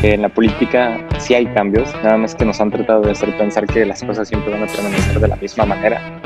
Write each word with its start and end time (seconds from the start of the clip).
En 0.00 0.22
la 0.22 0.28
política 0.28 1.04
sí 1.18 1.34
hay 1.34 1.44
cambios, 1.46 1.92
nada 2.04 2.16
más 2.16 2.32
que 2.36 2.44
nos 2.44 2.60
han 2.60 2.70
tratado 2.70 3.00
de 3.00 3.10
hacer 3.10 3.36
pensar 3.36 3.66
que 3.66 3.84
las 3.84 4.00
cosas 4.04 4.28
siempre 4.28 4.52
van 4.52 4.62
a 4.62 4.66
permanecer 4.68 5.18
de 5.18 5.26
la 5.26 5.34
misma 5.34 5.66
manera. 5.66 6.20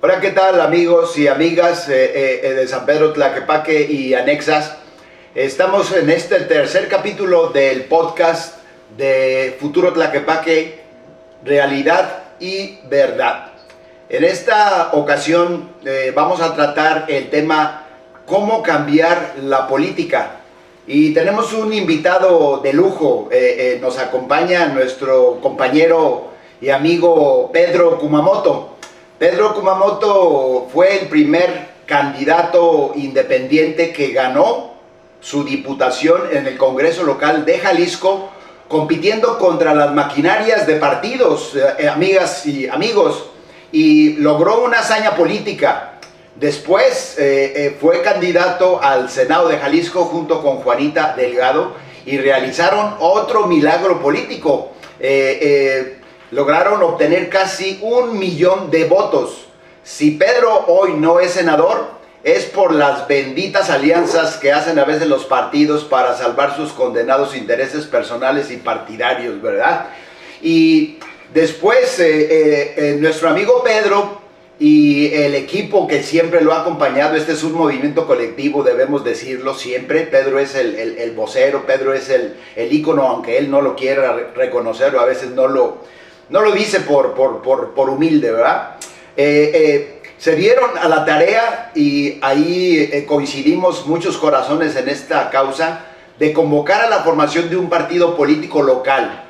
Hola, 0.00 0.18
¿qué 0.18 0.30
tal 0.30 0.62
amigos 0.62 1.18
y 1.18 1.28
amigas 1.28 1.90
eh, 1.90 2.40
eh, 2.42 2.54
de 2.54 2.66
San 2.66 2.86
Pedro 2.86 3.12
Tlaquepaque 3.12 3.82
y 3.82 4.14
anexas? 4.14 4.78
Estamos 5.34 5.94
en 5.94 6.08
este 6.08 6.40
tercer 6.40 6.88
capítulo 6.88 7.48
del 7.50 7.84
podcast 7.84 8.60
de 8.96 9.58
Futuro 9.60 9.92
Tlaquepaque, 9.92 10.80
Realidad 11.44 12.22
y 12.40 12.78
Verdad. 12.88 13.52
En 14.08 14.24
esta 14.24 14.92
ocasión 14.92 15.68
eh, 15.84 16.12
vamos 16.16 16.40
a 16.40 16.54
tratar 16.54 17.04
el 17.08 17.28
tema 17.28 17.85
cómo 18.26 18.62
cambiar 18.62 19.36
la 19.42 19.66
política. 19.68 20.40
Y 20.86 21.14
tenemos 21.14 21.52
un 21.52 21.72
invitado 21.72 22.60
de 22.62 22.72
lujo, 22.72 23.28
eh, 23.32 23.56
eh, 23.58 23.78
nos 23.80 23.98
acompaña 23.98 24.66
nuestro 24.66 25.40
compañero 25.40 26.28
y 26.60 26.70
amigo 26.70 27.50
Pedro 27.52 27.98
Kumamoto. 27.98 28.76
Pedro 29.18 29.54
Kumamoto 29.54 30.68
fue 30.72 31.00
el 31.00 31.08
primer 31.08 31.76
candidato 31.86 32.92
independiente 32.94 33.92
que 33.92 34.12
ganó 34.12 34.74
su 35.20 35.44
diputación 35.44 36.22
en 36.32 36.46
el 36.46 36.56
Congreso 36.56 37.02
local 37.02 37.44
de 37.44 37.58
Jalisco, 37.58 38.28
compitiendo 38.68 39.38
contra 39.38 39.74
las 39.74 39.92
maquinarias 39.92 40.66
de 40.66 40.76
partidos, 40.76 41.56
eh, 41.78 41.88
amigas 41.88 42.46
y 42.46 42.68
amigos, 42.68 43.24
y 43.72 44.14
logró 44.14 44.62
una 44.64 44.80
hazaña 44.80 45.16
política 45.16 45.95
Después 46.38 47.16
eh, 47.18 47.52
eh, 47.56 47.76
fue 47.80 48.02
candidato 48.02 48.82
al 48.82 49.08
Senado 49.08 49.48
de 49.48 49.56
Jalisco 49.56 50.04
junto 50.04 50.42
con 50.42 50.58
Juanita 50.58 51.14
Delgado 51.16 51.74
y 52.04 52.18
realizaron 52.18 52.96
otro 52.98 53.46
milagro 53.46 54.02
político. 54.02 54.72
Eh, 55.00 55.96
lograron 56.32 56.82
obtener 56.82 57.30
casi 57.30 57.78
un 57.80 58.18
millón 58.18 58.70
de 58.70 58.84
votos. 58.84 59.46
Si 59.82 60.10
Pedro 60.10 60.66
hoy 60.66 60.92
no 60.92 61.20
es 61.20 61.30
senador, 61.30 61.96
es 62.22 62.44
por 62.44 62.74
las 62.74 63.08
benditas 63.08 63.70
alianzas 63.70 64.36
que 64.36 64.52
hacen 64.52 64.78
a 64.78 64.84
veces 64.84 65.06
los 65.06 65.24
partidos 65.24 65.84
para 65.84 66.14
salvar 66.18 66.54
sus 66.54 66.72
condenados 66.72 67.34
intereses 67.34 67.86
personales 67.86 68.50
y 68.50 68.58
partidarios, 68.58 69.40
¿verdad? 69.40 69.86
Y 70.42 70.98
después 71.32 72.02
nuestro 72.98 73.30
amigo 73.30 73.62
Pedro 73.62 74.25
y 74.58 75.12
el 75.12 75.34
equipo 75.34 75.86
que 75.86 76.02
siempre 76.02 76.40
lo 76.40 76.54
ha 76.54 76.60
acompañado, 76.60 77.14
este 77.14 77.32
es 77.32 77.44
un 77.44 77.52
movimiento 77.52 78.06
colectivo, 78.06 78.62
debemos 78.62 79.04
decirlo 79.04 79.54
siempre. 79.54 80.02
Pedro 80.02 80.38
es 80.38 80.54
el, 80.54 80.74
el, 80.76 81.10
vocero, 81.12 81.66
Pedro 81.66 81.92
es 81.92 82.08
el, 82.08 82.36
el 82.56 82.72
ícono, 82.72 83.02
aunque 83.02 83.36
él 83.36 83.50
no 83.50 83.60
lo 83.60 83.76
quiera 83.76 84.30
reconocer 84.34 84.94
o 84.96 85.00
a 85.00 85.04
veces 85.04 85.30
no 85.32 85.46
lo, 85.46 85.78
no 86.30 86.40
lo 86.40 86.52
dice 86.52 86.80
por, 86.80 87.14
por, 87.14 87.42
por, 87.42 87.74
por 87.74 87.90
humilde, 87.90 88.32
¿verdad? 88.32 88.76
Eh, 89.16 89.50
eh, 89.54 90.02
se 90.16 90.34
dieron 90.34 90.70
a 90.78 90.88
la 90.88 91.04
tarea 91.04 91.72
y 91.74 92.18
ahí 92.22 92.88
eh, 92.90 93.04
coincidimos 93.04 93.86
muchos 93.86 94.16
corazones 94.16 94.74
en 94.76 94.88
esta 94.88 95.28
causa 95.28 95.84
de 96.18 96.32
convocar 96.32 96.80
a 96.80 96.88
la 96.88 97.00
formación 97.00 97.50
de 97.50 97.58
un 97.58 97.68
partido 97.68 98.16
político 98.16 98.62
local. 98.62 99.24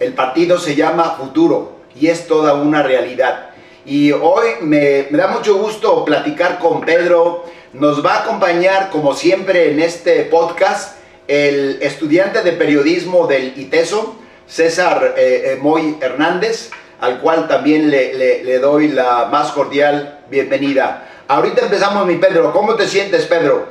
El 0.00 0.14
partido 0.14 0.58
se 0.58 0.74
llama 0.74 1.16
Futuro 1.18 1.82
y 1.94 2.06
es 2.06 2.26
toda 2.26 2.54
una 2.54 2.82
realidad. 2.82 3.50
Y 3.84 4.12
hoy 4.12 4.48
me, 4.60 5.04
da 5.10 5.28
mucho 5.28 5.58
gusto 5.58 6.04
platicar 6.04 6.58
con 6.58 6.82
Pedro. 6.82 7.44
Nos 7.72 8.04
va 8.04 8.14
a 8.14 8.22
acompañar, 8.22 8.90
como 8.90 9.14
siempre, 9.14 9.72
en 9.72 9.80
este 9.80 10.24
podcast 10.24 10.98
el 11.26 11.78
estudiante 11.82 12.42
de 12.42 12.52
periodismo 12.52 13.26
del 13.26 13.54
ITESO, 13.56 14.16
César 14.46 15.14
eh, 15.16 15.52
eh, 15.54 15.58
Moy 15.60 15.96
Hernández, 16.00 16.70
al 17.00 17.20
cual 17.20 17.48
también 17.48 17.90
le, 17.90 18.58
doy 18.58 18.88
la 18.88 19.26
más 19.26 19.50
cordial 19.50 20.20
bienvenida. 20.30 21.08
Ahorita 21.26 21.62
empezamos, 21.62 22.06
mi 22.06 22.16
Pedro. 22.16 22.52
¿Cómo 22.52 22.74
te 22.74 22.86
sientes, 22.86 23.26
Pedro? 23.26 23.66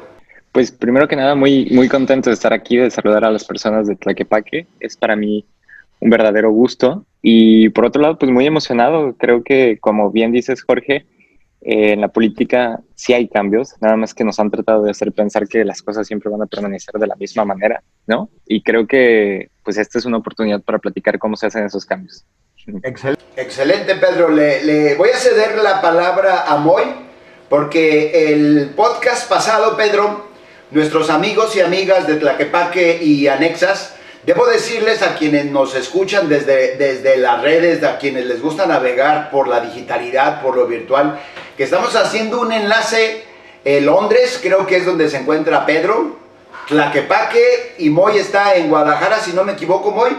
Pues 0.51 0.71
primero 0.71 1.07
que 1.07 1.15
nada, 1.15 1.35
muy, 1.35 1.69
muy 1.71 1.87
contento 1.87 2.29
de 2.29 2.33
estar 2.33 2.51
aquí, 2.51 2.75
de 2.75 2.91
saludar 2.91 3.23
a 3.23 3.31
las 3.31 3.45
personas 3.45 3.87
de 3.87 3.95
Tlaquepaque. 3.95 4.67
Es 4.81 4.97
para 4.97 5.15
mí 5.15 5.45
un 6.01 6.09
verdadero 6.09 6.51
gusto. 6.51 7.05
Y 7.21 7.69
por 7.69 7.85
otro 7.85 8.01
lado, 8.01 8.17
pues 8.17 8.31
muy 8.31 8.45
emocionado. 8.45 9.15
Creo 9.17 9.43
que, 9.43 9.77
como 9.79 10.11
bien 10.11 10.31
dices, 10.31 10.63
Jorge, 10.63 11.05
eh, 11.61 11.93
en 11.93 12.01
la 12.01 12.07
política 12.07 12.81
sí 12.95 13.13
hay 13.13 13.27
cambios, 13.29 13.75
nada 13.81 13.95
más 13.95 14.15
que 14.15 14.23
nos 14.23 14.39
han 14.39 14.49
tratado 14.49 14.83
de 14.83 14.91
hacer 14.91 15.11
pensar 15.11 15.47
que 15.47 15.63
las 15.63 15.83
cosas 15.83 16.07
siempre 16.07 16.31
van 16.31 16.41
a 16.41 16.47
permanecer 16.47 16.95
de 16.95 17.05
la 17.05 17.15
misma 17.15 17.45
manera, 17.45 17.83
¿no? 18.07 18.29
Y 18.47 18.63
creo 18.63 18.87
que, 18.87 19.49
pues, 19.63 19.77
esta 19.77 19.99
es 19.99 20.05
una 20.05 20.17
oportunidad 20.17 20.61
para 20.61 20.79
platicar 20.79 21.19
cómo 21.19 21.35
se 21.35 21.45
hacen 21.45 21.63
esos 21.63 21.85
cambios. 21.85 22.25
Excelente, 23.35 23.95
Pedro. 23.95 24.29
Le, 24.29 24.63
le 24.63 24.95
voy 24.95 25.09
a 25.09 25.17
ceder 25.17 25.57
la 25.59 25.81
palabra 25.81 26.45
a 26.47 26.57
Moy, 26.57 26.83
porque 27.47 28.31
el 28.33 28.71
podcast 28.75 29.29
pasado, 29.29 29.77
Pedro, 29.77 30.31
nuestros 30.71 31.11
amigos 31.11 31.55
y 31.55 31.61
amigas 31.61 32.07
de 32.07 32.15
Tlaquepaque 32.15 33.03
y 33.03 33.27
Anexas, 33.27 33.95
Debo 34.23 34.45
decirles 34.45 35.01
a 35.01 35.15
quienes 35.15 35.45
nos 35.45 35.73
escuchan 35.73 36.29
desde, 36.29 36.77
desde 36.77 37.17
las 37.17 37.41
redes, 37.41 37.83
a 37.83 37.97
quienes 37.97 38.25
les 38.25 38.39
gusta 38.39 38.67
navegar 38.67 39.31
por 39.31 39.47
la 39.47 39.61
digitalidad, 39.61 40.43
por 40.43 40.55
lo 40.55 40.67
virtual, 40.67 41.19
que 41.57 41.63
estamos 41.63 41.95
haciendo 41.95 42.39
un 42.39 42.51
enlace 42.51 43.23
en 43.65 43.85
Londres, 43.85 44.39
creo 44.41 44.67
que 44.67 44.77
es 44.77 44.85
donde 44.85 45.09
se 45.09 45.17
encuentra 45.17 45.65
Pedro, 45.65 46.17
Tlaquepaque 46.67 47.75
y 47.79 47.89
Moy 47.89 48.17
está 48.17 48.55
en 48.55 48.69
Guadalajara, 48.69 49.19
si 49.19 49.33
no 49.33 49.43
me 49.43 49.53
equivoco, 49.53 49.91
Moy. 49.91 50.15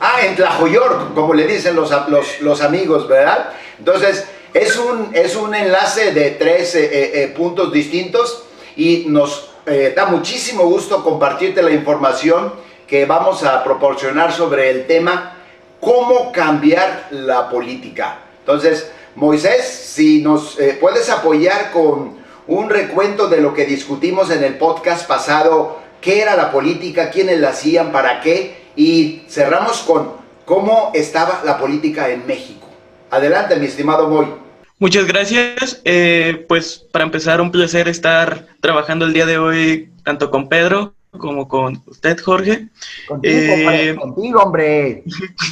Ah, 0.00 0.20
en 0.24 0.36
Tlajoyork, 0.36 1.14
como 1.14 1.34
le 1.34 1.46
dicen 1.46 1.74
los, 1.74 1.92
los, 2.40 2.60
amigos, 2.60 3.08
¿verdad? 3.08 3.50
Entonces, 3.78 4.26
es 4.54 4.76
un, 4.76 5.10
es 5.12 5.34
un 5.34 5.54
enlace 5.54 6.12
de 6.12 6.32
tres 6.32 6.74
eh, 6.74 6.84
eh, 6.84 7.10
eh, 7.14 7.28
puntos 7.28 7.72
distintos 7.72 8.44
y 8.76 9.06
nos 9.08 9.47
eh, 9.70 9.92
da 9.94 10.06
muchísimo 10.06 10.64
gusto 10.64 11.02
compartirte 11.02 11.62
la 11.62 11.70
información 11.70 12.52
que 12.86 13.04
vamos 13.04 13.44
a 13.44 13.62
proporcionar 13.62 14.32
sobre 14.32 14.70
el 14.70 14.86
tema 14.86 15.34
cómo 15.80 16.32
cambiar 16.32 17.08
la 17.10 17.48
política. 17.48 18.18
Entonces, 18.40 18.90
Moisés, 19.14 19.66
si 19.66 20.22
nos 20.22 20.58
eh, 20.58 20.78
puedes 20.80 21.10
apoyar 21.10 21.70
con 21.70 22.18
un 22.46 22.70
recuento 22.70 23.28
de 23.28 23.40
lo 23.40 23.52
que 23.52 23.66
discutimos 23.66 24.30
en 24.30 24.42
el 24.42 24.56
podcast 24.56 25.06
pasado, 25.06 25.78
qué 26.00 26.22
era 26.22 26.34
la 26.34 26.50
política, 26.50 27.10
quiénes 27.10 27.40
la 27.40 27.50
hacían, 27.50 27.92
para 27.92 28.20
qué, 28.20 28.68
y 28.74 29.22
cerramos 29.28 29.78
con 29.82 30.12
cómo 30.44 30.90
estaba 30.94 31.42
la 31.44 31.58
política 31.58 32.08
en 32.08 32.26
México. 32.26 32.66
Adelante, 33.10 33.56
mi 33.56 33.66
estimado 33.66 34.08
Moy. 34.08 34.47
Muchas 34.80 35.06
gracias. 35.06 35.80
Eh, 35.84 36.44
pues 36.48 36.86
para 36.92 37.04
empezar, 37.04 37.40
un 37.40 37.50
placer 37.50 37.88
estar 37.88 38.46
trabajando 38.60 39.06
el 39.06 39.12
día 39.12 39.26
de 39.26 39.36
hoy 39.36 39.90
tanto 40.04 40.30
con 40.30 40.48
Pedro 40.48 40.94
como 41.10 41.48
con 41.48 41.82
usted, 41.86 42.16
Jorge. 42.20 42.68
Contigo, 43.08 43.34
eh, 43.34 43.96
contigo 43.98 44.40
hombre. 44.40 45.02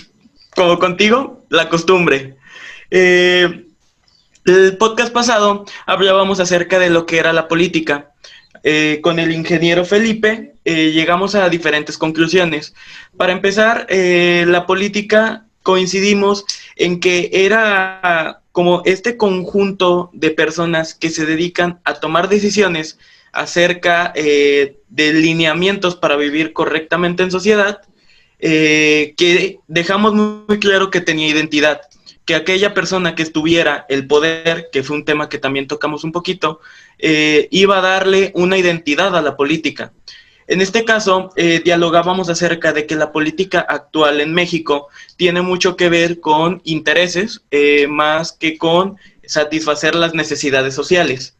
como 0.55 0.79
contigo, 0.79 1.45
la 1.49 1.69
costumbre. 1.69 2.37
Eh, 2.91 3.65
el 4.45 4.77
podcast 4.77 5.13
pasado 5.13 5.65
hablábamos 5.87 6.39
acerca 6.39 6.79
de 6.79 6.91
lo 6.91 7.05
que 7.05 7.19
era 7.19 7.33
la 7.33 7.49
política. 7.49 8.13
con 9.01 9.19
el 9.19 9.31
ingeniero 9.33 9.85
Felipe 9.85 10.55
llegamos 10.65 11.35
a 11.35 11.49
diferentes 11.49 11.99
conclusiones. 11.99 12.75
Para 13.17 13.33
empezar, 13.33 13.87
la 13.91 14.67
política 14.67 15.47
coincidimos 15.63 16.45
en 16.77 17.01
que 17.01 17.31
era 17.33 18.41
como 18.57 18.81
este 18.87 19.19
conjunto 19.19 20.09
de 20.15 20.31
personas 20.31 20.95
que 20.95 21.11
se 21.11 21.27
dedican 21.27 21.79
a 21.85 22.01
tomar 22.01 22.31
decisiones 22.31 22.99
acerca 23.31 24.15
eh, 24.15 24.79
de 24.89 25.13
lineamientos 25.13 25.95
para 25.95 26.17
vivir 26.17 26.55
correctamente 26.55 27.23
en 27.23 27.31
sociedad, 27.31 27.83
eh, 28.39 29.13
que 29.19 29.59
dejamos 29.69 30.15
muy 30.15 30.59
claro 30.59 30.91
que 30.91 31.03
tenía 31.03 31.29
identidad, 31.29 31.83
que 32.25 32.35
aquella 32.35 32.73
persona 32.73 33.15
que 33.15 33.25
estuviera 33.25 33.85
el 33.91 34.07
poder, 34.07 34.69
que 34.73 34.83
fue 34.83 34.97
un 34.97 35.05
tema 35.05 35.29
que 35.29 35.37
también 35.37 35.67
tocamos 35.67 36.03
un 36.03 36.13
poquito, 36.13 36.61
eh, 36.99 37.49
iba 37.51 37.77
a 37.77 37.83
darle 37.83 38.33
una 38.35 38.57
identidad 38.57 39.15
a 39.15 39.21
la 39.21 39.37
política. 39.37 39.93
En 40.49 40.61
este 40.61 40.85
caso, 40.85 41.33
eh, 41.37 41.61
dialogábamos 41.65 42.29
acerca 42.29 42.73
de 42.73 42.87
que 42.87 42.95
la 42.95 43.11
política 43.11 43.61
actual 43.61 44.21
en 44.21 44.33
México 44.33 44.89
tiene 45.17 45.43
mucho 45.43 45.77
que 45.77 45.89
ver 45.89 46.21
con 46.21 46.61
intereses 46.65 47.43
eh, 47.51 47.89
más 47.89 48.33
que 48.33 48.57
con 48.57 48.97
satisfacer 49.25 49.97
las 49.97 50.15
necesidades 50.15 50.75
sociales. 50.75 51.37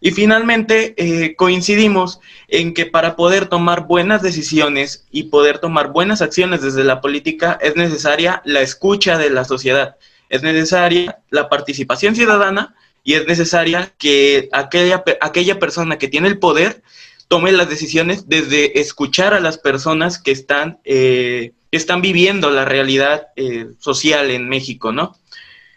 Y 0.00 0.12
finalmente 0.12 0.94
eh, 0.96 1.36
coincidimos 1.36 2.20
en 2.48 2.74
que 2.74 2.86
para 2.86 3.16
poder 3.16 3.46
tomar 3.46 3.86
buenas 3.86 4.22
decisiones 4.22 5.06
y 5.10 5.24
poder 5.24 5.58
tomar 5.58 5.92
buenas 5.92 6.22
acciones 6.22 6.62
desde 6.62 6.84
la 6.84 7.00
política 7.00 7.58
es 7.60 7.76
necesaria 7.76 8.40
la 8.44 8.62
escucha 8.62 9.18
de 9.18 9.30
la 9.30 9.44
sociedad, 9.44 9.96
es 10.30 10.42
necesaria 10.42 11.18
la 11.28 11.50
participación 11.50 12.16
ciudadana 12.16 12.74
y 13.04 13.14
es 13.14 13.26
necesaria 13.26 13.92
que 13.98 14.48
aquella, 14.52 15.04
aquella 15.20 15.58
persona 15.58 15.98
que 15.98 16.08
tiene 16.08 16.28
el 16.28 16.38
poder 16.38 16.82
tome 17.30 17.52
las 17.52 17.70
decisiones 17.70 18.28
desde 18.28 18.80
escuchar 18.80 19.34
a 19.34 19.40
las 19.40 19.56
personas 19.56 20.20
que 20.20 20.32
están, 20.32 20.80
eh, 20.82 21.52
están 21.70 22.02
viviendo 22.02 22.50
la 22.50 22.64
realidad 22.64 23.28
eh, 23.36 23.68
social 23.78 24.32
en 24.32 24.48
México, 24.48 24.90
¿no? 24.90 25.16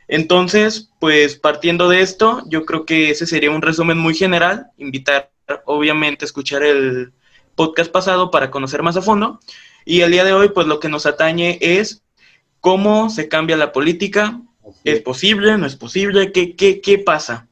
Entonces, 0.08 0.90
pues 1.00 1.36
partiendo 1.36 1.90
de 1.90 2.02
esto, 2.02 2.42
yo 2.48 2.66
creo 2.66 2.88
que 2.88 3.12
ese 3.12 3.28
sería 3.28 3.52
un 3.52 3.62
resumen 3.62 4.00
muy 4.00 4.16
general, 4.16 4.66
invitar 4.80 5.30
obviamente 5.66 6.26
a 6.26 6.28
escuchar 6.28 6.64
el 6.64 7.14
podcast 7.54 7.92
pasado 7.92 8.32
para 8.32 8.50
conocer 8.50 8.82
más 8.82 8.98
a 8.98 9.04
fondo, 9.04 9.40
y 9.86 10.02
el 10.02 10.10
día 10.10 10.24
de 10.24 10.34
hoy, 10.34 10.50
pues 10.50 10.66
lo 10.66 10.80
que 10.80 10.90
nos 10.90 11.06
atañe 11.06 11.60
es 11.62 12.02
cómo 12.62 13.12
se 13.12 13.28
cambia 13.28 13.58
la 13.58 13.72
política, 13.72 14.42
¿es 14.84 15.02
posible, 15.02 15.56
no 15.60 15.68
es 15.68 15.76
posible? 15.76 16.32
¿Qué, 16.32 16.56
qué, 16.56 16.82
qué 16.82 16.98
pasa? 16.98 17.48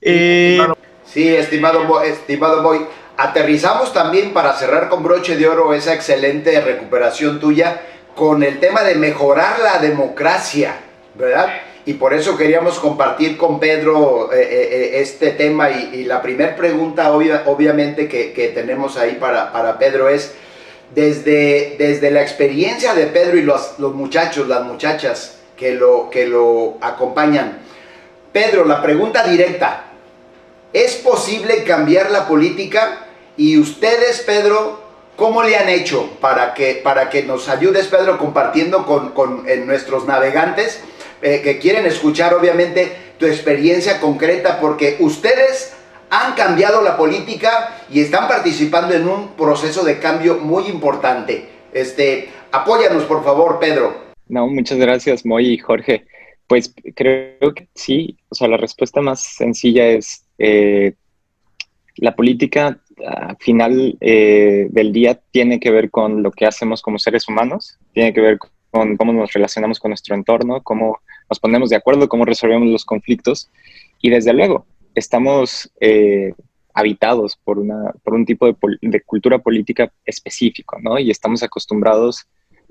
Eh, 0.00 0.58
sí, 1.04 1.28
estimado, 1.28 2.00
estimado 2.00 2.62
Boy, 2.62 2.86
Aterrizamos 3.16 3.94
también 3.94 4.34
para 4.34 4.52
cerrar 4.52 4.90
con 4.90 5.02
broche 5.02 5.36
de 5.36 5.48
oro 5.48 5.72
esa 5.72 5.94
excelente 5.94 6.60
recuperación 6.60 7.40
tuya 7.40 7.80
con 8.14 8.42
el 8.42 8.60
tema 8.60 8.82
de 8.82 8.94
mejorar 8.94 9.58
la 9.60 9.78
democracia, 9.78 10.76
¿verdad? 11.14 11.48
Y 11.86 11.94
por 11.94 12.12
eso 12.12 12.36
queríamos 12.36 12.78
compartir 12.78 13.38
con 13.38 13.58
Pedro 13.58 14.32
eh, 14.32 14.40
eh, 14.42 14.68
eh, 14.70 15.00
este 15.00 15.30
tema 15.30 15.70
y, 15.70 16.04
la 16.04 16.20
primera 16.20 16.56
pregunta 16.56 17.12
obviamente 17.12 18.08
que, 18.08 18.52
tenemos 18.54 18.98
ahí 18.98 19.16
para, 19.20 19.50
para, 19.52 19.78
Pedro 19.78 20.08
es, 20.08 20.34
desde, 20.94 21.76
desde 21.78 22.10
la 22.10 22.22
experiencia 22.22 22.94
de 22.94 23.06
Pedro 23.06 23.38
y 23.38 23.42
los, 23.42 23.78
los 23.78 23.94
muchachos, 23.94 24.46
las 24.48 24.64
muchachas 24.64 25.38
que 25.56 25.72
lo, 25.72 26.10
que 26.10 26.26
lo 26.26 26.76
acompañan, 26.82 27.60
Pedro, 28.32 28.66
la 28.66 28.82
pregunta 28.82 29.26
directa, 29.26 29.84
¿es 30.72 30.96
posible 30.96 31.64
cambiar 31.64 32.10
la 32.10 32.26
política? 32.28 33.05
Y 33.36 33.58
ustedes, 33.58 34.22
Pedro, 34.26 34.80
¿cómo 35.16 35.42
le 35.42 35.56
han 35.56 35.68
hecho 35.68 36.10
para 36.20 36.54
que, 36.54 36.80
para 36.82 37.10
que 37.10 37.22
nos 37.22 37.48
ayudes, 37.48 37.86
Pedro, 37.88 38.18
compartiendo 38.18 38.86
con, 38.86 39.10
con 39.10 39.44
nuestros 39.66 40.06
navegantes 40.06 40.80
eh, 41.22 41.40
que 41.42 41.58
quieren 41.58 41.86
escuchar, 41.86 42.34
obviamente, 42.34 42.92
tu 43.18 43.26
experiencia 43.26 44.00
concreta? 44.00 44.58
Porque 44.60 44.96
ustedes 45.00 45.74
han 46.08 46.34
cambiado 46.34 46.82
la 46.82 46.96
política 46.96 47.82
y 47.90 48.00
están 48.00 48.28
participando 48.28 48.94
en 48.94 49.08
un 49.08 49.34
proceso 49.34 49.84
de 49.84 49.98
cambio 49.98 50.38
muy 50.38 50.66
importante. 50.68 51.48
Este, 51.72 52.30
apóyanos, 52.52 53.04
por 53.04 53.22
favor, 53.22 53.58
Pedro. 53.58 54.06
No, 54.28 54.46
muchas 54.46 54.78
gracias, 54.78 55.26
Moy 55.26 55.52
y 55.52 55.58
Jorge. 55.58 56.06
Pues 56.46 56.72
creo 56.94 57.54
que 57.54 57.68
sí, 57.74 58.18
o 58.28 58.34
sea, 58.34 58.48
la 58.48 58.56
respuesta 58.56 59.00
más 59.00 59.20
sencilla 59.20 59.86
es 59.88 60.24
eh, 60.38 60.94
la 61.96 62.14
política 62.14 62.80
al 63.04 63.36
final 63.38 63.96
eh, 64.00 64.68
del 64.70 64.92
día 64.92 65.20
tiene 65.30 65.60
que 65.60 65.70
ver 65.70 65.90
con 65.90 66.22
lo 66.22 66.30
que 66.30 66.46
hacemos 66.46 66.82
como 66.82 66.98
seres 66.98 67.28
humanos, 67.28 67.78
tiene 67.92 68.12
que 68.12 68.20
ver 68.20 68.38
con 68.70 68.96
cómo 68.96 69.12
nos 69.12 69.32
relacionamos 69.32 69.78
con 69.78 69.90
nuestro 69.90 70.14
entorno, 70.14 70.62
cómo 70.62 71.00
nos 71.28 71.38
ponemos 71.40 71.70
de 71.70 71.76
acuerdo, 71.76 72.08
cómo 72.08 72.24
resolvemos 72.24 72.68
los 72.68 72.84
conflictos. 72.84 73.50
Y 74.00 74.10
desde 74.10 74.32
luego, 74.32 74.66
estamos 74.94 75.70
eh, 75.80 76.32
habitados 76.74 77.38
por, 77.42 77.58
una, 77.58 77.92
por 78.02 78.14
un 78.14 78.24
tipo 78.24 78.46
de, 78.46 79.02
cultura 79.02 79.38
política 79.38 79.92
específico, 80.04 80.78
¿no? 80.80 80.98
Y 80.98 81.10
estamos 81.10 81.42
acostumbrados, 81.42 82.26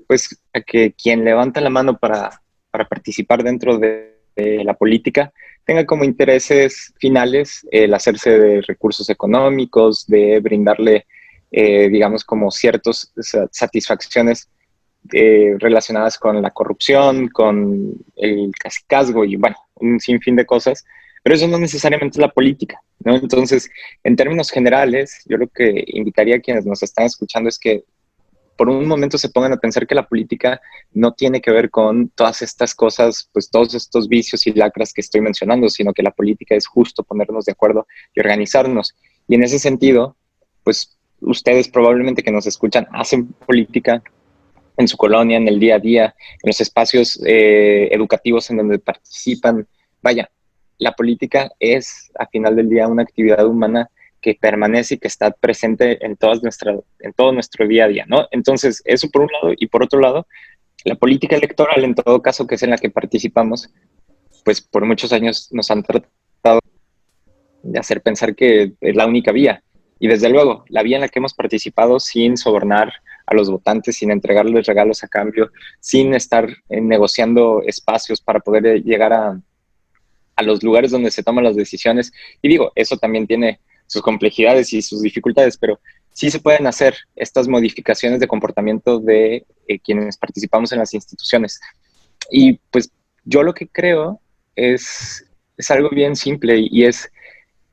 pues, 0.06 0.40
a 0.52 0.60
que 0.60 0.92
quien 0.92 1.24
levanta 1.24 1.60
la 1.60 1.70
mano 1.70 1.98
para, 1.98 2.40
para 2.70 2.88
participar 2.88 3.42
dentro 3.42 3.78
de 3.78 4.12
la 4.36 4.74
política 4.74 5.32
tenga 5.66 5.84
como 5.84 6.04
intereses 6.04 6.94
finales 6.98 7.66
el 7.70 7.92
hacerse 7.92 8.38
de 8.38 8.62
recursos 8.62 9.10
económicos, 9.10 10.06
de 10.06 10.38
brindarle, 10.40 11.06
eh, 11.50 11.88
digamos, 11.88 12.24
como 12.24 12.50
ciertas 12.52 13.12
satisfacciones 13.50 14.48
eh, 15.12 15.56
relacionadas 15.58 16.18
con 16.18 16.40
la 16.40 16.50
corrupción, 16.50 17.28
con 17.28 17.94
el 18.14 18.52
casicazgo 18.58 19.24
y, 19.24 19.36
bueno, 19.36 19.56
un 19.74 19.98
sinfín 19.98 20.36
de 20.36 20.46
cosas, 20.46 20.84
pero 21.22 21.34
eso 21.34 21.48
no 21.48 21.58
necesariamente 21.58 22.18
es 22.18 22.20
la 22.20 22.32
política, 22.32 22.80
¿no? 23.00 23.16
Entonces, 23.16 23.68
en 24.04 24.14
términos 24.14 24.50
generales, 24.50 25.22
yo 25.26 25.36
lo 25.36 25.48
que 25.48 25.84
invitaría 25.88 26.36
a 26.36 26.40
quienes 26.40 26.64
nos 26.64 26.84
están 26.84 27.06
escuchando 27.06 27.48
es 27.48 27.58
que 27.58 27.82
por 28.56 28.68
un 28.68 28.86
momento 28.88 29.18
se 29.18 29.28
pongan 29.28 29.52
a 29.52 29.58
pensar 29.58 29.86
que 29.86 29.94
la 29.94 30.06
política 30.06 30.60
no 30.92 31.12
tiene 31.12 31.40
que 31.40 31.50
ver 31.50 31.70
con 31.70 32.08
todas 32.10 32.42
estas 32.42 32.74
cosas, 32.74 33.28
pues 33.32 33.50
todos 33.50 33.74
estos 33.74 34.08
vicios 34.08 34.46
y 34.46 34.52
lacras 34.52 34.92
que 34.92 35.00
estoy 35.00 35.20
mencionando, 35.20 35.68
sino 35.68 35.92
que 35.92 36.02
la 36.02 36.10
política 36.10 36.54
es 36.54 36.66
justo 36.66 37.04
ponernos 37.04 37.44
de 37.44 37.52
acuerdo 37.52 37.86
y 38.14 38.20
organizarnos. 38.20 38.94
Y 39.28 39.34
en 39.34 39.44
ese 39.44 39.58
sentido, 39.58 40.16
pues 40.64 40.96
ustedes 41.20 41.68
probablemente 41.68 42.22
que 42.22 42.32
nos 42.32 42.46
escuchan 42.46 42.86
hacen 42.92 43.26
política 43.26 44.02
en 44.76 44.88
su 44.88 44.96
colonia, 44.96 45.36
en 45.36 45.48
el 45.48 45.58
día 45.58 45.76
a 45.76 45.78
día, 45.78 46.14
en 46.42 46.48
los 46.48 46.60
espacios 46.60 47.20
eh, 47.24 47.88
educativos 47.92 48.50
en 48.50 48.58
donde 48.58 48.78
participan. 48.78 49.66
Vaya, 50.02 50.30
la 50.78 50.92
política 50.92 51.50
es, 51.58 52.10
a 52.18 52.26
final 52.26 52.56
del 52.56 52.68
día, 52.68 52.86
una 52.86 53.02
actividad 53.02 53.46
humana 53.46 53.90
que 54.26 54.36
permanece 54.40 54.94
y 54.94 54.98
que 54.98 55.06
está 55.06 55.30
presente 55.30 56.04
en, 56.04 56.16
todas 56.16 56.42
nuestra, 56.42 56.72
en 56.98 57.12
todo 57.12 57.30
nuestro 57.30 57.64
día 57.68 57.84
a 57.84 57.88
día, 57.88 58.06
¿no? 58.08 58.26
Entonces, 58.32 58.82
eso 58.84 59.08
por 59.08 59.22
un 59.22 59.28
lado, 59.30 59.54
y 59.56 59.68
por 59.68 59.84
otro 59.84 60.00
lado, 60.00 60.26
la 60.84 60.96
política 60.96 61.36
electoral, 61.36 61.84
en 61.84 61.94
todo 61.94 62.20
caso, 62.20 62.44
que 62.44 62.56
es 62.56 62.62
en 62.64 62.70
la 62.70 62.76
que 62.76 62.90
participamos, 62.90 63.70
pues 64.44 64.60
por 64.60 64.84
muchos 64.84 65.12
años 65.12 65.48
nos 65.52 65.70
han 65.70 65.84
tratado 65.84 66.58
de 67.62 67.78
hacer 67.78 68.02
pensar 68.02 68.34
que 68.34 68.72
es 68.80 68.96
la 68.96 69.06
única 69.06 69.30
vía. 69.30 69.62
Y 70.00 70.08
desde 70.08 70.28
luego, 70.28 70.64
la 70.70 70.82
vía 70.82 70.96
en 70.96 71.02
la 71.02 71.08
que 71.08 71.20
hemos 71.20 71.32
participado 71.32 72.00
sin 72.00 72.36
sobornar 72.36 72.92
a 73.26 73.34
los 73.36 73.48
votantes, 73.48 73.94
sin 73.94 74.10
entregarles 74.10 74.66
regalos 74.66 75.04
a 75.04 75.08
cambio, 75.08 75.52
sin 75.78 76.14
estar 76.14 76.48
eh, 76.68 76.80
negociando 76.80 77.62
espacios 77.64 78.20
para 78.20 78.40
poder 78.40 78.82
llegar 78.82 79.12
a, 79.12 79.40
a 80.34 80.42
los 80.42 80.64
lugares 80.64 80.90
donde 80.90 81.12
se 81.12 81.22
toman 81.22 81.44
las 81.44 81.54
decisiones. 81.54 82.12
Y 82.42 82.48
digo, 82.48 82.72
eso 82.74 82.96
también 82.96 83.28
tiene 83.28 83.60
sus 83.86 84.02
complejidades 84.02 84.72
y 84.72 84.82
sus 84.82 85.02
dificultades, 85.02 85.56
pero 85.56 85.78
sí 86.12 86.30
se 86.30 86.40
pueden 86.40 86.66
hacer 86.66 86.96
estas 87.14 87.46
modificaciones 87.46 88.20
de 88.20 88.26
comportamiento 88.26 88.98
de 88.98 89.44
eh, 89.68 89.78
quienes 89.78 90.16
participamos 90.16 90.72
en 90.72 90.78
las 90.78 90.94
instituciones. 90.94 91.60
Y 92.30 92.54
pues 92.70 92.90
yo 93.24 93.42
lo 93.42 93.54
que 93.54 93.68
creo 93.68 94.20
es, 94.54 95.26
es 95.56 95.70
algo 95.70 95.90
bien 95.90 96.16
simple 96.16 96.58
y, 96.70 96.84
es 96.84 97.10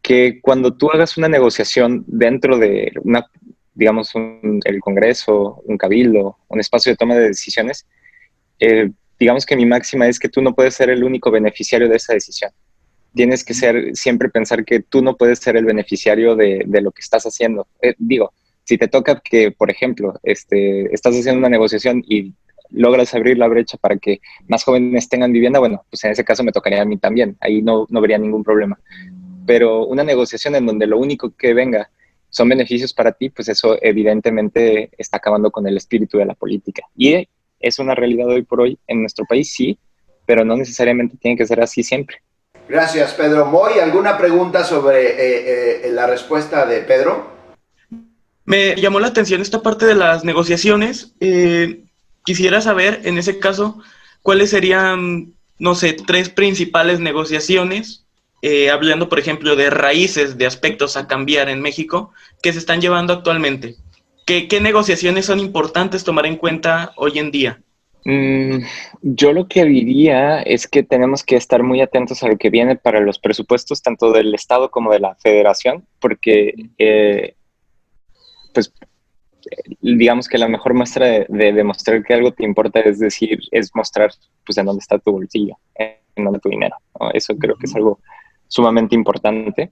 que 0.02 0.42
cuando 0.42 0.74
tú 0.76 0.92
hagas 0.92 1.18
una 1.18 1.30
negociación 1.30 2.04
dentro 2.06 2.58
de 2.58 2.92
una, 3.04 3.26
digamos, 3.74 4.12
el 4.14 4.80
Congreso, 4.82 5.62
un 5.66 5.78
cabildo, 5.78 6.38
un 6.50 6.60
espacio 6.60 6.92
de 6.92 6.98
toma 6.98 7.16
de 7.16 7.30
decisiones, 7.30 7.88
eh, 8.60 8.92
digamos 9.18 9.46
que 9.46 9.56
mi 9.56 9.66
máxima 9.66 10.08
es 10.08 10.20
que 10.20 10.28
tú 10.28 10.42
no 10.42 10.54
puedes 10.54 10.76
ser 10.76 10.90
el 10.90 11.04
único 11.04 11.32
beneficiario 11.32 11.88
de 11.88 11.96
esa 11.96 12.14
decisión 12.14 12.52
tienes 13.14 13.44
que 13.44 13.54
ser, 13.54 13.96
siempre 13.96 14.30
pensar 14.30 14.66
que 14.66 14.80
tú 14.80 15.02
no 15.02 15.16
puedes 15.16 15.40
ser 15.40 15.56
el 15.56 15.66
beneficiario 15.66 16.36
de, 16.36 16.66
lo 16.66 16.92
que 16.92 17.02
estás 17.02 17.24
haciendo. 17.26 17.68
Eh, 17.82 17.94
digo, 17.98 18.34
si 18.64 18.78
te 18.78 18.88
toca 18.88 19.22
que, 19.24 19.52
por 19.52 19.70
ejemplo, 19.70 20.20
este, 20.24 20.94
estás 20.94 21.16
haciendo 21.16 21.40
una 21.40 21.50
negociación 21.50 22.04
y 22.08 22.34
logras 22.72 23.14
abrir 23.14 23.38
la 23.38 23.48
brecha 23.48 23.78
para 23.78 23.98
que 23.98 24.20
más 24.48 24.64
jóvenes 24.64 25.08
tengan 25.10 25.32
vivienda, 25.32 25.60
bueno, 25.60 25.86
pues 25.90 26.04
en 26.04 26.12
ese 26.12 26.24
caso 26.24 26.44
me 26.44 26.52
tocaría 26.52 26.82
a 26.82 26.86
mí 26.86 26.98
también, 26.98 27.38
ahí 27.40 27.62
no, 27.62 27.86
no 27.90 28.00
habría 28.00 28.18
ningún 28.18 28.44
problema. 28.44 28.80
Pero 29.46 29.86
una 29.86 30.04
negociación 30.04 30.56
en 30.56 30.66
donde 30.66 30.88
lo 30.88 30.98
único 30.98 31.32
que 31.36 31.54
venga 31.54 31.90
son 32.30 32.50
beneficios 32.50 32.94
para 32.94 33.12
ti, 33.12 33.30
pues 33.30 33.48
eso 33.48 33.78
evidentemente 33.82 34.90
está 34.98 35.18
acabando 35.18 35.52
con 35.52 35.68
el 35.68 35.78
espíritu 35.78 36.18
de 36.18 36.26
la 36.26 36.34
política. 36.34 36.84
Y 36.98 37.28
es 37.60 37.80
una 37.80 37.94
realidad 37.94 38.28
hoy 38.28 38.42
por 38.42 38.62
hoy 38.62 38.80
en 38.88 39.02
nuestro 39.02 39.26
país, 39.26 39.54
sí, 39.54 39.78
pero 40.26 40.44
no 40.44 40.58
necesariamente 40.58 41.18
tiene 41.18 41.38
que 41.38 41.46
ser 41.46 41.62
así 41.62 41.84
siempre. 41.84 42.18
Gracias, 42.68 43.14
Pedro. 43.14 43.46
Moy, 43.46 43.80
¿alguna 43.80 44.18
pregunta 44.18 44.64
sobre 44.64 45.10
eh, 45.12 45.88
eh, 45.88 45.92
la 45.92 46.08
respuesta 46.08 46.66
de 46.66 46.82
Pedro? 46.82 47.32
Me 48.46 48.76
llamó 48.76 49.00
la 49.00 49.08
atención 49.08 49.42
esta 49.42 49.62
parte 49.62 49.86
de 49.86 49.96
las 49.96 50.24
negociaciones. 50.24 51.14
Eh, 51.20 51.84
quisiera 52.26 52.62
saber, 52.62 53.02
en 53.04 53.18
ese 53.18 53.40
caso, 53.40 53.80
cuáles 54.22 54.50
serían, 54.50 55.34
no 55.60 55.76
sé, 55.76 55.94
tres 55.94 56.30
principales 56.30 57.00
negociaciones, 57.00 58.06
hablando, 58.72 59.08
por 59.08 59.20
ejemplo, 59.20 59.56
de 59.56 59.70
raíces 59.70 60.38
de 60.38 60.46
aspectos 60.46 60.98
a 60.98 61.08
cambiar 61.08 61.48
en 61.48 61.62
México, 61.62 62.12
que 62.42 62.52
se 62.52 62.60
están 62.60 62.82
llevando 62.82 63.14
actualmente. 63.14 63.78
¿Qué, 64.26 64.50
qué 64.50 64.60
negociaciones 64.60 65.26
son 65.26 65.40
importantes 65.40 66.04
tomar 66.04 66.26
en 66.26 66.36
cuenta 66.36 66.92
hoy 66.98 67.20
en 67.20 67.32
día? 67.32 67.62
Mm, 68.06 68.64
yo 69.02 69.34
lo 69.34 69.48
que 69.48 69.64
diría 69.66 70.42
es 70.42 70.68
que 70.68 70.84
tenemos 70.84 71.24
que 71.24 71.36
estar 71.36 71.64
muy 71.64 71.82
atentos 71.82 72.22
a 72.24 72.28
lo 72.28 72.38
que 72.38 72.50
viene 72.50 72.76
para 72.76 73.00
los 73.00 73.20
presupuestos 73.20 73.82
tanto 73.82 74.12
del 74.12 74.34
Estado 74.36 74.72
como 74.72 74.92
de 74.92 75.00
la 75.00 75.16
Federación, 75.16 75.86
porque 76.00 76.54
eh, 76.78 77.36
pues 78.54 78.74
digamos 79.82 80.28
que 80.28 80.38
la 80.38 80.48
mejor 80.48 80.74
muestra 80.74 81.06
de, 81.06 81.54
demostrar 81.54 82.04
que 82.04 82.14
algo 82.14 82.32
te 82.32 82.46
importa 82.46 82.80
es 82.80 83.00
decir, 83.00 83.40
es 83.52 83.72
mostrar 83.74 84.12
pues 84.46 84.58
en 84.58 84.66
dónde 84.66 84.82
está 84.82 85.00
tu 85.00 85.12
bolsillo, 85.12 85.58
en 85.76 86.24
dónde 86.24 86.40
tu 86.40 86.50
dinero. 86.50 86.76
Eso 87.14 87.36
creo 87.38 87.56
que 87.56 87.66
es 87.66 87.76
algo 87.76 88.00
sumamente 88.48 88.96
importante. 88.96 89.72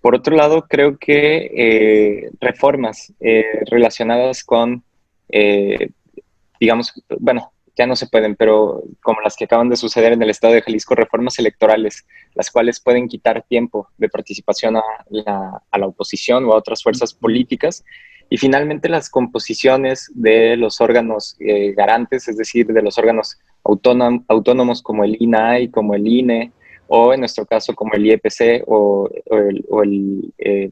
Por 0.00 0.14
otro 0.14 0.36
lado, 0.36 0.66
creo 0.68 0.98
que 0.98 1.50
eh, 1.56 2.30
reformas 2.40 3.12
eh, 3.20 3.60
relacionadas 3.70 4.44
con, 4.44 4.84
eh, 5.30 5.90
digamos, 6.60 6.92
bueno, 7.18 7.53
ya 7.76 7.86
no 7.86 7.96
se 7.96 8.06
pueden, 8.06 8.36
pero 8.36 8.82
como 9.02 9.20
las 9.20 9.36
que 9.36 9.44
acaban 9.44 9.68
de 9.68 9.76
suceder 9.76 10.12
en 10.12 10.22
el 10.22 10.30
estado 10.30 10.54
de 10.54 10.62
Jalisco, 10.62 10.94
reformas 10.94 11.38
electorales, 11.38 12.06
las 12.34 12.50
cuales 12.50 12.80
pueden 12.80 13.08
quitar 13.08 13.44
tiempo 13.48 13.88
de 13.98 14.08
participación 14.08 14.76
a 14.76 14.82
la, 15.10 15.62
a 15.70 15.78
la 15.78 15.86
oposición 15.86 16.44
o 16.44 16.52
a 16.52 16.56
otras 16.56 16.82
fuerzas 16.82 17.12
políticas. 17.14 17.84
Y 18.30 18.38
finalmente 18.38 18.88
las 18.88 19.10
composiciones 19.10 20.10
de 20.14 20.56
los 20.56 20.80
órganos 20.80 21.36
garantes, 21.76 22.26
es 22.26 22.36
decir, 22.36 22.66
de 22.66 22.82
los 22.82 22.96
órganos 22.96 23.38
autónomos 23.64 24.82
como 24.82 25.04
el 25.04 25.16
INAI, 25.20 25.68
como 25.68 25.94
el 25.94 26.06
INE, 26.06 26.52
o 26.86 27.12
en 27.12 27.20
nuestro 27.20 27.46
caso 27.46 27.74
como 27.74 27.94
el 27.94 28.06
IEPC 28.06 28.62
o, 28.66 29.08
el, 29.82 30.32
eh, 30.38 30.70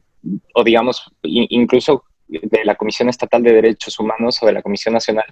o, 0.53 0.63
digamos 0.63 1.11
incluso 1.23 2.03
de 2.27 2.63
la 2.63 2.75
Comisión 2.75 3.09
Estatal 3.09 3.43
de 3.43 3.53
Derechos 3.53 3.99
Humanos 3.99 4.41
o 4.41 4.45
de 4.45 4.53
la 4.53 4.61
Comisión 4.61 4.93
Nacional, 4.93 5.25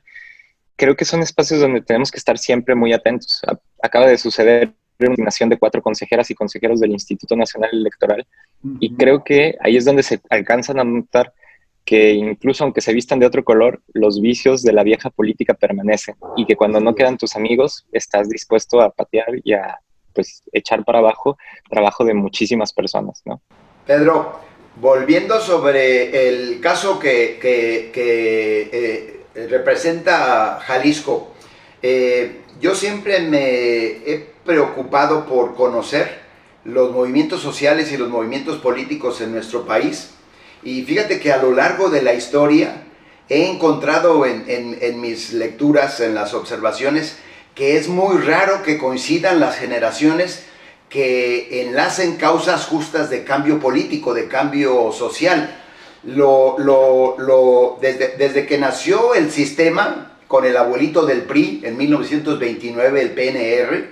creo 0.82 0.96
que 0.96 1.06
son 1.06 1.22
espacios 1.22 1.60
donde 1.60 1.82
tenemos 1.82 2.10
que 2.10 2.18
estar 2.18 2.40
siempre 2.40 2.74
muy 2.74 2.92
atentos. 2.92 3.40
Acaba 3.84 4.08
de 4.08 4.18
suceder 4.18 4.74
una 5.00 5.10
nominación 5.10 5.48
de 5.48 5.60
cuatro 5.60 5.80
consejeras 5.80 6.32
y 6.32 6.34
consejeros 6.34 6.80
del 6.80 6.90
Instituto 6.90 7.36
Nacional 7.36 7.70
Electoral 7.72 8.26
y 8.80 8.96
creo 8.96 9.24
que 9.24 9.56
ahí 9.62 9.78
es 9.78 9.86
donde 9.86 10.02
se 10.02 10.20
alcanzan 10.32 10.80
a 10.80 10.84
notar 10.84 11.34
que 11.86 12.14
incluso 12.14 12.64
aunque 12.64 12.82
se 12.82 12.94
vistan 12.94 13.20
de 13.20 13.28
otro 13.28 13.44
color, 13.44 13.84
los 13.94 14.22
vicios 14.22 14.64
de 14.64 14.74
la 14.74 14.82
vieja 14.82 15.12
política 15.12 15.54
permanecen 15.54 16.16
y 16.36 16.48
que 16.48 16.56
cuando 16.56 16.80
no 16.80 16.96
quedan 16.96 17.18
tus 17.18 17.36
amigos, 17.36 17.86
estás 17.92 18.28
dispuesto 18.28 18.82
a 18.82 18.90
patear 18.90 19.30
y 19.44 19.54
a, 19.54 19.80
pues 20.16 20.42
echar 20.52 20.84
para 20.84 20.98
abajo 20.98 21.38
trabajo 21.70 22.04
de 22.06 22.16
muchísimas 22.16 22.74
personas, 22.74 23.22
¿no? 23.26 23.40
Pedro, 23.86 24.40
volviendo 24.78 25.40
sobre 25.42 26.28
el 26.28 26.60
caso 26.60 26.98
que, 26.98 27.38
que, 27.40 27.92
eh, 28.74 29.21
representa 29.36 30.60
Jalisco, 30.66 31.32
eh, 31.82 32.42
yo 32.60 32.76
siempre 32.76 33.20
me 33.22 33.88
he 34.06 34.34
preocupado 34.46 35.26
por 35.26 35.56
conocer 35.56 36.22
los 36.64 36.92
movimientos 36.92 37.42
sociales 37.42 37.92
y 37.92 37.98
los 37.98 38.10
movimientos 38.10 38.58
políticos 38.58 39.22
en 39.22 39.32
nuestro 39.32 39.66
país. 39.66 40.12
Y 40.64 40.84
fíjate 40.84 41.20
que 41.20 41.32
a 41.32 41.38
lo 41.38 41.54
largo 41.54 41.90
de 41.90 42.04
la 42.04 42.14
historia 42.14 42.84
he 43.30 43.50
encontrado 43.50 44.26
en, 44.26 44.44
en, 44.48 44.78
en 44.82 45.02
mis 45.02 45.34
lecturas, 45.34 46.00
en 46.02 46.14
las 46.14 46.34
observaciones, 46.34 47.18
que 47.56 47.78
es 47.78 47.88
muy 47.88 48.18
raro 48.18 48.62
que 48.64 48.78
coincidan 48.78 49.40
las 49.40 49.58
generaciones 49.58 50.46
que 50.90 51.62
enlacen 51.62 52.18
causas 52.18 52.66
justas 52.66 53.10
de 53.10 53.24
cambio 53.24 53.60
político, 53.60 54.14
de 54.14 54.28
cambio 54.28 54.92
social. 54.92 55.61
Lo, 56.04 56.58
lo, 56.58 57.78
desde, 57.82 58.18
desde, 58.18 58.46
que 58.48 58.58
nació 58.58 59.14
el 59.14 59.32
sistema, 59.32 60.18
con 60.28 60.46
el 60.46 60.58
abuelito 60.58 61.06
del 61.06 61.24
PRI 61.24 61.62
en 61.64 61.78
1929, 61.78 63.02
el 63.02 63.12
PNR, 63.12 63.86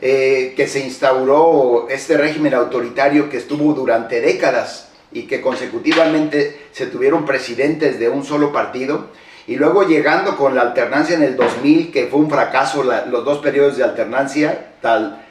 eh, 0.00 0.54
que 0.56 0.66
se 0.66 0.80
instauró 0.80 1.88
este 1.90 2.16
régimen 2.16 2.54
autoritario 2.54 3.28
que 3.28 3.36
estuvo 3.36 3.74
durante 3.74 4.20
décadas 4.20 4.88
y 5.12 5.24
que 5.24 5.42
consecutivamente 5.42 6.68
se 6.72 6.86
tuvieron 6.86 7.26
presidentes 7.26 7.98
de 7.98 8.08
un 8.08 8.24
solo 8.24 8.52
partido, 8.52 9.08
y 9.46 9.56
luego 9.56 9.82
llegando 9.82 10.36
con 10.36 10.54
la 10.54 10.62
alternancia 10.62 11.16
en 11.16 11.24
el 11.24 11.36
2000, 11.36 11.90
que 11.90 12.06
fue 12.06 12.20
un 12.20 12.30
fracaso, 12.30 12.84
los 12.84 13.24
dos 13.24 13.38
periodos 13.38 13.76
de 13.76 13.84
alternancia, 13.84 14.74
tal, 14.80 15.26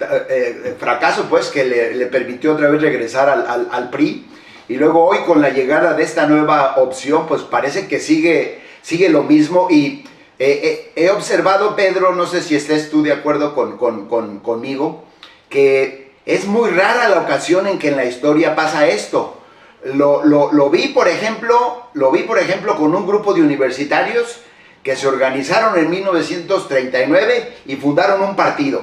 eh, 0.00 0.26
eh, 0.28 0.74
fracaso 0.78 1.26
pues 1.28 1.48
que 1.48 1.64
le, 1.64 2.06
permitió 2.06 2.54
otra 2.54 2.68
vez 2.68 2.80
regresar 2.80 3.28
al, 3.28 3.68
al, 3.70 3.90
PRI. 3.90 4.26
Y 4.68 4.76
luego 4.76 5.04
hoy 5.04 5.18
con 5.26 5.42
la 5.42 5.50
llegada 5.50 5.94
de 5.94 6.02
esta 6.02 6.26
nueva 6.26 6.76
opción, 6.76 7.26
pues 7.26 7.42
parece 7.42 7.86
que 7.86 8.00
sigue, 8.00 8.62
sigue 8.82 9.08
lo 9.10 9.22
mismo. 9.22 9.68
Y 9.70 10.04
eh, 10.38 10.92
he 10.96 11.10
observado, 11.10 11.76
Pedro, 11.76 12.14
no 12.14 12.26
sé 12.26 12.42
si 12.42 12.56
estés 12.56 12.90
tú 12.90 13.02
de 13.02 13.12
acuerdo 13.12 13.54
con, 13.54 13.76
con, 13.76 14.08
con, 14.08 14.40
conmigo, 14.40 15.04
que 15.50 16.12
es 16.24 16.46
muy 16.46 16.70
rara 16.70 17.08
la 17.08 17.20
ocasión 17.20 17.66
en 17.66 17.78
que 17.78 17.88
en 17.88 17.96
la 17.96 18.06
historia 18.06 18.54
pasa 18.54 18.88
esto. 18.88 19.38
Lo, 19.84 20.24
lo, 20.24 20.70
vi, 20.70 20.88
por 20.88 21.08
ejemplo, 21.08 21.88
lo 21.92 22.10
vi, 22.10 22.22
por 22.22 22.38
ejemplo, 22.38 22.74
con 22.76 22.94
un 22.94 23.06
grupo 23.06 23.34
de 23.34 23.42
universitarios 23.42 24.40
que 24.82 24.96
se 24.96 25.06
organizaron 25.06 25.78
en 25.78 25.90
1939 25.90 27.52
y 27.66 27.76
fundaron 27.76 28.22
un 28.22 28.34
partido. 28.34 28.82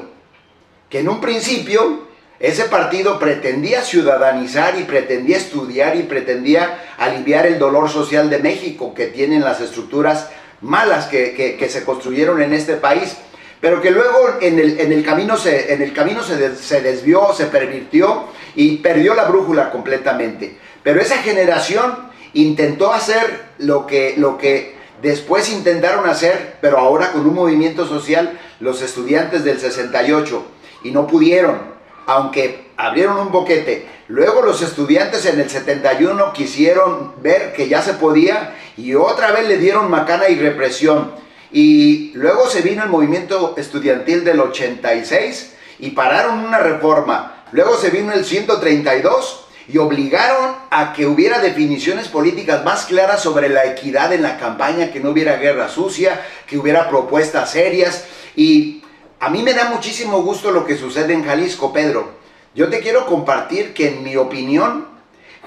Que 0.90 1.00
en 1.00 1.10
un 1.10 1.20
principio 1.20 2.11
ese 2.42 2.66
partido 2.66 3.20
pretendía 3.20 3.84
ciudadanizar 3.84 4.80
y 4.80 4.84
pretendía 4.84 5.38
estudiar 5.38 5.96
y 5.96 6.04
pretendía 6.04 6.80
aliviar 6.98 7.46
el 7.46 7.60
dolor 7.60 7.90
social 7.90 8.32
de 8.32 8.40
México 8.40 8.96
que 8.96 9.08
tienen 9.08 9.42
las 9.42 9.62
estructuras 9.62 10.30
malas 10.62 11.06
que, 11.06 11.68
se 11.70 11.84
construyeron 11.84 12.42
en 12.42 12.54
este 12.54 12.76
país, 12.76 13.16
pero 13.60 13.80
que 13.80 13.92
luego 13.92 14.38
en 14.42 14.58
el, 14.58 14.80
en 14.80 14.92
el 14.92 15.04
camino, 15.06 15.38
se, 15.38 15.72
en 15.74 15.84
el 15.84 15.94
camino 15.94 16.24
se, 16.24 16.56
se 16.56 16.82
desvió, 16.82 17.32
se 17.34 17.46
pervirtió 17.46 18.26
y 18.56 18.78
perdió 18.78 19.14
la 19.14 19.26
brújula 19.26 19.70
completamente. 19.70 20.58
Pero 20.84 21.00
esa 21.00 21.18
generación 21.18 22.10
intentó 22.34 22.92
hacer 22.92 23.52
lo 23.60 23.86
que, 23.86 24.16
lo 24.18 24.40
que 24.40 24.76
después 25.02 25.52
intentaron 25.52 26.08
hacer, 26.10 26.58
pero 26.60 26.80
ahora 26.80 27.12
con 27.12 27.28
un 27.28 27.36
movimiento 27.36 27.88
social, 27.88 28.40
los 28.60 28.82
estudiantes 28.82 29.44
del 29.44 29.60
68, 29.60 30.44
y 30.84 30.92
no 30.92 31.06
pudieron, 31.06 31.71
aunque 32.12 32.72
abrieron 32.76 33.18
un 33.18 33.32
boquete. 33.32 33.88
Luego 34.10 34.42
los 34.42 34.62
estudiantes 34.62 35.26
en 35.26 35.40
el 35.40 35.50
71 35.50 36.34
quisieron 36.34 37.14
ver 37.22 37.54
que 37.54 37.70
ya 37.70 37.82
se 37.82 37.94
podía 37.94 38.56
y 38.76 38.96
otra 38.96 39.32
vez 39.32 39.48
le 39.48 39.58
dieron 39.58 39.90
macana 39.90 40.28
y 40.28 40.36
represión. 40.36 41.12
Y 41.54 42.12
luego 42.16 42.50
se 42.50 42.62
vino 42.62 42.84
el 42.84 42.90
movimiento 42.90 43.56
estudiantil 43.58 44.26
del 44.26 44.42
86 44.42 45.54
y 45.80 45.92
pararon 45.92 46.40
una 46.40 46.60
reforma. 46.60 47.46
Luego 47.54 47.78
se 47.78 47.90
vino 47.90 48.12
el 48.12 48.26
132 48.26 49.46
y 49.70 49.78
obligaron 49.78 50.56
a 50.70 50.92
que 50.92 51.06
hubiera 51.06 51.40
definiciones 51.40 52.10
políticas 52.10 52.66
más 52.66 52.88
claras 52.88 53.22
sobre 53.22 53.48
la 53.48 53.66
equidad 53.66 54.12
en 54.12 54.24
la 54.24 54.38
campaña, 54.38 54.92
que 54.92 55.00
no 55.00 55.12
hubiera 55.12 55.38
guerra 55.38 55.70
sucia, 55.70 56.20
que 56.46 56.58
hubiera 56.58 56.90
propuestas 56.90 57.52
serias. 57.52 58.04
Y 58.36 58.81
a 59.22 59.30
mí 59.30 59.44
me 59.44 59.54
da 59.54 59.66
muchísimo 59.66 60.24
gusto 60.24 60.50
lo 60.50 60.66
que 60.66 60.76
sucede 60.76 61.14
en 61.14 61.24
Jalisco, 61.24 61.72
Pedro. 61.72 62.10
Yo 62.56 62.70
te 62.70 62.80
quiero 62.80 63.06
compartir 63.06 63.72
que 63.72 63.90
en 63.90 64.04
mi 64.04 64.16
opinión, 64.16 64.88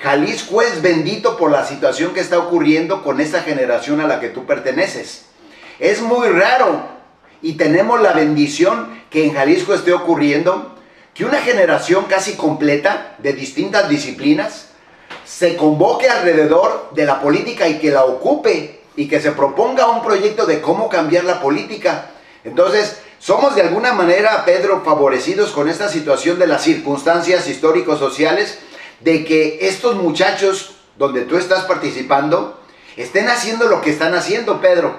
Jalisco 0.00 0.62
es 0.62 0.80
bendito 0.80 1.36
por 1.36 1.50
la 1.50 1.66
situación 1.66 2.14
que 2.14 2.20
está 2.20 2.38
ocurriendo 2.38 3.02
con 3.02 3.20
esta 3.20 3.42
generación 3.42 4.00
a 4.00 4.06
la 4.06 4.20
que 4.20 4.28
tú 4.28 4.46
perteneces. 4.46 5.24
Es 5.80 6.00
muy 6.00 6.28
raro 6.28 6.86
y 7.42 7.54
tenemos 7.54 8.00
la 8.00 8.12
bendición 8.12 9.02
que 9.10 9.24
en 9.24 9.34
Jalisco 9.34 9.74
esté 9.74 9.92
ocurriendo 9.92 10.76
que 11.12 11.24
una 11.24 11.38
generación 11.38 12.04
casi 12.04 12.34
completa 12.34 13.16
de 13.18 13.32
distintas 13.32 13.88
disciplinas 13.88 14.68
se 15.24 15.56
convoque 15.56 16.08
alrededor 16.08 16.90
de 16.94 17.06
la 17.06 17.20
política 17.20 17.66
y 17.66 17.80
que 17.80 17.90
la 17.90 18.04
ocupe 18.04 18.82
y 18.94 19.08
que 19.08 19.20
se 19.20 19.32
proponga 19.32 19.88
un 19.88 20.04
proyecto 20.04 20.46
de 20.46 20.60
cómo 20.60 20.88
cambiar 20.88 21.24
la 21.24 21.40
política. 21.40 22.10
Entonces, 22.44 23.00
somos 23.24 23.54
de 23.54 23.62
alguna 23.62 23.94
manera, 23.94 24.44
Pedro, 24.44 24.82
favorecidos 24.84 25.52
con 25.52 25.70
esta 25.70 25.88
situación 25.88 26.38
de 26.38 26.46
las 26.46 26.62
circunstancias 26.62 27.48
históricos 27.48 27.98
sociales, 27.98 28.58
de 29.00 29.24
que 29.24 29.60
estos 29.62 29.96
muchachos 29.96 30.74
donde 30.98 31.22
tú 31.22 31.38
estás 31.38 31.64
participando 31.64 32.60
estén 32.98 33.28
haciendo 33.28 33.66
lo 33.66 33.80
que 33.80 33.88
están 33.88 34.14
haciendo, 34.14 34.60
Pedro. 34.60 34.96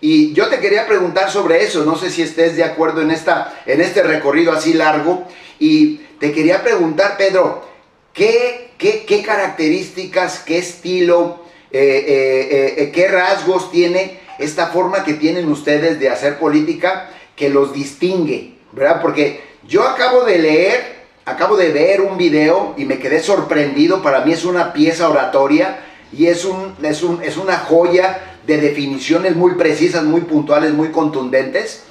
Y 0.00 0.32
yo 0.32 0.48
te 0.48 0.58
quería 0.58 0.88
preguntar 0.88 1.30
sobre 1.30 1.62
eso, 1.62 1.84
no 1.84 1.96
sé 1.96 2.10
si 2.10 2.22
estés 2.22 2.56
de 2.56 2.64
acuerdo 2.64 3.00
en, 3.00 3.12
esta, 3.12 3.62
en 3.64 3.80
este 3.80 4.02
recorrido 4.02 4.50
así 4.50 4.72
largo, 4.72 5.28
y 5.60 5.98
te 6.18 6.32
quería 6.32 6.64
preguntar, 6.64 7.16
Pedro, 7.16 7.64
¿qué, 8.12 8.72
qué, 8.76 9.22
características, 9.24 10.40
qué 10.40 10.58
estilo, 10.58 11.44
eh, 11.70 12.04
eh, 12.08 12.74
eh, 12.76 12.90
qué 12.90 13.06
rasgos 13.06 13.70
tiene 13.70 14.18
esta 14.40 14.66
forma 14.66 15.04
que 15.04 15.14
tienen 15.14 15.48
ustedes 15.48 16.00
de 16.00 16.10
hacer 16.10 16.40
política 16.40 17.10
que 17.38 17.48
los 17.48 17.72
distingue? 17.72 18.54
¿Verdad? 18.72 19.00
Porque 19.00 19.40
yo 19.66 19.84
acabo 19.84 20.24
de 20.24 20.38
leer, 20.38 20.96
acabo 21.24 21.56
de 21.56 21.72
ver 21.72 22.00
un 22.00 22.18
video 22.18 22.74
y 22.76 22.84
me 22.84 22.98
quedé 22.98 23.22
sorprendido, 23.22 24.02
para 24.02 24.20
mí 24.20 24.32
es 24.32 24.44
una 24.44 24.72
pieza 24.72 25.08
oratoria 25.08 25.78
y 26.12 26.26
es, 26.26 26.44
un, 26.44 26.74
es, 26.82 27.02
un, 27.02 27.22
es 27.22 27.36
una 27.36 27.58
joya 27.58 28.36
de 28.46 28.58
definiciones 28.58 29.36
muy 29.36 29.54
precisas, 29.54 30.04
muy 30.04 30.22
puntuales, 30.22 30.72
muy 30.72 30.90
contundentes 30.90 31.84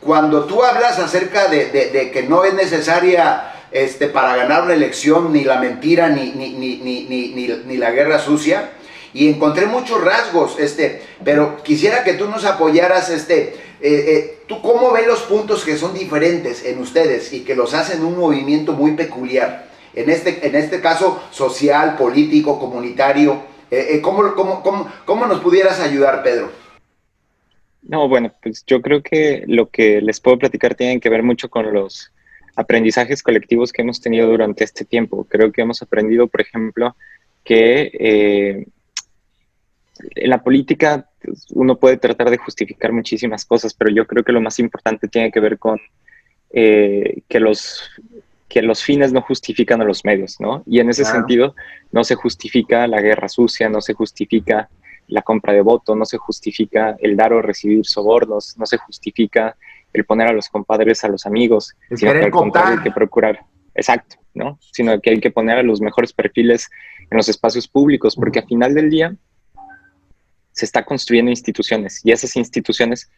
cuando 0.00 0.44
tú 0.44 0.62
hablas 0.62 0.98
acerca 0.98 1.48
de, 1.48 2.10
que 2.12 2.22
no 2.22 2.44
es 2.44 2.54
necesaria 2.54 3.52
este, 3.70 4.06
para 4.06 4.36
ganar 4.36 4.62
una 4.62 4.74
elección 4.74 5.32
ni 5.32 5.44
la 5.44 5.58
mentira 5.58 6.08
ni, 6.08 6.30
ni, 6.32 6.52
ni, 6.52 7.76
la 7.76 7.90
guerra 7.90 8.18
sucia, 8.18 8.70
y 9.12 9.28
encontré 9.28 9.66
muchos 9.66 10.02
rasgos, 10.04 10.58
este, 10.58 11.02
pero 11.24 11.62
quisiera 11.62 12.04
que 12.04 12.14
tú 12.14 12.28
nos 12.28 12.44
apoyaras, 12.44 13.10
este, 13.10 13.56
eh, 13.80 14.04
eh, 14.08 14.38
¿tú 14.46 14.60
cómo 14.62 14.92
ves 14.92 15.06
los 15.06 15.20
puntos 15.22 15.64
que 15.64 15.76
son 15.76 15.94
diferentes 15.94 16.64
en 16.64 16.78
ustedes 16.80 17.32
y 17.32 17.40
que 17.40 17.54
los 17.54 17.74
hacen 17.74 18.04
un 18.04 18.18
movimiento 18.18 18.72
muy 18.72 18.92
peculiar? 18.92 19.68
en 19.98 20.10
este, 20.10 20.46
en 20.46 20.54
este 20.54 20.80
caso 20.80 21.20
social, 21.30 21.96
político, 21.96 22.58
comunitario. 22.58 23.42
Eh, 23.70 23.88
eh, 23.90 24.00
¿cómo, 24.00 24.34
cómo, 24.34 24.62
cómo, 24.62 24.88
cómo 25.04 25.26
nos 25.26 25.40
pudieras 25.40 25.80
ayudar, 25.80 26.22
Pedro? 26.22 26.52
No, 27.82 28.08
bueno, 28.08 28.32
pues 28.42 28.64
yo 28.66 28.80
creo 28.80 29.02
que 29.02 29.44
lo 29.46 29.68
que 29.70 30.00
les 30.00 30.20
puedo 30.20 30.38
platicar 30.38 30.74
tiene 30.74 31.00
que 31.00 31.08
ver 31.08 31.22
mucho 31.22 31.48
con 31.48 31.72
los 31.72 32.12
aprendizajes 32.54 33.22
colectivos 33.22 33.72
que 33.72 33.82
hemos 33.82 34.00
tenido 34.00 34.28
durante 34.28 34.64
este 34.64 34.84
tiempo. 34.84 35.26
Creo 35.28 35.50
que 35.50 35.62
hemos 35.62 35.82
aprendido, 35.82 36.28
por 36.28 36.40
ejemplo, 36.40 36.94
que 37.44 37.90
eh, 37.98 38.66
en 40.14 40.30
la 40.30 40.42
política 40.42 41.08
pues, 41.22 41.46
uno 41.50 41.76
puede 41.76 41.96
tratar 41.96 42.30
de 42.30 42.38
justificar 42.38 42.92
muchísimas 42.92 43.44
cosas, 43.44 43.74
pero 43.74 43.90
yo 43.90 44.06
creo 44.06 44.24
que 44.24 44.32
lo 44.32 44.40
más 44.40 44.58
importante 44.58 45.08
tiene 45.08 45.30
que 45.30 45.40
ver 45.40 45.58
con 45.58 45.80
eh, 46.50 47.22
que, 47.28 47.40
los, 47.40 47.90
que 48.48 48.62
los 48.62 48.82
fines 48.82 49.12
no 49.12 49.22
justifican 49.22 49.80
a 49.80 49.84
los 49.84 50.04
medios, 50.04 50.40
¿no? 50.40 50.62
Y 50.66 50.80
en 50.80 50.90
ese 50.90 51.04
sentido 51.04 51.54
no 51.92 52.04
se 52.04 52.14
justifica 52.14 52.86
la 52.86 53.00
guerra 53.00 53.28
sucia, 53.28 53.68
no 53.68 53.80
se 53.80 53.94
justifica 53.94 54.68
la 55.08 55.22
compra 55.22 55.52
de 55.52 55.62
voto, 55.62 55.94
no 55.94 56.04
se 56.04 56.18
justifica 56.18 56.96
el 57.00 57.16
dar 57.16 57.32
o 57.32 57.42
recibir 57.42 57.84
sobornos, 57.84 58.56
no 58.58 58.66
se 58.66 58.76
justifica 58.76 59.56
el 59.92 60.04
poner 60.04 60.28
a 60.28 60.32
los 60.32 60.48
compadres 60.48 61.02
a 61.04 61.08
los 61.08 61.26
amigos, 61.26 61.74
sino 61.94 62.12
que 62.12 62.24
al 62.24 62.30
contrario 62.30 62.78
hay 62.78 62.84
que 62.84 62.90
procurar, 62.90 63.40
exacto, 63.74 64.16
¿no? 64.34 64.58
Sino 64.72 65.00
que 65.00 65.10
hay 65.10 65.20
que 65.20 65.30
poner 65.30 65.58
a 65.58 65.62
los 65.62 65.80
mejores 65.80 66.12
perfiles 66.12 66.68
en 67.10 67.16
los 67.16 67.28
espacios 67.28 67.66
públicos, 67.66 68.16
porque 68.16 68.40
al 68.40 68.46
final 68.46 68.74
del 68.74 68.90
día 68.90 69.16
se 70.58 70.64
está 70.64 70.84
construyendo 70.84 71.30
instituciones 71.30 72.00
y 72.04 72.10
esas 72.10 72.34
instituciones 72.36 73.10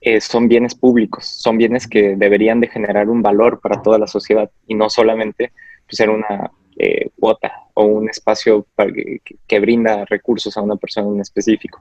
eh, 0.00 0.20
son 0.20 0.48
bienes 0.48 0.74
públicos, 0.74 1.26
son 1.26 1.58
bienes 1.58 1.86
que 1.86 2.16
deberían 2.16 2.60
de 2.60 2.68
generar 2.68 3.08
un 3.08 3.22
valor 3.22 3.60
para 3.60 3.80
toda 3.82 3.98
la 3.98 4.06
sociedad 4.06 4.50
y 4.66 4.74
no 4.74 4.90
solamente 4.90 5.52
pues, 5.86 5.96
ser 5.96 6.10
una 6.10 6.50
eh, 6.76 7.10
cuota 7.18 7.52
o 7.74 7.84
un 7.84 8.08
espacio 8.08 8.66
que, 8.76 9.20
que, 9.46 9.60
brinda 9.60 10.04
recursos 10.04 10.56
a 10.56 10.60
una 10.60 10.76
persona 10.76 11.08
en 11.08 11.20
específico. 11.20 11.80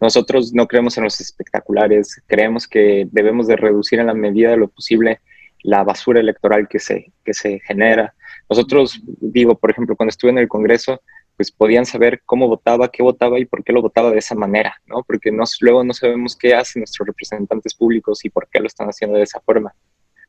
Nosotros 0.00 0.52
no 0.52 0.66
creemos 0.66 0.96
en 0.98 1.04
los 1.04 1.20
espectaculares, 1.20 2.22
creemos 2.26 2.66
que 2.66 3.08
debemos 3.10 3.46
de 3.46 3.56
reducir 3.56 4.00
en 4.00 4.06
la 4.06 4.14
medida 4.14 4.50
de 4.50 4.56
lo 4.56 4.68
posible 4.68 5.20
la 5.62 5.84
basura 5.84 6.20
electoral 6.20 6.68
que 6.68 6.78
se, 6.78 7.12
que 7.24 7.34
se 7.34 7.60
genera. 7.60 8.14
Nosotros, 8.48 9.00
digo, 9.20 9.56
por 9.56 9.70
ejemplo, 9.70 9.96
cuando 9.96 10.10
estuve 10.10 10.30
en 10.30 10.38
el 10.38 10.48
Congreso, 10.48 11.02
pues 11.38 11.52
podían 11.52 11.86
saber 11.86 12.20
cómo 12.26 12.48
votaba, 12.48 12.90
qué 12.90 13.00
votaba 13.00 13.38
y 13.38 13.44
por 13.44 13.62
qué 13.62 13.72
lo 13.72 13.80
votaba 13.80 14.10
de 14.10 14.18
esa 14.18 14.34
manera, 14.34 14.74
¿no? 14.86 15.04
Porque 15.04 15.30
luego 15.60 15.84
no 15.84 15.94
sabemos 15.94 16.34
qué 16.36 16.52
hacen 16.52 16.80
nuestros 16.80 17.06
representantes 17.06 17.74
públicos 17.74 18.24
y 18.24 18.28
por 18.28 18.48
qué 18.48 18.58
lo 18.58 18.66
están 18.66 18.88
haciendo 18.88 19.16
de 19.16 19.22
esa 19.22 19.38
forma. 19.38 19.72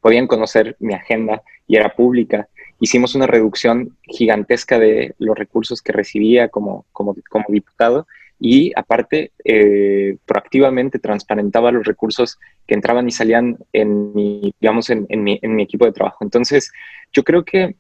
Podían 0.01 0.27
conocer 0.27 0.77
mi 0.79 0.93
agenda 0.93 1.41
y 1.65 1.77
era 1.77 1.95
pública. 1.95 2.47
Hicimos 2.79 3.15
una 3.15 3.25
reducción 3.25 3.97
gigantesca 4.03 4.77
de 4.77 5.15
los 5.17 5.35
recursos 5.35 5.81
que 5.81 5.93
recibía 5.93 6.49
como, 6.49 6.85
como, 6.91 7.15
diputado 7.47 8.05
y 8.39 8.71
aparte 8.75 9.31
eh, 9.43 10.15
proactivamente 10.27 10.99
transparentaba 10.99 11.71
los 11.71 11.87
recursos 11.87 12.37
que 12.67 12.75
entraban 12.75 13.07
y 13.07 13.11
salían 13.11 13.57
en 13.73 14.13
mi, 14.13 14.53
digamos, 14.61 14.91
en, 14.91 15.07
en, 15.09 15.23
mi, 15.23 15.63
equipo 15.63 15.85
de 15.85 15.91
trabajo. 15.91 16.23
Entonces, 16.23 16.71
yo 17.11 17.23
creo 17.23 17.43
que 17.43 17.75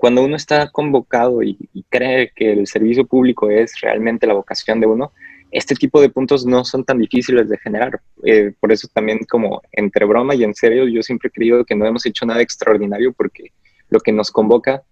cuando 0.00 0.24
uno 0.24 0.34
está 0.34 0.70
convocado 0.70 1.42
y, 1.42 1.58
cree 1.90 2.32
que 2.34 2.52
el 2.52 2.66
servicio 2.66 3.04
público 3.06 3.50
es 3.50 3.78
realmente 3.82 4.26
la 4.26 4.32
vocación 4.32 4.80
de 4.80 4.86
uno, 4.86 5.12
este 5.50 5.74
tipo 5.74 6.00
de 6.00 6.08
puntos 6.08 6.46
no 6.46 6.64
son 6.64 6.84
tan 6.84 6.98
difíciles 6.98 7.50
de 7.50 7.58
generar. 7.58 8.00
Eh, 8.24 8.54
por 8.58 8.72
eso 8.72 8.88
también 8.94 9.18
como 9.28 9.60
entre 9.72 10.06
broma 10.06 10.34
y 10.34 10.42
en 10.42 10.54
serio, 10.54 10.88
yo 10.88 11.02
siempre 11.02 11.28
he 11.28 11.30
creído 11.30 11.66
que 11.66 11.74
no 11.74 11.84
hemos 11.84 12.06
hecho 12.06 12.24
nada 12.24 12.40
extraordinario 12.40 13.12
porque 13.12 13.52
lo 13.90 14.00
que 14.00 14.10
nos 14.10 14.30
convoca 14.30 14.82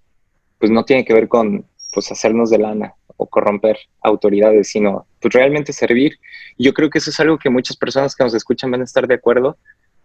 pues 0.59 0.71
no 0.71 0.85
tiene 0.85 1.07
que 1.07 1.15
ver 1.15 1.27
con 1.27 1.65
pues 1.95 2.13
hacernos 2.13 2.51
de 2.51 2.59
lana 2.59 2.93
o 3.17 3.27
corromper 3.27 3.79
autoridades, 4.03 4.69
sino 4.69 5.07
pues 5.23 5.33
realmente 5.33 5.73
servir. 5.73 6.19
Y 6.59 6.65
yo 6.65 6.75
creo 6.75 6.91
que 6.91 6.99
eso 6.99 7.09
es 7.09 7.19
algo 7.19 7.39
que 7.39 7.49
muchas 7.49 7.79
personas 7.79 8.15
que 8.15 8.25
nos 8.25 8.35
escuchan 8.35 8.71
van 8.71 8.83
a 8.83 8.85
estar 8.85 9.07
de 9.07 9.15
acuerdo, 9.15 9.57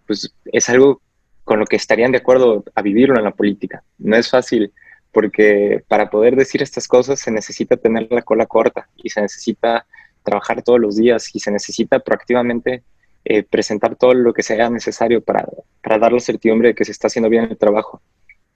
pues 0.08 0.34
es 0.46 0.70
algo 0.70 1.02
con 1.44 1.60
lo 1.60 1.66
que 1.66 1.76
estarían 1.76 2.14
de 2.14 2.20
acuerdo 2.20 2.64
a 2.74 2.82
vivirlo 2.82 3.18
en 3.18 3.26
la 3.26 3.32
política. 3.32 3.84
No 3.98 4.16
es 4.16 4.30
fácil 4.30 4.72
porque 5.14 5.84
para 5.88 6.10
poder 6.10 6.36
decir 6.36 6.62
estas 6.62 6.88
cosas 6.88 7.20
se 7.20 7.32
necesita 7.32 7.78
tener 7.78 8.08
la 8.10 8.24
cola 8.24 8.48
corta 8.48 8.90
y 8.98 9.10
se 9.10 9.22
necesita 9.22 9.86
trabajar 10.24 10.64
todos 10.64 10.80
los 10.80 10.98
días 10.98 11.34
y 11.36 11.40
se 11.40 11.52
necesita 11.52 12.00
proactivamente 12.00 12.84
eh, 13.24 13.44
presentar 13.44 13.96
todo 13.96 14.14
lo 14.14 14.34
que 14.34 14.44
sea 14.44 14.70
necesario 14.70 15.22
para, 15.22 15.48
para 15.82 16.00
dar 16.00 16.12
la 16.12 16.20
certidumbre 16.20 16.70
de 16.70 16.76
que 16.76 16.84
se 16.84 16.92
está 16.92 17.08
haciendo 17.08 17.30
bien 17.30 17.46
el 17.46 17.58
trabajo. 17.58 18.02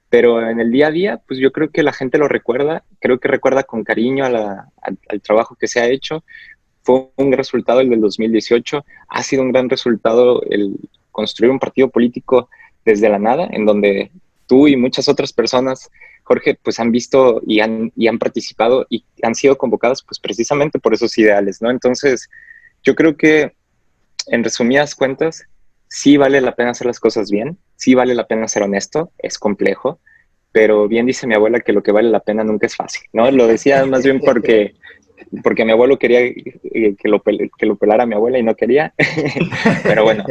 Pero 0.09 0.41
en 0.41 0.59
el 0.59 0.71
día 0.71 0.87
a 0.87 0.91
día, 0.91 1.21
pues 1.27 1.39
yo 1.39 1.51
creo 1.51 1.69
que 1.69 1.83
la 1.83 1.93
gente 1.93 2.17
lo 2.17 2.27
recuerda, 2.27 2.83
creo 2.99 3.19
que 3.19 3.27
recuerda 3.27 3.63
con 3.63 3.83
cariño 3.83 4.25
al 4.25 5.21
trabajo 5.21 5.55
que 5.55 5.67
se 5.67 5.79
ha 5.79 5.87
hecho. 5.87 6.23
Fue 6.81 7.09
un 7.17 7.29
gran 7.29 7.37
resultado 7.37 7.81
el 7.81 7.89
del 7.89 8.01
2018, 8.01 8.85
ha 9.09 9.23
sido 9.23 9.43
un 9.43 9.51
gran 9.51 9.69
resultado 9.69 10.41
el 10.49 10.77
construir 11.11 11.51
un 11.51 11.59
partido 11.59 11.89
político 11.89 12.49
desde 12.85 13.09
la 13.09 13.19
nada, 13.19 13.47
en 13.51 13.65
donde 13.65 14.11
tú 14.47 14.67
y 14.67 14.77
muchas 14.77 15.09
otras 15.09 15.33
personas, 15.33 15.91
Jorge, 16.27 16.59
pues 16.61 16.79
han 16.79 16.91
visto 16.91 17.41
y 17.47 17.61
han, 17.61 17.93
y 17.95 18.07
han 18.07 18.19
participado 18.19 18.85
y 18.89 19.05
han 19.23 19.33
sido 19.33 19.57
convocados 19.57 20.03
pues 20.03 20.19
precisamente 20.19 20.77
por 20.77 20.93
esos 20.93 21.17
ideales, 21.17 21.61
¿no? 21.61 21.71
Entonces, 21.71 22.29
yo 22.83 22.95
creo 22.95 23.15
que 23.15 23.53
en 24.27 24.43
resumidas 24.43 24.93
cuentas, 24.93 25.45
sí 25.87 26.17
vale 26.17 26.41
la 26.41 26.53
pena 26.53 26.71
hacer 26.71 26.85
las 26.85 26.99
cosas 26.99 27.31
bien, 27.31 27.57
sí 27.77 27.95
vale 27.95 28.13
la 28.13 28.27
pena 28.27 28.49
ser 28.49 28.63
honesto, 28.63 29.13
es 29.19 29.39
complejo, 29.39 30.01
pero 30.51 30.89
bien 30.89 31.05
dice 31.05 31.27
mi 31.27 31.33
abuela 31.33 31.61
que 31.61 31.71
lo 31.71 31.81
que 31.81 31.93
vale 31.93 32.09
la 32.09 32.19
pena 32.19 32.43
nunca 32.43 32.65
es 32.65 32.75
fácil, 32.75 33.07
¿no? 33.13 33.31
Lo 33.31 33.47
decía 33.47 33.85
más 33.85 34.03
bien 34.03 34.19
porque, 34.19 34.75
porque 35.43 35.65
mi 35.65 35.71
abuelo 35.71 35.97
quería 35.97 36.21
eh, 36.21 36.95
que 36.97 37.09
lo, 37.09 37.21
que 37.21 37.65
lo 37.65 37.75
pelara 37.75 38.05
mi 38.05 38.15
abuela 38.15 38.37
y 38.37 38.43
no 38.43 38.55
quería, 38.55 38.93
pero 39.83 40.03
bueno, 40.03 40.23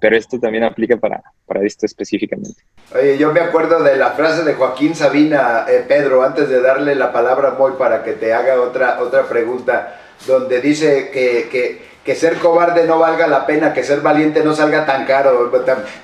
pero 0.00 0.16
esto 0.16 0.38
también 0.38 0.64
aplica 0.64 0.96
para, 0.96 1.22
para 1.46 1.64
esto 1.64 1.86
específicamente. 1.86 2.62
Oye, 2.94 3.18
yo 3.18 3.32
me 3.32 3.40
acuerdo 3.40 3.82
de 3.82 3.96
la 3.96 4.10
frase 4.10 4.44
de 4.44 4.54
Joaquín 4.54 4.94
Sabina, 4.94 5.64
eh, 5.68 5.84
Pedro, 5.86 6.22
antes 6.22 6.48
de 6.48 6.60
darle 6.60 6.94
la 6.94 7.12
palabra 7.12 7.50
a 7.50 7.54
Moy 7.54 7.72
para 7.78 8.02
que 8.02 8.12
te 8.12 8.32
haga 8.32 8.60
otra, 8.60 9.00
otra 9.00 9.24
pregunta, 9.24 10.00
donde 10.26 10.60
dice 10.60 11.10
que, 11.12 11.48
que 11.50 11.92
que 12.04 12.16
ser 12.16 12.38
cobarde 12.38 12.84
no 12.84 12.98
valga 12.98 13.26
la 13.28 13.46
pena, 13.46 13.72
que 13.72 13.84
ser 13.84 14.00
valiente 14.00 14.42
no 14.42 14.54
salga 14.54 14.84
tan 14.84 15.06
caro. 15.06 15.52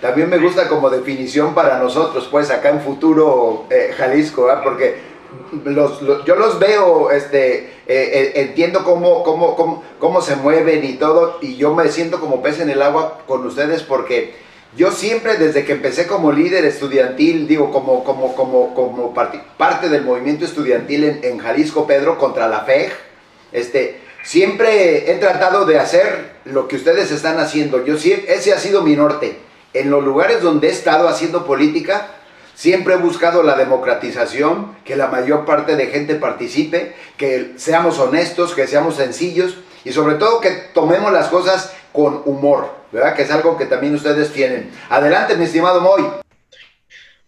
También 0.01 0.31
me 0.31 0.38
gusta 0.38 0.68
como 0.68 0.90
definición 0.90 1.55
para 1.55 1.79
nosotros, 1.79 2.29
pues 2.31 2.51
acá 2.51 2.70
en 2.70 2.81
futuro 2.81 3.66
eh, 3.70 3.92
Jalisco, 3.96 4.48
porque 4.62 5.07
los, 5.64 6.00
yo 6.24 6.36
los 6.36 6.58
veo, 6.58 7.10
este, 7.10 7.58
eh, 7.58 7.72
eh, 7.86 8.32
entiendo 8.36 8.84
cómo, 8.84 9.22
cómo, 9.22 9.56
cómo, 9.56 9.82
cómo 9.98 10.22
se 10.22 10.36
mueven 10.36 10.84
y 10.84 10.94
todo, 10.94 11.38
y 11.40 11.56
yo 11.56 11.74
me 11.74 11.88
siento 11.88 12.20
como 12.20 12.42
pez 12.42 12.60
en 12.60 12.70
el 12.70 12.82
agua 12.82 13.22
con 13.26 13.46
ustedes 13.46 13.82
porque 13.82 14.34
yo 14.76 14.90
siempre 14.90 15.36
desde 15.36 15.64
que 15.64 15.72
empecé 15.72 16.06
como 16.06 16.32
líder 16.32 16.64
estudiantil, 16.64 17.48
digo, 17.48 17.70
como, 17.70 18.04
como, 18.04 18.34
como, 18.34 18.74
como 18.74 19.14
parte, 19.14 19.88
del 19.88 20.04
movimiento 20.04 20.44
estudiantil 20.44 21.04
en, 21.04 21.20
en 21.22 21.38
Jalisco, 21.38 21.86
Pedro, 21.86 22.18
contra 22.18 22.48
la 22.48 22.60
FEG, 22.60 22.92
este, 23.52 24.08
Siempre 24.28 25.10
he 25.10 25.14
tratado 25.14 25.64
de 25.64 25.78
hacer 25.78 26.32
lo 26.44 26.68
que 26.68 26.76
ustedes 26.76 27.10
están 27.10 27.38
haciendo. 27.40 27.84
Yo 27.86 27.94
ese 27.94 28.52
ha 28.52 28.58
sido 28.58 28.82
mi 28.82 28.94
norte. 28.94 29.38
En 29.72 29.90
los 29.90 30.04
lugares 30.04 30.42
donde 30.42 30.68
he 30.68 30.70
estado 30.70 31.08
haciendo 31.08 31.46
política, 31.46 32.08
siempre 32.58 32.94
he 32.94 32.96
buscado 32.96 33.44
la 33.44 33.54
democratización, 33.54 34.74
que 34.84 34.96
la 34.96 35.06
mayor 35.06 35.44
parte 35.44 35.76
de 35.76 35.86
gente 35.86 36.16
participe, 36.16 36.96
que 37.16 37.52
seamos 37.54 38.00
honestos, 38.00 38.52
que 38.52 38.66
seamos 38.66 38.96
sencillos 38.96 39.54
y 39.84 39.92
sobre 39.92 40.16
todo 40.16 40.40
que 40.40 40.50
tomemos 40.74 41.12
las 41.12 41.28
cosas 41.28 41.72
con 41.92 42.20
humor, 42.24 42.74
¿verdad? 42.90 43.14
Que 43.14 43.22
es 43.22 43.30
algo 43.30 43.56
que 43.56 43.66
también 43.66 43.94
ustedes 43.94 44.32
tienen. 44.32 44.72
Adelante, 44.88 45.36
mi 45.36 45.44
estimado 45.44 45.80
Moy. 45.80 46.02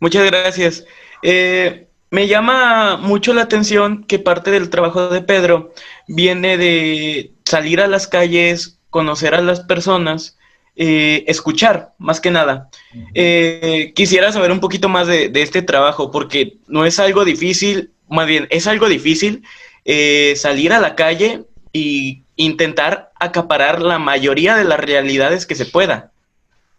Muchas 0.00 0.28
gracias. 0.28 0.84
Eh, 1.22 1.86
me 2.10 2.26
llama 2.26 2.96
mucho 2.96 3.32
la 3.32 3.42
atención 3.42 4.02
que 4.02 4.18
parte 4.18 4.50
del 4.50 4.68
trabajo 4.68 5.10
de 5.10 5.22
Pedro 5.22 5.72
viene 6.08 6.58
de 6.58 7.30
salir 7.44 7.80
a 7.80 7.86
las 7.86 8.08
calles, 8.08 8.80
conocer 8.90 9.36
a 9.36 9.42
las 9.42 9.60
personas, 9.60 10.36
eh, 10.76 11.24
escuchar, 11.26 11.92
más 11.98 12.20
que 12.20 12.30
nada. 12.30 12.70
Eh, 13.14 13.92
quisiera 13.94 14.32
saber 14.32 14.52
un 14.52 14.60
poquito 14.60 14.88
más 14.88 15.06
de, 15.06 15.30
este 15.34 15.62
trabajo, 15.62 16.10
porque 16.10 16.58
no 16.68 16.84
es 16.84 16.98
algo 16.98 17.24
difícil, 17.24 17.90
más 18.08 18.26
bien, 18.26 18.46
es 18.50 18.66
algo 18.66 18.88
difícil 18.88 19.42
eh, 19.84 20.34
salir 20.36 20.72
a 20.72 20.80
la 20.80 20.94
calle 20.94 21.44
e 21.72 22.22
intentar 22.36 23.12
acaparar 23.18 23.82
la 23.82 23.98
mayoría 23.98 24.56
de 24.56 24.64
las 24.64 24.80
realidades 24.80 25.44
que 25.44 25.54
se 25.54 25.66
pueda, 25.66 26.12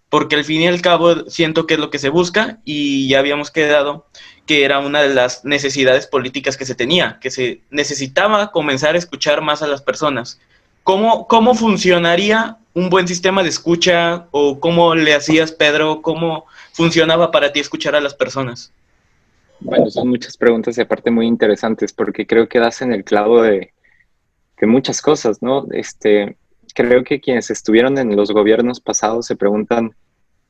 porque 0.09 0.35
al 0.35 0.45
fin 0.45 0.61
y 0.61 0.67
al 0.67 0.81
cabo 0.81 1.29
siento 1.29 1.67
que 1.67 1.75
es 1.75 1.79
lo 1.79 1.89
que 1.89 1.99
se 1.99 2.09
busca 2.09 2.59
y 2.65 3.07
ya 3.07 3.19
habíamos 3.19 3.51
quedado 3.51 4.07
que 4.45 4.65
era 4.65 4.79
una 4.79 5.01
de 5.01 5.13
las 5.13 5.45
necesidades 5.45 6.07
políticas 6.07 6.57
que 6.57 6.65
se 6.65 6.75
tenía, 6.75 7.19
que 7.21 7.29
se 7.29 7.61
necesitaba 7.69 8.51
comenzar 8.51 8.95
a 8.95 8.97
escuchar 8.97 9.41
más 9.41 9.61
a 9.61 9.67
las 9.67 9.81
personas. 9.81 10.39
¿Cómo, 10.83 11.27
cómo 11.27 11.53
funcionaría 11.53 12.57
un 12.73 12.89
buen 12.89 13.07
sistema 13.07 13.43
de 13.43 13.49
escucha 13.49 14.27
o 14.31 14.59
cómo 14.59 14.95
le 14.95 15.13
hacías, 15.13 15.51
Pedro? 15.51 16.01
¿Cómo 16.01 16.45
funcionaba 16.73 17.31
para 17.31 17.51
ti 17.51 17.59
escuchar 17.59 17.95
a 17.95 18.01
las 18.01 18.13
personas? 18.13 18.71
Bueno, 19.59 19.89
son 19.89 20.09
muchas 20.09 20.37
preguntas 20.37 20.77
y 20.77 20.81
aparte 20.81 21.11
muy 21.11 21.27
interesantes 21.27 21.93
porque 21.93 22.25
creo 22.25 22.49
que 22.49 22.59
das 22.59 22.81
en 22.81 22.93
el 22.93 23.03
clavo 23.03 23.41
de, 23.43 23.73
de 24.59 24.67
muchas 24.67 25.01
cosas, 25.01 25.41
¿no? 25.41 25.67
Este, 25.71 26.37
creo 26.73 27.03
que 27.03 27.19
quienes 27.19 27.51
estuvieron 27.51 27.97
en 27.97 28.15
los 28.15 28.31
gobiernos 28.31 28.79
pasados 28.79 29.27
se 29.27 29.35
preguntan 29.35 29.95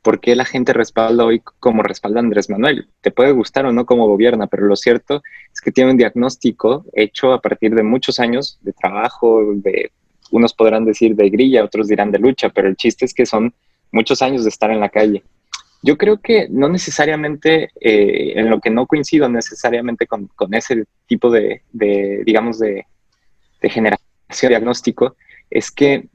por 0.01 0.19
qué 0.19 0.35
la 0.35 0.45
gente 0.45 0.73
respalda 0.73 1.25
hoy 1.25 1.41
como 1.59 1.83
respalda 1.83 2.19
Andrés 2.19 2.49
Manuel. 2.49 2.87
Te 3.01 3.11
puede 3.11 3.31
gustar 3.31 3.65
o 3.65 3.71
no 3.71 3.85
como 3.85 4.07
gobierna, 4.07 4.47
pero 4.47 4.65
lo 4.65 4.75
cierto 4.75 5.21
es 5.53 5.61
que 5.61 5.71
tiene 5.71 5.91
un 5.91 5.97
diagnóstico 5.97 6.85
hecho 6.93 7.33
a 7.33 7.41
partir 7.41 7.75
de 7.75 7.83
muchos 7.83 8.19
años 8.19 8.57
de 8.61 8.73
trabajo, 8.73 9.41
de 9.55 9.91
unos 10.31 10.53
podrán 10.53 10.85
decir 10.85 11.15
de 11.15 11.29
grilla, 11.29 11.63
otros 11.63 11.87
dirán 11.87 12.11
de 12.11 12.19
lucha, 12.19 12.49
pero 12.49 12.67
el 12.67 12.75
chiste 12.75 13.05
es 13.05 13.13
que 13.13 13.25
son 13.25 13.53
muchos 13.91 14.21
años 14.21 14.43
de 14.43 14.49
estar 14.49 14.71
en 14.71 14.79
la 14.79 14.89
calle. 14.89 15.23
Yo 15.83 15.97
creo 15.97 16.17
que 16.21 16.47
no 16.49 16.69
necesariamente, 16.69 17.69
eh, 17.79 18.33
en 18.35 18.49
lo 18.49 18.59
que 18.59 18.69
no 18.69 18.85
coincido 18.85 19.27
necesariamente 19.29 20.07
con, 20.07 20.29
ese 20.53 20.85
tipo 21.07 21.31
de, 21.31 21.63
digamos, 21.71 22.59
de, 22.59 22.85
de 23.61 23.69
generación 23.69 24.49
diagnóstico, 24.49 25.15
es 25.49 25.71
que 25.71 26.07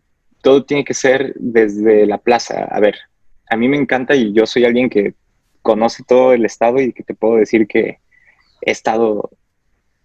todo 0.43 0.65
tiene 0.65 0.85
que 0.85 0.95
ser 0.95 1.35
desde 1.37 2.07
la 2.07 2.19
plaza. 2.19 2.65
A 2.71 2.81
ver, 2.81 2.97
a 3.51 3.57
mí 3.57 3.69
me 3.69 3.77
encanta 3.77 4.15
y 4.15 4.33
yo 4.33 4.47
soy 4.47 4.65
alguien 4.65 4.89
que 4.89 5.15
conoce 5.63 6.05
todo 6.05 6.33
el 6.33 6.45
estado 6.45 6.81
y 6.81 6.93
que 6.93 7.03
te 7.03 7.15
puedo 7.15 7.37
decir 7.37 7.67
que 7.67 7.99
he 8.63 8.71
estado 8.71 9.31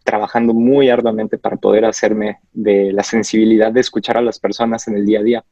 trabajando 0.04 0.54
muy 0.54 0.90
arduamente 0.90 1.38
para 1.38 1.58
poder 1.58 1.86
hacerme 1.86 2.40
de 2.52 2.92
la 2.92 3.04
sensibilidad 3.04 3.72
de 3.72 3.82
escuchar 3.82 4.18
a 4.18 4.22
las 4.22 4.40
personas 4.40 4.88
en 4.88 4.96
el 4.96 5.06
día 5.06 5.20
a 5.20 5.24
día. 5.24 5.46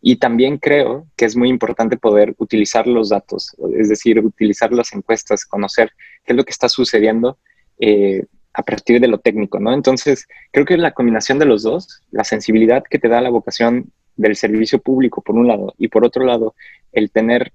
Y 0.00 0.16
también 0.16 0.58
creo 0.58 1.06
que 1.16 1.24
es 1.24 1.36
muy 1.36 1.48
importante 1.48 1.96
poder 1.96 2.34
utilizar 2.38 2.86
los 2.86 3.08
datos, 3.08 3.56
es 3.76 3.88
decir, 3.88 4.18
utilizar 4.20 4.72
las 4.72 4.92
encuestas, 4.92 5.44
conocer 5.44 5.90
qué 6.24 6.32
es 6.32 6.36
lo 6.36 6.44
que 6.44 6.52
está 6.52 6.68
sucediendo 6.68 7.38
eh, 7.80 8.24
a 8.52 8.62
partir 8.62 9.00
de 9.00 9.08
lo 9.08 9.18
técnico, 9.18 9.58
¿no? 9.58 9.72
Entonces, 9.72 10.26
creo 10.52 10.64
que 10.64 10.76
la 10.76 10.92
combinación 10.92 11.38
de 11.38 11.46
los 11.46 11.62
dos, 11.62 12.02
la 12.10 12.24
sensibilidad 12.24 12.82
que 12.88 12.98
te 12.98 13.08
da 13.08 13.20
la 13.20 13.30
vocación 13.30 13.92
del 14.16 14.36
servicio 14.36 14.80
público, 14.80 15.22
por 15.22 15.36
un 15.36 15.46
lado, 15.46 15.74
y 15.78 15.88
por 15.88 16.04
otro 16.04 16.24
lado, 16.24 16.54
el 16.92 17.10
tener, 17.10 17.52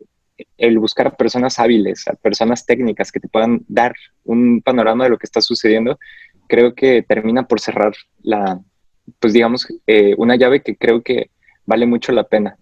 el 0.57 0.79
buscar 0.79 1.07
a 1.07 1.15
personas 1.15 1.59
hábiles, 1.59 2.07
a 2.07 2.13
personas 2.13 2.65
técnicas 2.65 3.11
que 3.11 3.19
te 3.19 3.27
puedan 3.27 3.63
dar 3.67 3.93
un 4.23 4.61
panorama 4.61 5.03
de 5.03 5.11
lo 5.11 5.17
que 5.17 5.25
está 5.25 5.41
sucediendo, 5.41 5.99
creo 6.47 6.73
que 6.73 7.03
termina 7.03 7.47
por 7.47 7.59
cerrar 7.59 7.93
la, 8.21 8.59
pues 9.19 9.33
digamos, 9.33 9.67
eh, 9.87 10.15
una 10.17 10.35
llave 10.35 10.61
que 10.61 10.75
creo 10.75 11.03
que 11.03 11.29
vale 11.65 11.85
mucho 11.85 12.11
la 12.11 12.23
pena. 12.23 12.57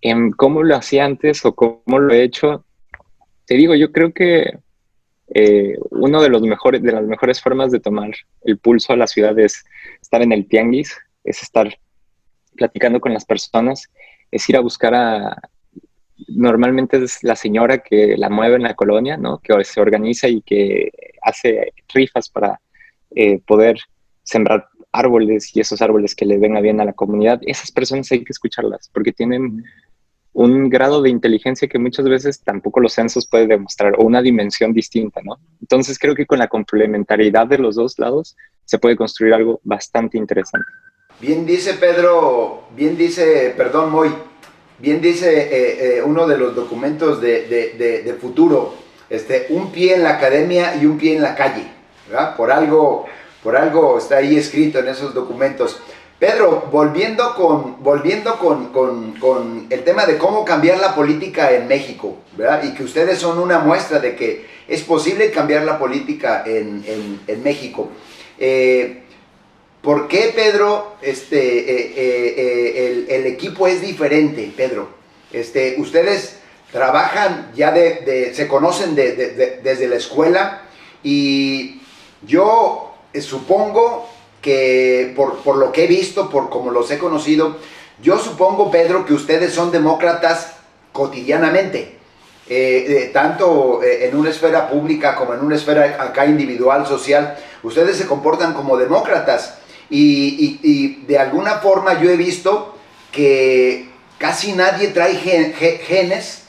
En 0.00 0.30
cómo 0.30 0.62
lo 0.62 0.76
hacía 0.76 1.04
antes 1.04 1.44
o 1.44 1.54
cómo 1.54 1.98
lo 1.98 2.14
he 2.14 2.22
hecho, 2.22 2.64
te 3.46 3.54
digo, 3.54 3.74
yo 3.74 3.92
creo 3.92 4.12
que 4.12 4.58
eh, 5.34 5.76
uno 5.90 6.22
de 6.22 6.28
los 6.28 6.42
mejores, 6.42 6.82
de 6.82 6.92
las 6.92 7.04
mejores 7.04 7.40
formas 7.40 7.70
de 7.72 7.80
tomar 7.80 8.10
el 8.42 8.58
pulso 8.58 8.92
a 8.92 8.96
la 8.96 9.06
ciudad 9.06 9.38
es 9.38 9.64
estar 10.00 10.22
en 10.22 10.32
el 10.32 10.46
tianguis, 10.46 10.96
es 11.24 11.42
estar 11.42 11.78
platicando 12.56 13.00
con 13.00 13.12
las 13.12 13.24
personas, 13.24 13.88
es 14.30 14.48
ir 14.48 14.56
a 14.56 14.60
buscar 14.60 14.94
a, 14.94 15.36
normalmente 16.28 17.02
es 17.02 17.22
la 17.22 17.36
señora 17.36 17.78
que 17.78 18.16
la 18.16 18.28
mueve 18.28 18.56
en 18.56 18.62
la 18.62 18.74
colonia, 18.74 19.16
¿no? 19.16 19.38
Que 19.38 19.64
se 19.64 19.80
organiza 19.80 20.28
y 20.28 20.42
que 20.42 20.90
hace 21.22 21.72
rifas 21.92 22.28
para 22.28 22.60
eh, 23.14 23.40
poder 23.46 23.78
sembrar 24.22 24.68
árboles 24.92 25.54
y 25.54 25.60
esos 25.60 25.80
árboles 25.82 26.14
que 26.14 26.26
le 26.26 26.38
venga 26.38 26.60
bien 26.60 26.80
a 26.80 26.84
la 26.84 26.92
comunidad. 26.92 27.40
Esas 27.42 27.70
personas 27.70 28.10
hay 28.12 28.24
que 28.24 28.32
escucharlas 28.32 28.90
porque 28.92 29.12
tienen 29.12 29.64
un 30.32 30.68
grado 30.68 31.02
de 31.02 31.10
inteligencia 31.10 31.68
que 31.68 31.78
muchas 31.78 32.08
veces 32.08 32.40
tampoco 32.42 32.80
los 32.80 32.92
censos 32.92 33.26
pueden 33.26 33.48
demostrar 33.48 33.94
o 33.98 34.04
una 34.04 34.22
dimensión 34.22 34.72
distinta, 34.72 35.20
¿no? 35.24 35.38
Entonces 35.60 35.98
creo 35.98 36.14
que 36.14 36.26
con 36.26 36.38
la 36.38 36.48
complementariedad 36.48 37.46
de 37.46 37.58
los 37.58 37.76
dos 37.76 37.98
lados 37.98 38.36
se 38.64 38.78
puede 38.78 38.96
construir 38.96 39.34
algo 39.34 39.60
bastante 39.64 40.18
interesante. 40.18 40.66
Bien 41.20 41.44
dice 41.44 41.74
Pedro, 41.74 42.68
bien 42.76 42.96
dice, 42.96 43.52
perdón, 43.56 43.90
Moy, 43.90 44.10
bien 44.78 45.00
dice 45.00 45.28
eh, 45.36 45.98
eh, 45.98 46.02
uno 46.02 46.26
de 46.26 46.38
los 46.38 46.54
documentos 46.54 47.20
de, 47.20 48.16
futuro, 48.20 48.74
este, 49.10 49.46
un 49.50 49.72
pie 49.72 49.94
en 49.94 50.02
la 50.02 50.10
academia 50.10 50.76
y 50.76 50.86
un 50.86 50.98
pie 50.98 51.16
en 51.16 51.22
la 51.22 51.34
calle, 51.34 51.64
¿verdad? 52.08 52.36
Por 52.36 52.50
algo, 52.50 53.06
por 53.42 53.56
algo 53.56 53.98
está 53.98 54.18
ahí 54.18 54.36
escrito 54.36 54.78
en 54.78 54.88
esos 54.88 55.14
documentos. 55.14 55.80
Pedro, 56.18 56.68
volviendo 56.72 57.32
con, 57.34 57.82
volviendo 57.82 58.38
con, 58.38 59.66
el 59.70 59.84
tema 59.84 60.04
de 60.04 60.18
cómo 60.18 60.44
cambiar 60.44 60.78
la 60.78 60.94
política 60.94 61.52
en 61.52 61.68
México, 61.68 62.16
¿verdad? 62.36 62.64
Y 62.64 62.74
que 62.74 62.82
ustedes 62.82 63.18
son 63.18 63.38
una 63.38 63.60
muestra 63.60 64.00
de 64.00 64.16
que 64.16 64.46
es 64.66 64.82
posible 64.82 65.30
cambiar 65.30 65.62
la 65.62 65.78
política 65.78 66.42
en, 66.44 67.42
México. 67.44 67.88
Eh, 68.36 69.04
¿Por 69.82 70.08
qué, 70.08 70.32
Pedro, 70.34 70.96
este, 71.02 71.38
eh, 71.38 71.94
eh, 71.96 72.34
eh, 72.36 73.06
el, 73.10 73.26
equipo 73.26 73.68
es 73.68 73.80
diferente, 73.80 74.52
Pedro? 74.56 74.88
Este, 75.32 75.76
ustedes 75.78 76.38
trabajan 76.72 77.52
ya 77.54 77.70
de, 77.70 78.32
se 78.34 78.48
conocen 78.48 78.94
desde 78.94 79.88
la 79.88 79.96
escuela 79.96 80.62
y 81.02 81.80
yo 82.26 82.92
supongo 83.20 84.08
que 84.42 85.12
por, 85.14 85.56
lo 85.56 85.70
que 85.70 85.84
he 85.84 85.86
visto, 85.86 86.28
por 86.28 86.50
como 86.50 86.70
los 86.70 86.90
he 86.90 86.98
conocido, 86.98 87.56
yo 88.02 88.18
supongo, 88.18 88.70
Pedro, 88.70 89.06
que 89.06 89.14
ustedes 89.14 89.54
son 89.54 89.70
demócratas 89.70 90.54
cotidianamente. 90.92 91.98
tanto 93.12 93.80
en 93.82 94.16
una 94.16 94.30
esfera 94.30 94.68
pública 94.68 95.14
como 95.14 95.34
en 95.34 95.40
una 95.40 95.54
esfera 95.54 95.98
acá 96.00 96.26
individual, 96.26 96.86
social, 96.86 97.38
ustedes 97.62 97.96
se 97.96 98.06
comportan 98.06 98.54
como 98.54 98.76
demócratas. 98.76 99.58
Y, 99.90 101.04
de 101.06 101.18
alguna 101.18 101.56
forma 101.58 102.00
yo 102.00 102.10
he 102.10 102.16
visto 102.16 102.76
que 103.10 103.88
casi 104.18 104.52
nadie 104.52 104.88
trae 104.88 105.14
genes 105.16 106.42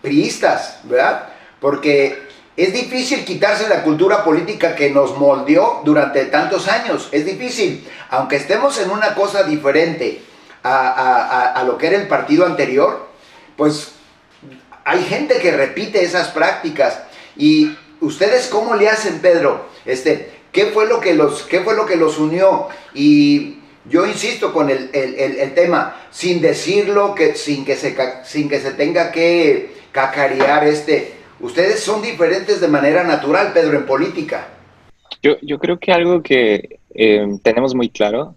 priistas, 0.00 0.80
¿verdad? 0.84 1.28
Porque 1.60 2.26
es 2.56 2.72
difícil 2.72 3.24
quitarse 3.24 3.68
la 3.68 3.82
cultura 3.82 4.24
política 4.24 4.74
que 4.74 4.90
nos 4.90 5.18
moldeó 5.18 5.82
durante 5.84 6.24
tantos 6.26 6.68
años. 6.68 7.08
Es 7.12 7.26
difícil, 7.26 7.86
aunque 8.08 8.36
estemos 8.36 8.78
en 8.78 8.90
una 8.90 9.14
cosa 9.14 9.42
diferente 9.42 10.22
a, 10.62 11.62
lo 11.66 11.76
que 11.76 11.88
era 11.88 11.96
el 11.96 12.08
partido 12.08 12.46
anterior, 12.46 13.08
pues 13.56 13.92
hay 14.84 15.02
gente 15.04 15.38
que 15.38 15.52
repite 15.52 16.02
esas 16.02 16.28
prácticas. 16.28 17.02
¿Y 17.36 17.76
ustedes 18.00 18.46
cómo 18.46 18.74
le 18.74 18.88
hacen, 18.88 19.18
Pedro? 19.20 19.66
Este, 19.84 20.35
¿Qué 20.56 20.64
fue 20.68 20.88
lo 20.88 21.00
que 21.00 21.12
los, 21.12 21.42
qué 21.42 21.60
fue 21.60 21.76
lo 21.76 21.84
que 21.84 21.96
los 21.96 22.18
unió? 22.18 22.68
Y 22.94 23.56
yo 23.90 24.06
insisto 24.06 24.54
con 24.54 24.70
el, 24.70 24.90
tema, 25.54 26.00
sin 26.10 26.40
decirlo, 26.40 27.14
que, 27.14 27.34
sin, 27.34 27.62
que 27.62 27.76
se, 27.76 27.94
sin 28.24 28.48
que 28.48 28.58
se 28.60 28.70
tenga 28.72 29.12
que 29.12 29.74
cacarear 29.92 30.66
este. 30.66 31.12
Ustedes 31.40 31.80
son 31.80 32.00
diferentes 32.00 32.58
de 32.58 32.68
manera 32.68 33.04
natural, 33.04 33.52
Pedro, 33.52 33.76
en 33.76 33.84
política. 33.84 34.48
Yo, 35.22 35.58
creo 35.58 35.78
que 35.78 35.92
algo 35.92 36.22
que 36.22 36.78
eh, 36.94 37.26
tenemos 37.42 37.74
muy 37.74 37.90
claro 37.90 38.34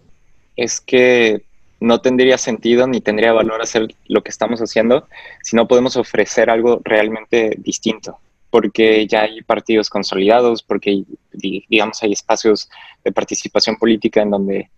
es 0.56 0.78
que 0.78 1.40
no 1.80 2.02
tendría 2.02 2.36
sentido 2.36 2.86
ni 2.86 3.00
tendría 3.00 3.32
valor 3.32 3.62
hacer 3.62 3.94
lo 4.08 4.22
que 4.22 4.28
estamos 4.28 4.60
haciendo 4.60 5.08
si 5.42 5.56
no 5.56 5.66
podemos 5.66 5.96
ofrecer 5.96 6.50
algo 6.50 6.82
realmente 6.84 7.54
distinto 7.56 8.18
porque 8.50 9.06
ya 9.06 9.22
hay 9.22 9.42
partidos 9.42 9.88
consolidados, 9.88 10.62
porque 10.62 11.04
digamos 11.32 12.02
hay 12.02 12.12
espacios 12.12 12.68
de 13.04 13.12
participación 13.12 13.76
política 13.76 14.22
en 14.22 14.30
donde 14.30 14.70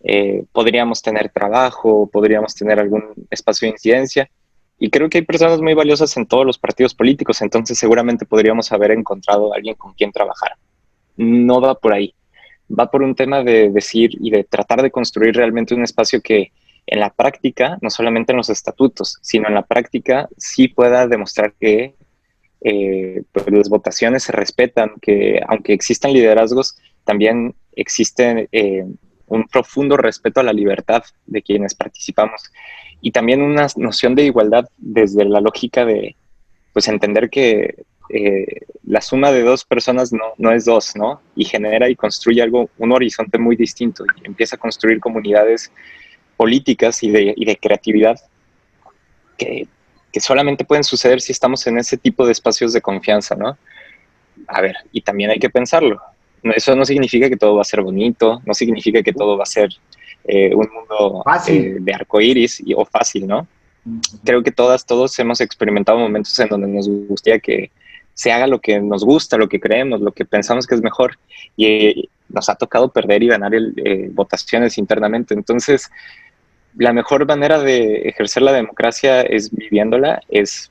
eh, 0.00 0.44
podríamos 0.52 1.02
tener 1.02 1.30
trabajo, 1.30 2.08
podríamos 2.10 2.54
tener 2.54 2.78
algún 2.78 3.04
espacio 3.30 3.66
de 3.66 3.72
incidencia. 3.72 4.30
Y 4.78 4.90
creo 4.90 5.08
que 5.08 5.18
hay 5.18 5.24
personas 5.24 5.60
muy 5.60 5.74
valiosas 5.74 6.16
en 6.16 6.26
todos 6.26 6.46
los 6.46 6.58
partidos 6.58 6.94
políticos, 6.94 7.42
entonces 7.42 7.78
seguramente 7.78 8.24
podríamos 8.24 8.70
haber 8.70 8.92
encontrado 8.92 9.52
a 9.52 9.56
alguien 9.56 9.74
con 9.74 9.92
quien 9.92 10.12
trabajar. 10.12 10.52
No 11.16 11.60
va 11.60 11.74
por 11.74 11.92
ahí, 11.92 12.14
va 12.70 12.90
por 12.90 13.02
un 13.02 13.16
tema 13.16 13.42
de 13.42 13.70
decir 13.70 14.10
y 14.20 14.30
de 14.30 14.44
tratar 14.44 14.82
de 14.82 14.92
construir 14.92 15.34
realmente 15.34 15.74
un 15.74 15.82
espacio 15.82 16.20
que 16.20 16.52
en 16.86 17.00
la 17.00 17.10
práctica, 17.10 17.76
no 17.82 17.90
solamente 17.90 18.32
en 18.32 18.38
los 18.38 18.48
estatutos, 18.50 19.18
sino 19.20 19.48
en 19.48 19.54
la 19.54 19.62
práctica 19.62 20.28
sí 20.38 20.68
pueda 20.68 21.06
demostrar 21.06 21.52
que 21.60 21.94
eh, 22.60 23.22
pues 23.32 23.50
las 23.50 23.68
votaciones 23.68 24.24
se 24.24 24.32
respetan, 24.32 24.92
que 25.00 25.40
aunque 25.46 25.72
existan 25.72 26.12
liderazgos, 26.12 26.76
también 27.04 27.54
existe 27.76 28.48
eh, 28.52 28.84
un 29.28 29.46
profundo 29.46 29.96
respeto 29.96 30.40
a 30.40 30.42
la 30.42 30.52
libertad 30.52 31.02
de 31.26 31.42
quienes 31.42 31.74
participamos 31.74 32.50
y 33.00 33.12
también 33.12 33.42
una 33.42 33.66
noción 33.76 34.14
de 34.14 34.24
igualdad 34.24 34.68
desde 34.76 35.24
la 35.24 35.40
lógica 35.40 35.84
de 35.84 36.16
pues 36.72 36.88
entender 36.88 37.30
que 37.30 37.84
eh, 38.10 38.46
la 38.84 39.00
suma 39.00 39.30
de 39.30 39.42
dos 39.42 39.64
personas 39.64 40.12
no, 40.12 40.32
no, 40.38 40.52
es 40.52 40.64
dos, 40.64 40.96
¿no? 40.96 41.20
Y 41.36 41.44
genera 41.44 41.88
y 41.88 41.96
construye 41.96 42.42
algo, 42.42 42.70
un 42.78 42.92
horizonte 42.92 43.38
muy 43.38 43.54
distinto 43.54 44.04
y 44.22 44.26
empieza 44.26 44.56
a 44.56 44.58
construir 44.58 44.98
comunidades 44.98 45.70
políticas 46.36 47.02
y 47.02 47.10
de, 47.10 47.34
y 47.36 47.44
de 47.44 47.56
creatividad 47.56 48.18
que 49.36 49.68
que 50.12 50.20
solamente 50.20 50.64
pueden 50.64 50.84
suceder 50.84 51.20
si 51.20 51.32
estamos 51.32 51.66
en 51.66 51.78
ese 51.78 51.96
tipo 51.96 52.24
de 52.26 52.32
espacios 52.32 52.72
de 52.72 52.80
confianza, 52.80 53.34
¿no? 53.34 53.58
a 54.46 54.60
ver, 54.60 54.76
y 54.92 55.00
también 55.02 55.30
hay 55.30 55.38
que 55.38 55.50
pensarlo. 55.50 56.00
Eso 56.42 56.76
no 56.76 56.84
significa 56.84 57.28
que 57.28 57.36
todo 57.36 57.56
va 57.56 57.62
a 57.62 57.64
ser 57.64 57.82
bonito, 57.82 58.40
no 58.44 58.54
significa 58.54 59.02
que 59.02 59.12
todo 59.12 59.36
va 59.36 59.42
a 59.42 59.46
ser 59.46 59.70
eh, 60.24 60.54
un 60.54 60.68
mundo 60.72 61.24
eh, 61.48 61.76
de 61.80 61.94
arco 61.94 62.20
iris 62.20 62.62
o 62.76 62.84
fácil, 62.84 63.26
¿no? 63.26 63.46
Creo 64.24 64.42
que 64.42 64.52
todas, 64.52 64.84
todos 64.84 65.18
hemos 65.18 65.40
experimentado 65.40 65.98
momentos 65.98 66.38
en 66.38 66.48
donde 66.48 66.68
nos 66.68 66.88
gustaría 66.88 67.40
que 67.40 67.70
se 68.14 68.32
haga 68.32 68.46
lo 68.46 68.60
que 68.60 68.80
nos 68.80 69.04
gusta, 69.04 69.36
lo 69.36 69.48
que 69.48 69.60
creemos, 69.60 70.00
lo 70.00 70.12
que 70.12 70.24
pensamos 70.24 70.66
que 70.66 70.74
es 70.74 70.82
mejor. 70.82 71.18
Y 71.56 72.08
nos 72.28 72.48
ha 72.48 72.56
tocado 72.56 72.92
perder 72.92 73.22
y 73.22 73.28
ganar 73.28 73.54
el, 73.54 74.10
votaciones 74.12 74.76
internamente. 74.76 75.34
Entonces, 75.34 75.90
la 76.78 76.92
mejor 76.92 77.26
manera 77.26 77.58
de 77.58 78.08
ejercer 78.08 78.42
la 78.42 78.52
democracia 78.52 79.22
es 79.22 79.50
viviéndola, 79.50 80.20
es 80.28 80.70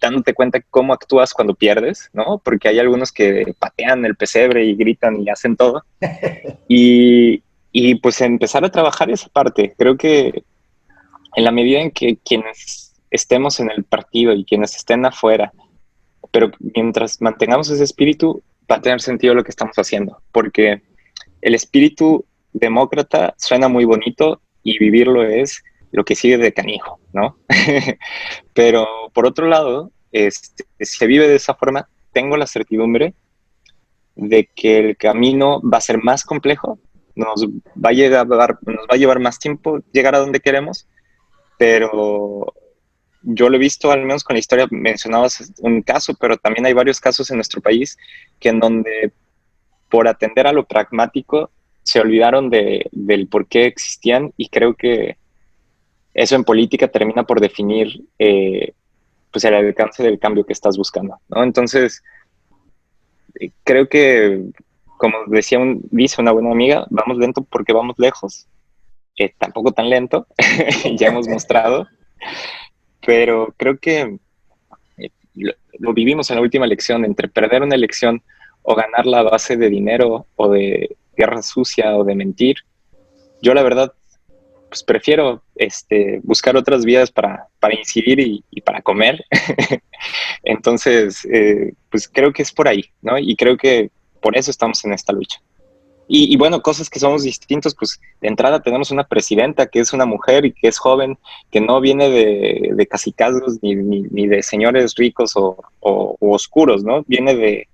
dándote 0.00 0.34
cuenta 0.34 0.60
cómo 0.70 0.92
actúas 0.92 1.32
cuando 1.32 1.54
pierdes, 1.54 2.10
¿no? 2.12 2.40
Porque 2.42 2.68
hay 2.68 2.78
algunos 2.78 3.12
que 3.12 3.54
patean 3.58 4.04
el 4.04 4.16
pesebre 4.16 4.64
y 4.64 4.74
gritan 4.74 5.20
y 5.20 5.28
hacen 5.28 5.56
todo. 5.56 5.84
y, 6.68 7.42
y 7.70 7.94
pues 7.96 8.20
empezar 8.20 8.64
a 8.64 8.70
trabajar 8.70 9.10
esa 9.10 9.28
parte. 9.28 9.74
Creo 9.76 9.96
que 9.96 10.42
en 11.36 11.44
la 11.44 11.50
medida 11.50 11.80
en 11.80 11.90
que 11.90 12.16
quienes 12.16 12.94
estemos 13.10 13.60
en 13.60 13.70
el 13.70 13.84
partido 13.84 14.32
y 14.32 14.44
quienes 14.44 14.74
estén 14.74 15.04
afuera, 15.04 15.52
pero 16.30 16.50
mientras 16.74 17.20
mantengamos 17.20 17.70
ese 17.70 17.84
espíritu, 17.84 18.42
va 18.70 18.76
a 18.76 18.80
tener 18.80 19.00
sentido 19.00 19.34
lo 19.34 19.44
que 19.44 19.50
estamos 19.50 19.76
haciendo, 19.76 20.20
porque 20.32 20.82
el 21.42 21.54
espíritu 21.54 22.24
demócrata 22.52 23.34
suena 23.36 23.68
muy 23.68 23.84
bonito 23.84 24.40
y 24.64 24.78
vivirlo 24.78 25.22
es 25.22 25.62
lo 25.92 26.04
que 26.04 26.16
sigue 26.16 26.38
de 26.38 26.52
canijo, 26.52 26.98
¿no? 27.12 27.38
pero 28.52 28.88
por 29.12 29.26
otro 29.26 29.46
lado, 29.46 29.92
este, 30.10 30.64
se 30.80 31.06
vive 31.06 31.28
de 31.28 31.36
esa 31.36 31.54
forma, 31.54 31.88
tengo 32.12 32.36
la 32.36 32.48
certidumbre 32.48 33.14
de 34.16 34.48
que 34.54 34.78
el 34.78 34.96
camino 34.96 35.60
va 35.62 35.78
a 35.78 35.82
ser 35.82 36.02
más 36.02 36.24
complejo, 36.24 36.78
nos 37.14 37.46
va 37.46 37.90
a, 37.90 37.92
llegar, 37.92 38.26
nos 38.26 38.36
va 38.36 38.94
a 38.94 38.96
llevar 38.96 39.20
más 39.20 39.38
tiempo 39.38 39.78
llegar 39.92 40.16
a 40.16 40.18
donde 40.18 40.40
queremos, 40.40 40.88
pero 41.58 42.52
yo 43.22 43.48
lo 43.48 43.56
he 43.56 43.60
visto, 43.60 43.90
al 43.90 44.00
menos 44.00 44.24
con 44.24 44.34
la 44.34 44.40
historia, 44.40 44.66
mencionabas 44.70 45.52
un 45.60 45.82
caso, 45.82 46.14
pero 46.18 46.36
también 46.36 46.66
hay 46.66 46.72
varios 46.72 47.00
casos 47.00 47.30
en 47.30 47.36
nuestro 47.36 47.60
país 47.60 47.96
que 48.40 48.48
en 48.48 48.60
donde 48.60 49.12
por 49.88 50.08
atender 50.08 50.46
a 50.46 50.52
lo 50.52 50.64
pragmático 50.66 51.50
se 51.84 52.00
olvidaron 52.00 52.50
de, 52.50 52.88
del 52.90 53.28
por 53.28 53.46
qué 53.46 53.66
existían 53.66 54.32
y 54.36 54.48
creo 54.48 54.74
que 54.74 55.16
eso 56.14 56.34
en 56.34 56.44
política 56.44 56.88
termina 56.88 57.24
por 57.24 57.40
definir 57.40 58.04
eh, 58.18 58.72
pues 59.30 59.44
el 59.44 59.54
alcance 59.54 60.02
del 60.02 60.18
cambio 60.18 60.46
que 60.46 60.52
estás 60.52 60.76
buscando, 60.76 61.18
¿no? 61.28 61.42
Entonces, 61.42 62.02
eh, 63.40 63.50
creo 63.64 63.88
que, 63.88 64.44
como 64.96 65.18
decía 65.26 65.58
un, 65.58 65.82
dice 65.90 66.20
una 66.20 66.32
buena 66.32 66.52
amiga, 66.52 66.86
vamos 66.90 67.18
lento 67.18 67.42
porque 67.42 67.72
vamos 67.72 67.96
lejos, 67.98 68.46
eh, 69.18 69.34
tampoco 69.38 69.72
tan 69.72 69.90
lento, 69.90 70.26
ya 70.96 71.08
hemos 71.08 71.28
mostrado, 71.28 71.88
pero 73.04 73.52
creo 73.56 73.76
que 73.78 74.18
eh, 74.98 75.10
lo, 75.34 75.92
vivimos 75.92 76.30
en 76.30 76.36
la 76.36 76.42
última 76.42 76.64
elección, 76.64 77.04
entre 77.04 77.28
perder 77.28 77.62
una 77.62 77.74
elección 77.74 78.22
o 78.62 78.74
ganar 78.74 79.04
la 79.04 79.22
base 79.22 79.56
de 79.56 79.68
dinero 79.68 80.26
o 80.36 80.48
de 80.48 80.96
guerra 81.16 81.42
sucia 81.42 81.96
o 81.96 82.04
de 82.04 82.14
mentir. 82.14 82.56
Yo 83.42 83.54
la 83.54 83.62
verdad, 83.62 83.92
pues 84.68 84.82
prefiero 84.82 85.42
este, 85.54 86.20
buscar 86.22 86.56
otras 86.56 86.84
vías 86.84 87.10
para, 87.10 87.48
para 87.60 87.74
incidir 87.74 88.20
y, 88.20 88.60
para 88.62 88.82
comer. 88.82 89.24
Entonces, 90.42 91.24
eh, 91.32 91.72
pues 91.90 92.08
creo 92.08 92.32
que 92.32 92.42
es 92.42 92.52
por 92.52 92.68
ahí, 92.68 92.84
¿no? 93.02 93.18
Y 93.18 93.36
creo 93.36 93.56
que 93.56 93.90
por 94.20 94.36
eso 94.36 94.50
estamos 94.50 94.84
en 94.84 94.92
esta 94.92 95.12
lucha. 95.12 95.40
Y, 96.06 96.36
bueno, 96.36 96.60
cosas 96.60 96.90
que 96.90 96.98
somos 96.98 97.22
distintos, 97.22 97.74
pues 97.74 97.98
de 98.20 98.28
entrada 98.28 98.60
tenemos 98.60 98.90
una 98.90 99.04
presidenta 99.04 99.66
que 99.66 99.80
es 99.80 99.94
una 99.94 100.04
mujer 100.04 100.44
y 100.44 100.52
que 100.52 100.68
es 100.68 100.76
joven, 100.76 101.18
que 101.50 101.62
no 101.62 101.80
viene 101.80 102.10
de, 102.10 102.72
de 102.74 102.86
casicazgos 102.86 103.62
ni, 103.62 103.74
ni, 103.74 104.26
de 104.26 104.42
señores 104.42 104.94
ricos 104.96 105.32
o, 105.34 105.56
oscuros, 105.80 106.84
¿no? 106.84 107.04
Viene 107.06 107.34
de, 107.34 107.68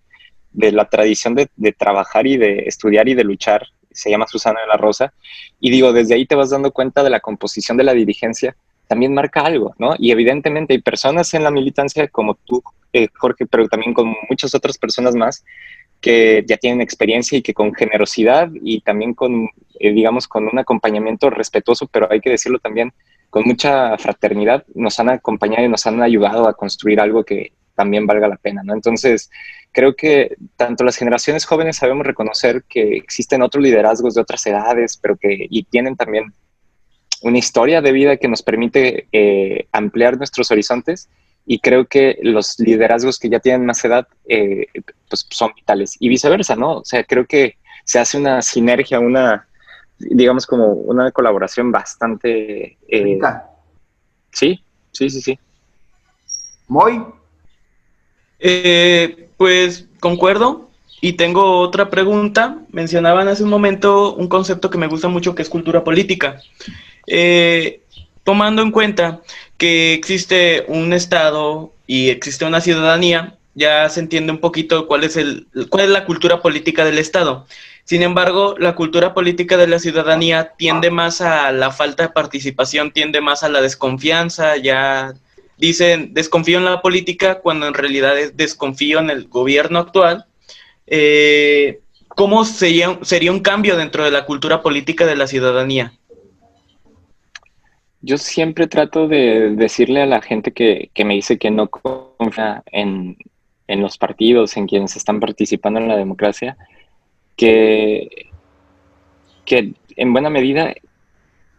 de 0.53 0.73
la 0.73 0.89
tradición 0.89 1.35
de, 1.35 1.73
trabajar 1.73 2.27
y 2.27 2.37
de 2.37 2.65
estudiar 2.67 3.09
y 3.09 3.15
de 3.15 3.25
luchar. 3.25 3.67
Se 3.91 4.11
llama 4.11 4.27
Susana 4.27 4.61
de 4.61 4.67
la 4.67 4.77
Rosa. 4.77 5.13
Y 5.59 5.71
digo, 5.71 5.93
desde 5.93 6.15
ahí 6.15 6.27
te 6.27 6.35
vas 6.35 6.51
dando 6.51 6.73
cuenta 6.73 7.03
de 7.03 7.11
la 7.11 7.21
composición 7.21 7.77
de 7.77 7.85
la 7.85 7.93
dirigencia, 7.93 8.57
también 8.87 9.15
marca 9.15 9.43
algo, 9.43 9.75
¿no? 9.79 9.95
Y 9.99 10.11
evidentemente 10.11 10.75
hay 10.75 10.81
personas 10.81 11.33
en 11.35 11.45
la 11.45 11.51
militancia 11.51 12.09
como 12.09 12.35
tú, 12.35 12.63
eh, 12.93 13.09
Jorge, 13.15 13.47
pero 13.47 13.69
también 13.69 13.95
como 13.95 14.17
muchas 14.29 14.55
otras 14.55 14.79
personas 14.79 15.15
más 15.15 15.45
que 16.01 16.45
ya 16.47 16.57
tienen 16.57 16.81
experiencia 16.81 17.39
y 17.39 17.43
que 17.43 17.55
con 17.55 17.75
generosidad 17.75 18.51
y 18.63 18.81
también 18.81 19.15
con, 19.15 19.49
eh, 19.79 19.93
digamos, 19.93 20.27
con 20.27 20.45
un 20.47 20.59
acompañamiento 20.59 21.31
respetuoso, 21.31 21.87
pero 21.87 22.09
hay 22.11 22.21
que 22.21 22.31
decirlo 22.31 22.59
también, 22.59 22.93
con 23.29 23.45
mucha 23.45 23.97
fraternidad, 23.99 24.65
nos 24.75 24.99
han 24.99 25.11
acompañado 25.11 25.65
y 25.65 25.69
nos 25.69 25.87
han 25.87 26.03
ayudado 26.03 26.49
a 26.49 26.55
construir 26.55 27.01
algo 27.01 27.23
que 27.23 27.53
también 27.75 28.07
valga 28.07 28.29
la 28.29 28.37
pena, 28.37 28.63
¿no? 28.63 28.75
Entonces, 28.75 29.31
creo 29.73 29.95
que 29.95 30.37
tanto 30.57 30.85
las 30.85 30.97
generaciones 30.97 31.45
jóvenes 31.45 31.77
sabemos 31.77 32.07
reconocer 32.07 32.65
que 32.69 32.97
existen 32.97 33.43
otros 33.43 33.63
liderazgos 33.63 34.15
de 34.15 34.21
otras 34.21 34.47
edades, 34.47 34.97
pero 34.97 35.17
que 35.17 35.47
y 35.49 35.63
tienen 35.65 35.97
también 35.97 36.33
una 37.23 37.39
historia 37.39 37.81
de 37.81 37.93
vida 37.93 38.17
que 38.17 38.29
nos 38.29 38.43
permite 38.43 39.07
eh, 39.13 39.67
ampliar 39.73 40.17
nuestros 40.17 40.51
horizontes 40.51 41.09
y 41.47 41.61
creo 41.61 41.87
que 41.87 42.19
los 42.23 42.59
liderazgos 42.59 43.19
que 43.19 43.29
ya 43.29 43.41
tienen 43.41 43.67
más 43.67 43.85
edad 43.85 44.07
eh, 44.29 44.67
pues 45.09 45.27
son 45.31 45.53
vitales 45.55 45.97
y 45.99 46.09
viceversa, 46.09 46.57
¿no? 46.57 46.79
O 46.79 46.85
sea, 46.85 47.05
creo 47.05 47.27
que 47.27 47.57
se 47.85 47.99
hace 47.99 48.19
una 48.19 48.41
sinergia, 48.43 49.01
una, 49.01 49.49
digamos 49.99 50.47
como 50.47 50.73
una 50.73 51.11
colaboración 51.11 51.73
bastante... 51.73 52.79
Eh, 52.89 53.19
sí, 54.33 54.63
sí, 54.93 55.11
sí, 55.11 55.21
sí. 55.21 55.39
Muy. 56.69 57.03
Eh, 58.41 59.29
pues 59.37 59.87
concuerdo 60.01 60.71
y 61.01 61.15
tengo 61.15 61.59
otra 61.59 61.91
pregunta. 61.91 62.59
Mencionaban 62.71 63.29
hace 63.29 63.45
un 63.45 63.51
momento 63.51 64.15
un 64.15 64.29
concepto 64.29 64.71
que 64.71 64.79
me 64.79 64.89
gusta 64.89 65.09
mucho 65.09 65.35
que 65.35 65.43
es 65.43 65.49
cultura 65.49 65.85
política. 65.85 66.41
Eh, 67.07 67.81
tomando 68.25 68.63
en 68.63 68.71
cuenta 68.71 69.21
que 69.57 69.95
existe 69.95 70.65
un 70.69 70.93
Estado 70.93 71.73
y 71.87 72.09
existe 72.09 72.45
una 72.45 72.61
ciudadanía, 72.61 73.37
ya 73.55 73.89
se 73.89 74.01
entiende 74.01 74.33
un 74.33 74.39
poquito 74.39 74.87
cuál 74.87 75.05
es, 75.05 75.17
el, 75.17 75.47
cuál 75.69 75.85
es 75.85 75.91
la 75.91 76.05
cultura 76.05 76.41
política 76.41 76.85
del 76.85 76.99
Estado. 76.99 77.47
Sin 77.85 78.03
embargo, 78.03 78.55
la 78.59 78.75
cultura 78.75 79.15
política 79.15 79.57
de 79.57 79.67
la 79.67 79.81
ciudadanía 79.81 80.53
tiende 80.57 80.91
más 80.91 81.21
a 81.21 81.51
la 81.51 81.73
falta 81.73 82.05
de 82.05 82.09
participación, 82.11 82.93
tiende 82.93 83.21
más 83.21 83.43
a 83.43 83.49
la 83.49 83.61
desconfianza, 83.61 84.57
ya 84.57 85.15
dicen 85.61 86.15
desconfío 86.15 86.59
en 86.59 86.65
la 86.65 86.81
política 86.81 87.41
cuando 87.41 87.67
en 87.67 87.75
realidad 87.75 88.19
es 88.19 88.37
desconfío 88.37 88.99
en 88.99 89.11
el 89.11 89.29
gobierno 89.29 89.79
actual. 89.79 90.25
Eh, 90.87 91.81
¿Cómo 92.09 92.45
sería, 92.45 92.99
sería 93.03 93.31
un 93.31 93.41
cambio 93.41 93.77
dentro 93.77 94.05
de 94.05 94.11
la 94.11 94.27
cultura 94.27 94.63
política 94.63 95.07
de 95.07 95.17
la 95.17 95.27
ciudadanía? 95.27 95.93
Yo 98.01 98.17
siempre 98.17 98.67
trato 98.67 99.07
de 99.07 99.51
decirle 99.51 100.03
a 100.03 100.07
la 100.07 100.23
gente 100.23 100.53
que, 100.53 100.91
me 101.05 101.15
dice 101.15 101.39
que 101.39 101.51
no 101.51 101.69
confía 101.69 102.63
en, 102.67 103.17
los 103.69 103.99
partidos, 103.99 104.57
en 104.57 104.67
quienes 104.67 104.97
están 104.97 105.21
participando 105.21 105.79
en 105.79 105.89
la 105.89 105.97
democracia, 105.97 106.57
que, 107.37 108.09
que 109.45 109.75
en 109.97 110.13
buena 110.13 110.31
medida 110.31 110.75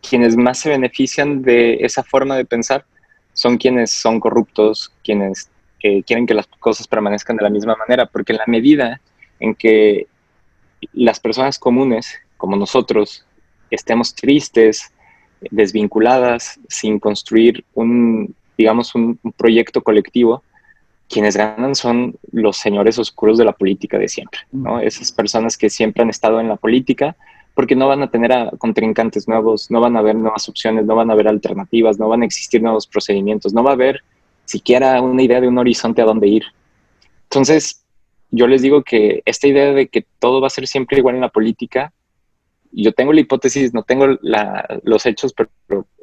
quienes 0.02 0.36
más 0.36 0.60
se 0.60 0.70
benefician 0.70 1.44
de 1.44 1.78
esa 1.82 2.04
forma 2.04 2.36
de 2.36 2.46
pensar 2.46 2.86
son 3.34 3.58
quienes 3.58 3.91
son 3.91 4.20
corruptos, 4.20 4.91
quienes 5.04 5.50
quieren 5.80 6.28
que 6.28 6.34
las 6.34 6.48
cosas 6.48 6.88
permanezcan 6.88 7.38
de 7.38 7.44
la 7.44 7.50
misma 7.50 7.76
manera, 7.76 8.06
porque 8.06 8.34
en 8.34 8.38
la 8.38 8.46
medida 8.48 9.02
en 9.39 9.56
que 9.56 10.08
las 10.94 11.20
personas 11.20 11.58
comunes, 11.58 12.13
como 12.38 12.56
nosotros, 12.56 13.26
estemos 13.72 14.13
tristes, 14.13 14.91
desvinculadas, 15.50 16.60
sin 16.70 17.00
construir 17.00 17.65
un, 17.74 18.36
digamos, 18.58 18.94
un, 18.94 19.20
proyecto 19.36 19.82
colectivo, 19.82 20.44
quienes 21.10 21.36
ganan 21.36 21.76
son 21.76 22.15
los 22.32 22.58
señores 22.58 22.98
oscuros 23.00 23.38
de 23.38 23.46
la 23.46 23.52
política 23.54 23.98
de 23.98 24.08
siempre, 24.08 24.41
¿no? 24.52 24.80
Esas 24.80 25.12
personas 25.12 25.58
que 25.58 25.70
siempre 25.70 26.04
han 26.04 26.10
estado 26.10 26.39
en 26.39 26.48
la 26.48 26.56
política 26.56 27.15
porque 27.54 27.76
no 27.76 27.88
van 27.88 28.04
a 28.04 28.10
tener 28.10 28.32
a 28.32 28.52
contrincantes 28.58 29.28
nuevos, 29.28 29.70
no 29.70 29.82
van 29.82 29.96
a 29.96 30.00
haber 30.00 30.16
nuevas 30.16 30.48
opciones, 30.48 30.86
no 30.86 30.96
van 30.96 31.10
a 31.10 31.14
haber 31.14 31.28
alternativas, 31.28 32.00
no 32.00 32.08
van 32.08 32.22
a 32.22 32.26
existir 32.26 32.62
nuevos 32.62 32.88
procedimientos, 32.88 33.54
no 33.54 33.64
va 33.64 33.72
a 33.72 33.74
haber 33.74 34.04
siquiera 34.46 35.02
una 35.02 35.22
idea 35.22 35.42
de 35.42 35.48
un 35.48 35.58
horizonte 35.58 36.02
a 36.02 36.06
dónde 36.06 36.28
ir. 36.28 36.44
Entonces, 37.24 37.84
yo 38.30 38.48
les 38.48 38.62
digo 38.62 38.84
que 38.84 39.22
esta 39.26 39.48
idea 39.48 39.74
de 39.74 39.88
que 39.88 40.06
todo 40.20 40.42
va 40.42 40.48
a 40.48 40.52
ser 40.52 40.68
siempre 40.68 40.98
igual 40.98 41.16
en 41.16 41.22
la 41.22 41.30
política 41.30 41.94
yo 42.72 42.94
tengo 42.94 43.14
la 43.14 43.22
hipótesis, 43.22 43.74
no 43.74 43.84
tengo 43.84 44.08
los 44.84 45.06
hechos, 45.06 45.34
pero, 45.34 45.50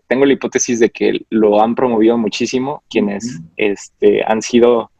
tengo 0.07 0.25
la 0.25 0.33
hipótesis 0.33 0.81
de 0.81 0.89
que 0.89 1.27
lo 1.29 1.61
han 1.61 1.75
promovido 1.75 2.17
muchísimo 2.17 2.83
quienes 2.89 3.41
este, 3.59 4.23
han 4.27 4.41
sido 4.41 4.91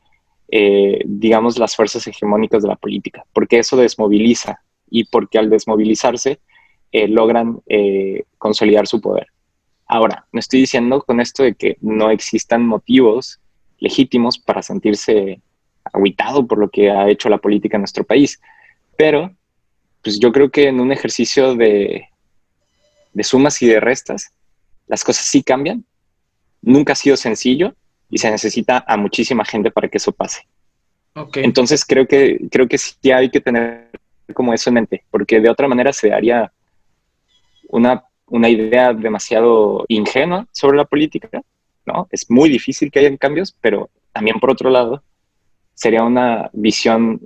eh, 0.51 1.01
digamos, 1.07 1.59
las 1.59 1.77
fuerzas 1.77 2.07
hegemónicas 2.07 2.63
de 2.63 2.69
la 2.69 2.77
política, 2.77 3.25
porque 3.33 3.59
eso 3.59 3.77
desmoviliza 3.77 4.61
y 4.91 5.05
porque 5.05 5.39
al 5.39 5.51
desmovilizarse 5.51 6.41
eh, 6.93 7.09
logran 7.09 7.61
eh, 7.67 8.25
consolidar 8.39 8.87
su 8.87 9.01
poder. 9.01 9.27
Ahora, 9.87 10.27
no 10.33 10.41
estoy 10.41 10.61
diciendo 10.61 11.03
con 11.03 11.21
esto 11.21 11.43
de 11.43 11.55
que 11.55 11.77
no 11.81 12.11
existan 12.11 12.67
motivos 12.67 13.41
legítimos 13.79 14.39
para 14.39 14.63
sentirse 14.63 15.41
aguitado 15.93 16.47
por 16.47 16.59
lo 16.59 16.69
que 16.69 16.91
ha 16.91 17.09
hecho 17.09 17.29
la 17.29 17.39
política 17.39 17.77
en 17.77 17.83
nuestro 17.83 18.05
país, 18.05 18.41
pero 18.97 19.35
pues 20.03 20.19
yo 20.19 20.33
creo 20.33 20.51
que 20.51 20.69
en 20.69 20.81
un 20.81 20.93
ejercicio 20.93 21.55
de, 21.55 22.09
de 23.13 23.25
sumas 23.25 23.61
y 23.63 23.67
de 23.67 23.81
restas, 23.81 24.33
las 24.87 25.05
cosas 25.05 25.25
sí 25.25 25.43
cambian. 25.43 25.85
Nunca 26.63 26.93
ha 26.93 26.97
sido 26.97 27.17
sencillo 27.17 27.75
y 28.11 28.19
se 28.19 28.31
necesita 28.31 28.85
a 28.87 28.97
muchísima 28.97 29.45
gente 29.45 29.71
para 29.71 29.89
que 29.89 29.99
eso 29.99 30.13
pase. 30.13 30.47
Entonces 31.35 31.85
creo 31.85 32.07
que, 32.07 32.39
creo 32.51 32.69
que 32.69 32.79
sí 32.79 33.11
hay 33.11 33.31
que 33.31 33.41
tener 33.41 33.91
como 34.35 34.53
eso 34.53 34.71
en 34.71 34.75
mente, 34.75 35.05
porque 35.11 35.41
de 35.41 35.51
otra 35.51 35.69
manera 35.69 35.93
se 35.93 36.13
haría 36.13 36.53
una, 37.69 38.05
una 38.27 38.49
idea 38.49 38.93
demasiado 38.93 39.85
ingenua 39.89 40.47
sobre 40.53 40.77
la 40.77 40.85
política, 40.85 41.29
¿no? 41.87 42.09
Es 42.11 42.31
muy 42.31 42.49
difícil 42.49 42.91
que 42.91 43.01
hayan 43.01 43.17
cambios, 43.17 43.57
pero 43.61 43.91
también 44.13 44.41
por 44.41 44.51
otro 44.51 44.71
lado 44.71 45.03
sería 45.75 46.03
una 46.03 46.51
visión 46.53 47.21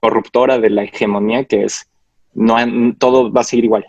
corruptora 0.00 0.58
de 0.58 0.70
la 0.70 0.84
hegemonía 0.84 1.44
que 1.44 1.64
es 1.64 1.88
no 2.34 2.56
todo 2.98 3.32
va 3.32 3.42
a 3.42 3.44
seguir 3.44 3.66
igual 3.66 3.84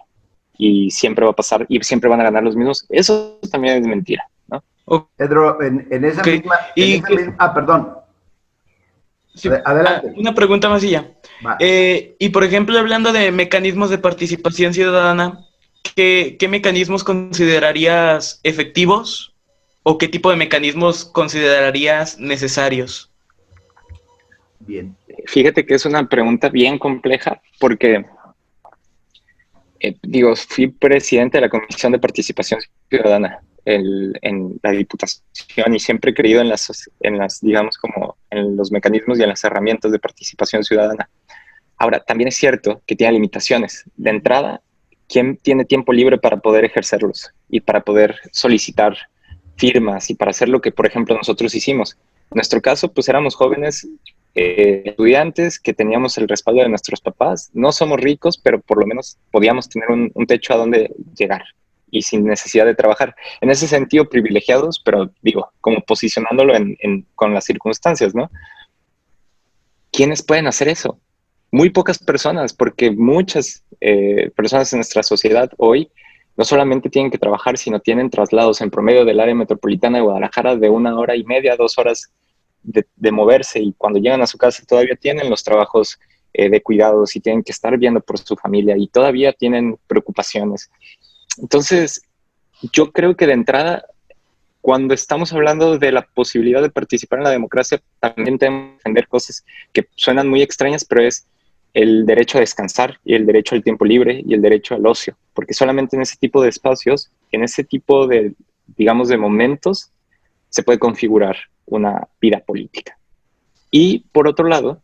y 0.58 0.92
siempre 0.92 1.26
va 1.26 1.32
a 1.32 1.36
pasar 1.36 1.66
y 1.68 1.82
siempre 1.84 2.10
van 2.10 2.22
a 2.22 2.26
ganar 2.26 2.44
los 2.44 2.56
mismos. 2.56 2.86
Eso 2.90 3.40
también 3.52 3.82
es 3.82 3.88
mentira, 3.88 4.28
¿no? 4.48 4.64
Pedro, 5.18 5.62
en, 5.62 6.06
esa, 6.06 6.24
misma, 6.24 6.56
Ah, 7.38 7.54
perdón. 7.54 8.05
Adelante. 9.66 10.08
Ah, 10.10 10.14
una 10.16 10.34
pregunta 10.34 10.70
más 10.70 10.84
y 10.84 10.92
ya. 10.92 11.12
Eh, 11.60 12.16
y 12.20 12.30
por 12.30 12.44
ejemplo, 12.44 12.78
hablando 12.78 13.12
de 13.12 13.32
mecanismos 13.32 13.90
de 13.90 13.98
participación 13.98 14.74
ciudadana, 14.74 15.46
¿qué, 15.96 16.38
¿qué, 16.40 16.48
mecanismos 16.48 17.04
considerarías 17.04 18.40
efectivos 18.44 19.34
o 19.84 19.98
qué 19.98 20.08
tipo 20.08 20.30
de 20.30 20.38
mecanismos 20.38 21.06
considerarías 21.06 22.18
necesarios? 22.20 23.12
Bien. 24.60 24.96
Fíjate 25.28 25.66
que 25.66 25.76
es 25.76 25.86
una 25.86 26.08
pregunta 26.08 26.50
bien 26.50 26.80
compleja 26.80 27.42
porque 27.60 28.06
eh, 29.80 29.96
digo, 30.02 30.36
fui 30.36 30.68
presidente 30.68 31.38
de 31.38 31.42
la 31.42 31.50
Comisión 31.50 31.92
de 31.92 32.00
Participación 32.00 32.62
Ciudadana 32.90 33.42
en 33.66 34.60
la 34.62 34.72
Diputación 34.72 35.24
y 35.74 35.80
siempre 35.80 36.12
he 36.12 36.14
creído 36.14 36.42
en 36.42 36.50
las, 36.50 36.90
en 37.02 37.20
digamos, 37.42 37.78
como 37.78 38.18
en 38.30 38.56
los 38.56 38.72
mecanismos 38.72 39.20
y 39.20 39.24
en 39.24 39.30
las 39.30 39.44
herramientas 39.44 39.92
de 39.92 40.00
participación 40.00 40.64
ciudadana. 40.64 41.10
Ahora, 41.78 42.00
también 42.00 42.28
es 42.28 42.36
cierto 42.36 42.82
que 42.86 42.96
tiene 42.96 43.14
limitaciones. 43.14 43.84
De 43.98 44.10
entrada, 44.10 44.62
¿quién 45.10 45.38
tiene 45.38 45.66
tiempo 45.66 45.92
libre 45.92 46.18
para 46.18 46.38
poder 46.38 46.66
ejercerlos 46.66 47.32
y 47.50 47.60
para 47.60 47.82
poder 47.82 48.16
solicitar 48.32 48.96
firmas 49.58 50.10
y 50.10 50.16
para 50.16 50.32
hacer 50.32 50.50
lo 50.50 50.62
que, 50.62 50.72
por 50.72 50.86
ejemplo, 50.86 51.16
nosotros 51.16 51.54
hicimos? 51.54 51.98
En 52.32 52.36
nuestro 52.36 52.62
caso, 52.62 52.92
pues 52.92 53.10
éramos 53.10 53.36
jóvenes 53.36 53.88
eh, 54.38 54.84
estudiantes 54.86 55.60
que 55.60 55.74
teníamos 55.74 56.18
el 56.18 56.28
respaldo 56.28 56.62
de 56.62 56.70
nuestros 56.70 57.02
papás. 57.02 57.50
No 57.54 57.72
somos 57.72 58.00
ricos, 58.00 58.38
pero 58.38 58.60
por 58.60 58.80
lo 58.80 58.86
menos 58.86 59.18
podíamos 59.32 59.70
tener 59.70 59.90
un, 59.90 60.12
techo 60.28 60.54
a 60.54 60.58
donde 60.58 60.94
llegar 61.18 61.44
y 61.98 62.02
sin 62.02 62.26
necesidad 62.26 62.66
de 62.66 62.76
trabajar. 62.76 63.16
En 63.42 63.50
ese 63.50 63.68
sentido, 63.68 64.10
privilegiados, 64.10 64.82
pero 64.84 65.12
digo, 65.22 65.52
como 65.62 65.82
posicionándolo 65.82 66.54
con 67.16 67.34
las 67.34 67.46
circunstancias, 67.46 68.14
¿no? 68.14 68.30
¿Quiénes 69.92 70.24
pueden 70.24 70.48
hacer 70.48 70.68
eso? 70.68 71.00
Muy 71.52 71.70
pocas 71.70 72.00
personas, 72.00 72.54
porque 72.54 72.92
muchas 72.92 73.64
eh, 73.80 74.30
personas 74.36 74.74
en 74.74 74.80
nuestra 74.80 75.04
sociedad 75.04 75.50
hoy 75.58 75.90
no 76.38 76.44
solamente 76.44 76.90
tienen 76.90 77.12
que 77.12 77.18
trabajar, 77.18 77.58
sino 77.58 77.80
tienen 77.80 78.10
traslados 78.10 78.60
en 78.60 78.70
promedio 78.70 79.06
del 79.06 79.20
área 79.20 79.36
metropolitana 79.36 80.00
de 80.00 80.04
Guadalajara 80.04 80.56
de 80.58 80.70
una 80.70 80.98
hora 80.98 81.16
y 81.16 81.24
media, 81.24 81.56
dos 81.56 81.78
horas 81.78 82.12
de, 82.62 83.12
moverse 83.12 83.60
y 83.60 83.74
cuando 83.78 84.00
llegan 84.00 84.22
a 84.22 84.28
su 84.28 84.38
casa 84.38 84.64
todavía 84.68 84.96
tienen 84.96 85.30
los 85.30 85.44
trabajos 85.44 86.00
eh, 86.34 86.50
de 86.50 86.62
cuidados 86.62 87.16
y 87.16 87.22
tienen 87.22 87.44
que 87.44 87.52
estar 87.52 87.78
viendo 87.78 88.02
por 88.02 88.18
su 88.18 88.36
familia 88.36 88.76
y 88.78 88.88
todavía 88.88 89.32
tienen 89.34 89.78
preocupaciones. 89.88 90.70
Entonces, 91.38 92.02
yo 92.74 92.92
creo 92.92 93.16
que 93.16 93.28
de 93.28 93.34
entrada, 93.34 93.86
cuando 94.62 94.94
estamos 94.94 95.34
hablando 95.34 95.78
de 95.78 95.92
la 95.92 96.04
posibilidad 96.04 96.62
de 96.62 96.70
participar 96.70 97.20
en 97.20 97.26
la 97.26 97.30
democracia, 97.32 97.82
también 98.00 98.38
tenemos 98.38 98.70
que 98.70 98.76
entender 98.78 99.08
cosas 99.08 99.46
que 99.74 99.88
suenan 99.96 100.28
muy 100.28 100.42
extrañas, 100.42 100.86
pero 100.86 101.02
es 101.02 101.28
el 101.74 102.06
derecho 102.06 102.38
a 102.38 102.42
descansar 102.42 103.00
y 103.04 103.16
el 103.16 103.26
derecho 103.26 103.54
al 103.54 103.64
tiempo 103.64 103.84
libre 103.86 104.24
y 104.26 104.34
el 104.34 104.42
derecho 104.42 104.76
al 104.76 104.88
ocio, 104.88 105.18
porque 105.34 105.54
solamente 105.54 105.96
en 105.96 106.02
ese 106.02 106.16
tipo 106.18 106.42
de 106.42 106.50
espacios, 106.50 107.12
en 107.32 107.44
ese 107.44 107.64
tipo 107.64 108.08
de, 108.08 108.34
digamos, 108.78 109.10
de 109.10 109.18
momentos, 109.18 109.92
se 110.50 110.64
puede 110.64 110.80
configurar 110.80 111.36
una 111.66 112.08
vida 112.22 112.40
política. 112.40 112.98
Y 113.72 114.06
por 114.14 114.28
otro 114.28 114.48
lado, 114.48 114.82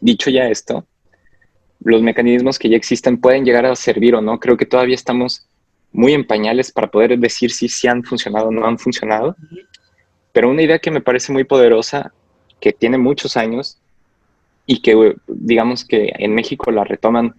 dicho 0.00 0.28
ya 0.28 0.48
esto, 0.48 0.86
los 1.80 2.02
mecanismos 2.02 2.58
que 2.58 2.68
ya 2.68 2.76
existen 2.76 3.20
pueden 3.20 3.44
llegar 3.44 3.66
a 3.66 3.74
servir 3.76 4.14
o 4.14 4.20
no. 4.20 4.38
Creo 4.40 4.56
que 4.56 4.66
todavía 4.66 4.94
estamos 4.94 5.46
muy 5.92 6.12
en 6.12 6.26
pañales 6.26 6.72
para 6.72 6.88
poder 6.88 7.18
decir 7.18 7.50
si, 7.50 7.68
si 7.68 7.88
han 7.88 8.02
funcionado 8.04 8.48
o 8.48 8.50
no 8.50 8.66
han 8.66 8.78
funcionado. 8.78 9.36
Pero 10.32 10.50
una 10.50 10.62
idea 10.62 10.78
que 10.78 10.90
me 10.90 11.00
parece 11.00 11.32
muy 11.32 11.44
poderosa, 11.44 12.12
que 12.60 12.72
tiene 12.72 12.98
muchos 12.98 13.36
años 13.36 13.78
y 14.66 14.82
que 14.82 15.16
digamos 15.26 15.84
que 15.84 16.12
en 16.18 16.34
México 16.34 16.70
la 16.70 16.84
retoman 16.84 17.34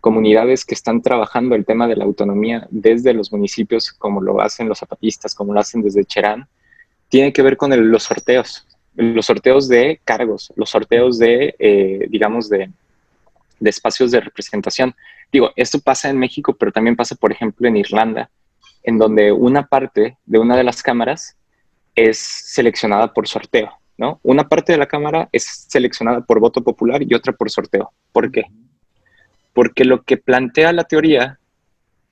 comunidades 0.00 0.64
que 0.64 0.74
están 0.74 1.02
trabajando 1.02 1.54
el 1.54 1.64
tema 1.64 1.88
de 1.88 1.96
la 1.96 2.04
autonomía 2.04 2.68
desde 2.70 3.14
los 3.14 3.32
municipios, 3.32 3.90
como 3.92 4.20
lo 4.20 4.40
hacen 4.40 4.68
los 4.68 4.78
zapatistas, 4.78 5.34
como 5.34 5.52
lo 5.52 5.60
hacen 5.60 5.82
desde 5.82 6.04
Cherán, 6.04 6.46
tiene 7.08 7.32
que 7.32 7.42
ver 7.42 7.56
con 7.56 7.90
los 7.90 8.02
sorteos, 8.02 8.66
los 8.94 9.26
sorteos 9.26 9.68
de 9.68 10.00
cargos, 10.04 10.52
los 10.54 10.70
sorteos 10.70 11.18
de, 11.18 11.56
eh, 11.58 12.06
digamos, 12.08 12.48
de, 12.48 12.70
de, 13.58 13.70
espacios 13.70 14.10
de 14.10 14.20
representación. 14.20 14.94
Digo, 15.32 15.50
esto 15.56 15.80
pasa 15.80 16.08
en 16.08 16.18
México, 16.18 16.54
pero 16.58 16.72
también 16.72 16.96
pasa, 16.96 17.14
por 17.14 17.32
ejemplo, 17.32 17.68
en 17.68 17.76
Irlanda, 17.76 18.30
en 18.82 18.98
donde 18.98 19.32
una 19.32 19.66
parte 19.66 20.16
de 20.24 20.38
una 20.38 20.56
de 20.56 20.64
las 20.64 20.82
cámaras 20.82 21.36
es 21.94 22.18
seleccionada 22.18 23.12
por 23.12 23.26
sorteo, 23.26 23.70
¿no? 23.96 24.20
Una 24.22 24.48
parte 24.48 24.72
de 24.72 24.78
la 24.78 24.86
cámara 24.86 25.28
es 25.32 25.66
seleccionada 25.68 26.20
por 26.20 26.40
voto 26.40 26.62
popular 26.62 27.02
y 27.02 27.14
otra 27.14 27.32
por 27.32 27.50
sorteo. 27.50 27.92
¿Por 28.12 28.30
qué? 28.30 28.44
Porque 29.52 29.84
lo 29.84 30.02
que 30.02 30.16
plantea 30.16 30.72
la 30.72 30.84
teoría 30.84 31.38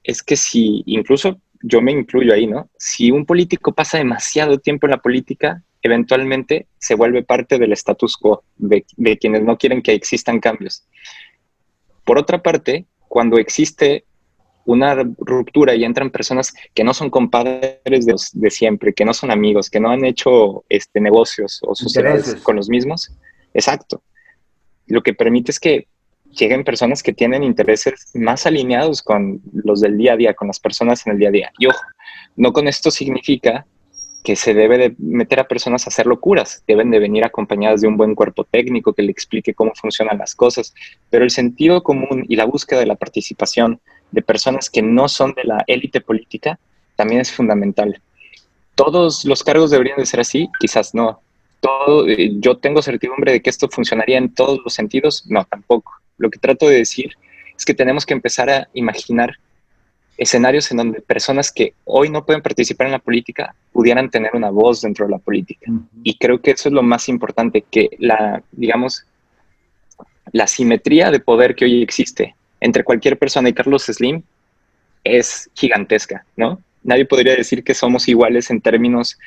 es 0.03 0.23
que 0.23 0.37
si 0.37 0.83
incluso 0.87 1.41
yo 1.63 1.81
me 1.81 1.93
incluyo 1.93 2.35
ahí, 2.35 2.47
¿no? 2.47 2.69
Si 2.79 3.11
un 3.11 3.25
político 3.25 3.73
pasa 3.73 3.99
demasiado 3.99 4.59
tiempo 4.59 4.87
en 4.87 4.93
la 4.93 4.99
política, 4.99 5.63
eventualmente 5.83 6.67
se 6.79 6.95
vuelve 6.95 7.23
parte 7.23 7.59
del 7.59 7.73
status 7.73 8.17
quo, 8.17 8.43
de, 8.57 8.85
quienes 9.19 9.43
no 9.43 9.57
quieren 9.57 9.83
que 9.83 9.93
existan 9.93 10.41
cambios. 10.41 10.85
Por 12.05 12.19
otra 12.19 12.43
parte, 12.43 12.87
cuando 13.09 13.39
existe 13.39 14.05
una 14.67 14.95
ruptura 15.19 15.75
y 15.75 15.85
entran 15.85 16.11
personas 16.11 16.55
que 16.73 16.85
no 16.85 16.95
son 16.95 17.11
compadres 17.11 18.07
de, 18.07 18.51
siempre, 18.51 18.95
que 18.95 19.05
no 19.05 19.13
son 19.13 19.31
amigos, 19.31 19.69
que 19.69 19.81
no 19.81 19.91
han 19.91 20.05
hecho 20.05 20.65
este, 20.69 21.01
negocios 21.01 21.61
o 21.67 21.75
sociedades 21.75 22.37
con 22.37 22.57
los 22.57 22.69
mismos, 22.69 23.13
exacto. 23.53 24.03
Lo 24.87 25.03
que 25.03 25.15
permite 25.15 25.51
es 25.51 25.61
que 25.61 25.87
lleguen 26.31 26.65
personas 26.65 27.03
que 27.03 27.13
tienen 27.13 27.43
intereses 27.43 28.11
más 28.15 28.47
alineados 28.47 29.03
con 29.03 29.41
los 29.53 29.81
del 29.81 29.97
día 29.97 30.15
a 30.15 30.17
día, 30.17 30.35
con 30.35 30.49
las 30.49 30.61
personas 30.61 31.07
en 31.07 31.13
el 31.13 31.19
día 31.19 31.29
a 31.29 31.33
día. 31.33 31.53
Y 31.59 31.67
ojo, 31.67 31.81
no 32.37 32.53
con 32.53 32.67
esto 32.67 32.91
significa 32.91 33.67
que 34.25 34.37
se 34.37 34.55
debe 34.55 34.79
de 34.79 34.95
meter 34.99 35.39
a 35.39 35.47
personas 35.47 35.87
a 35.87 35.91
hacer 35.91 36.07
locuras, 36.07 36.65
deben 36.67 36.91
de 36.91 36.99
venir 36.99 37.25
acompañadas 37.25 37.83
de 37.83 37.89
un 37.89 37.99
buen 37.99 38.15
cuerpo 38.15 38.45
técnico 38.45 38.95
que 38.95 39.03
le 39.03 39.13
explique 39.13 39.53
cómo 39.53 39.73
funcionan 39.75 40.17
las 40.17 40.35
cosas, 40.35 40.75
pero 41.11 41.25
el 41.25 41.31
sentido 41.31 41.83
común 41.83 42.25
y 42.27 42.35
la 42.35 42.47
búsqueda 42.47 42.81
de 42.81 42.87
la 42.87 42.95
participación 42.95 43.81
de 44.11 44.23
personas 44.23 44.71
que 44.71 44.81
no 44.81 45.09
son 45.09 45.35
de 45.35 45.45
la 45.45 45.63
élite 45.67 46.01
política 46.01 46.59
también 46.97 47.21
es 47.21 47.31
fundamental. 47.31 48.01
¿Todos 48.75 49.27
los 49.27 49.45
cargos 49.45 49.71
deberían 49.71 49.99
de 49.99 50.07
ser 50.07 50.21
así? 50.21 50.49
Quizás 50.59 50.95
no. 50.95 51.21
Todo, 51.61 52.09
eh, 52.09 52.33
¿Yo 52.37 52.57
tengo 52.57 52.81
certidumbre 52.81 53.33
de 53.33 53.43
que 53.43 53.51
esto 53.51 53.69
funcionaría 53.69 54.17
en 54.17 54.33
todos 54.33 54.59
los 54.65 54.73
sentidos? 54.73 55.25
No, 55.29 55.45
tampoco. 55.45 55.93
Lo 56.17 56.31
que 56.31 56.39
trato 56.39 56.67
de 56.67 56.77
decir 56.79 57.13
es 57.57 57.65
que 57.67 57.75
tenemos 57.75 58.07
que 58.07 58.15
empezar 58.15 58.49
a 58.49 58.69
imaginar 58.73 59.37
escenarios 60.17 60.71
en 60.71 60.77
donde 60.79 61.01
personas 61.01 61.51
que 61.51 61.75
hoy 61.85 62.09
no 62.09 62.25
pueden 62.25 62.43
participar 62.43 62.87
en 62.87 62.93
la 62.93 62.99
política 62.99 63.55
pudieran 63.73 64.11
tener 64.11 64.31
una 64.35 64.51
voz 64.51 64.81
dentro 64.83 65.07
de 65.07 65.13
la 65.13 65.19
política. 65.19 65.71
Y 66.03 66.17
creo 66.17 66.41
que 66.41 66.53
eso 66.53 66.69
es 66.69 66.73
lo 66.73 66.83
más 66.83 67.09
importante, 67.09 67.65
que 67.69 67.91
la, 67.99 68.43
digamos, 68.53 69.05
la 70.33 70.47
simetría 70.47 71.11
de 71.11 71.21
poder 71.21 71.55
que 71.55 71.65
hoy 71.65 71.83
existe 71.83 72.35
entre 72.61 72.85
cualquier 72.85 73.19
persona 73.19 73.49
y 73.49 73.53
Carlos 73.53 73.85
Slim 73.85 74.23
es 75.03 75.51
gigantesca, 75.55 76.25
¿no? 76.37 76.61
Nadie 76.83 77.05
podría 77.05 77.35
decir 77.37 77.63
que 77.63 77.75
somos 77.75 78.09
iguales 78.09 78.51
en 78.51 78.61
términos 78.61 79.19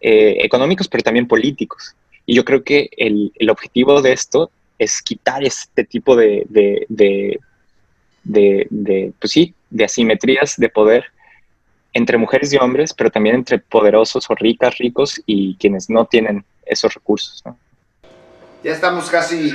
eh, 0.00 0.36
económicos, 0.40 0.88
pero 0.88 1.02
también 1.02 1.26
políticos. 1.26 1.94
Y 2.26 2.34
yo 2.34 2.44
creo 2.44 2.62
que 2.62 2.90
el, 2.96 3.32
el 3.36 3.50
objetivo 3.50 4.02
de 4.02 4.12
esto 4.12 4.50
es 4.78 5.00
quitar 5.02 5.44
este 5.44 5.84
tipo 5.84 6.16
de, 6.16 6.44
de, 6.48 6.86
de, 6.88 8.66
de, 8.70 9.12
pues 9.18 9.32
sí, 9.32 9.54
de 9.72 9.84
asimetrías 9.84 10.54
de 10.56 10.68
poder 10.68 11.04
entre 11.92 12.16
mujeres 12.16 12.52
y 12.52 12.56
hombres, 12.56 12.94
pero 12.94 13.10
también 13.10 13.36
entre 13.36 13.58
poderosos 13.58 14.28
o 14.30 14.34
ricas, 14.34 14.78
ricos 14.78 15.20
y 15.26 15.56
quienes 15.56 15.90
no 15.90 16.06
tienen 16.06 16.44
esos 16.64 16.94
recursos. 16.94 17.42
Ya 18.64 18.72
estamos 18.72 19.10
casi, 19.10 19.52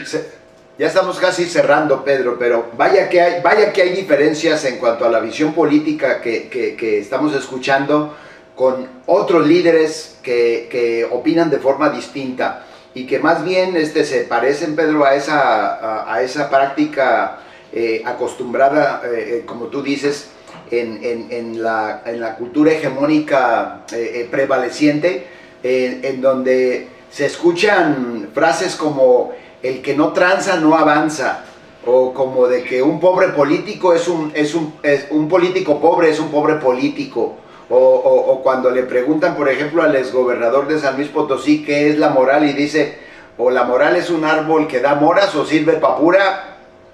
ya 0.77 0.87
estamos 0.87 1.17
casi 1.17 1.45
cerrando, 1.45 2.03
Pedro, 2.03 2.37
pero 2.37 2.71
vaya 2.77 3.09
que 3.09 3.21
hay, 3.21 3.41
vaya 3.41 3.71
que 3.71 3.81
hay 3.81 3.89
diferencias 3.95 4.65
en 4.65 4.77
cuanto 4.77 5.05
a 5.05 5.09
la 5.09 5.19
visión 5.19 5.53
política 5.53 6.21
que, 6.21 6.49
que, 6.49 6.99
estamos 6.99 7.33
escuchando 7.33 8.15
con 8.55 8.87
otros 9.05 9.47
líderes 9.47 10.19
que, 10.21 10.67
que, 10.69 11.05
opinan 11.05 11.49
de 11.49 11.59
forma 11.59 11.89
distinta 11.89 12.65
y 12.93 13.05
que 13.05 13.19
más 13.19 13.43
bien 13.43 13.77
este, 13.77 14.03
se 14.03 14.21
parecen, 14.21 14.75
Pedro, 14.75 15.05
a 15.05 15.15
esa, 15.15 16.13
a, 16.13 16.21
esa 16.21 16.49
práctica 16.49 17.39
eh, 17.73 18.01
acostumbrada, 18.05 19.01
eh, 19.03 19.39
eh, 19.39 19.43
como 19.45 19.65
tú 19.65 19.81
dices, 19.81 20.29
en, 20.71 21.61
la, 21.61 22.35
cultura 22.37 22.71
hegemónica 22.71 23.85
prevaleciente, 24.31 25.27
en 25.63 26.21
donde 26.21 26.87
se 27.09 27.25
escuchan 27.25 28.29
frases 28.33 28.75
como 28.75 29.31
el 29.63 29.81
que 29.81 29.95
no 29.95 30.13
tranza 30.13 30.57
no 30.57 30.75
avanza, 30.75 31.43
o 31.85 32.13
como 32.13 32.47
de 32.47 32.63
que 32.63 32.81
un 32.81 32.99
pobre 32.99 33.29
político 33.29 33.93
es 33.93 34.07
un, 34.07 34.31
es 34.35 34.55
un, 34.55 34.73
es 34.83 35.07
un 35.09 35.29
político 35.29 35.79
pobre 35.79 36.09
es 36.09 36.19
un 36.19 36.29
pobre 36.29 36.55
político, 36.55 37.35
o, 37.69 37.77
o, 37.77 38.43
cuando 38.43 38.69
le 38.69 38.83
preguntan, 38.83 39.35
por 39.35 39.49
ejemplo, 39.49 39.83
al 39.83 39.95
exgobernador 39.95 40.67
de 40.67 40.79
San 40.79 40.95
Luis 40.95 41.09
Potosí 41.09 41.63
qué 41.65 41.89
es 41.89 41.97
la 41.97 42.09
moral 42.09 42.47
y 42.47 42.53
dice, 42.53 42.97
o 43.37 43.51
la 43.51 43.63
moral 43.63 43.95
es 43.95 44.09
un 44.09 44.25
árbol 44.25 44.67
que 44.67 44.79
da 44.79 44.95
moras 44.95 45.35
o 45.35 45.45
sirve 45.45 45.73
para 45.73 45.97
pura, 45.97 46.46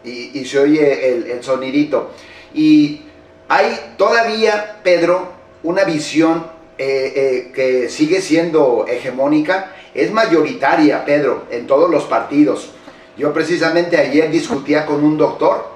y, 0.03 0.45
se 0.45 0.59
oye 0.59 1.09
el, 1.09 1.27
el 1.27 1.43
sonidito. 1.43 2.11
Y 2.53 3.01
hay 3.47 3.95
todavía, 3.97 4.79
Pedro, 4.83 5.31
una 5.63 5.83
visión 5.83 6.45
eh, 6.77 7.13
eh, 7.15 7.51
que 7.53 7.89
sigue 7.89 8.19
siendo 8.21 8.85
hegemónica 8.87 9.75
es 9.93 10.11
mayoritaria, 10.11 11.05
Pedro, 11.05 11.43
en 11.51 11.67
todos 11.67 11.89
los 11.89 12.05
partidos. 12.05 12.71
Yo 13.15 13.31
precisamente 13.31 13.97
ayer 13.97 14.31
discutía 14.31 14.85
con 14.87 15.03
un 15.03 15.15
doctor 15.17 15.71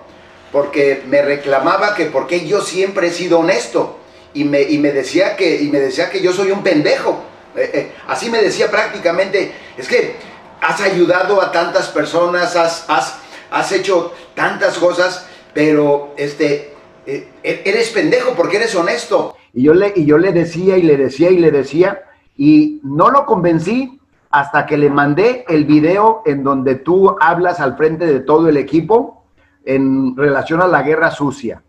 porque 0.52 1.04
me 1.08 1.22
reclamaba 1.22 1.94
que 1.94 2.06
porque 2.06 2.48
yo 2.48 2.62
siempre 2.62 3.08
he 3.08 3.12
sido 3.12 3.40
honesto 3.40 4.00
y 4.34 4.44
me, 4.44 4.64
y 4.64 4.80
me, 4.80 4.92
decía, 4.92 5.36
que, 5.36 5.62
y 5.62 5.70
me 5.70 5.80
decía 5.80 6.10
que 6.10 6.20
yo 6.20 6.34
soy 6.34 6.50
un 6.50 6.64
pendejo. 6.64 7.22
Eh, 7.56 7.92
así 8.08 8.32
me 8.32 8.42
decía 8.42 8.72
prácticamente, 8.72 9.52
es 9.78 9.88
que 9.88 10.16
has 10.62 10.82
ayudado 10.82 11.42
a 11.42 11.52
tantas 11.52 11.90
personas, 11.90 12.56
has, 12.56 12.86
has, 12.88 13.18
has 13.52 13.72
hecho 13.72 14.14
tantas 14.34 14.78
cosas, 14.78 15.28
pero 15.54 16.14
este, 16.18 16.74
eh, 17.06 17.30
e-, 17.44 17.62
eres 17.66 17.90
pendejo 17.90 18.34
porque 18.36 18.58
eres 18.58 18.76
honesto. 18.76 19.36
Y 19.54 19.64
yo, 19.64 19.74
le, 19.74 19.94
y 19.96 20.06
yo 20.06 20.18
le 20.18 20.32
decía 20.32 20.78
y 20.78 20.84
le 20.84 20.98
decía 20.98 21.32
y 21.32 21.38
le 21.40 21.52
decía, 21.52 22.02
y 22.36 22.80
no 22.84 23.10
lo 23.10 23.26
convencí 23.26 24.00
hasta 24.30 24.66
que 24.66 24.78
le 24.78 24.90
mandé 24.90 25.46
el 25.48 25.66
video 25.66 26.22
en 26.26 26.44
donde 26.44 26.76
tú 26.76 27.16
hablas 27.20 27.60
al 27.60 27.78
frente 27.78 28.06
de 28.06 28.20
todo 28.20 28.50
el 28.50 28.58
equipo 28.58 29.26
en 29.66 30.16
relación 30.16 30.62
a 30.62 30.68
la 30.68 30.82
guerra 30.82 31.12
sucia, 31.12 31.62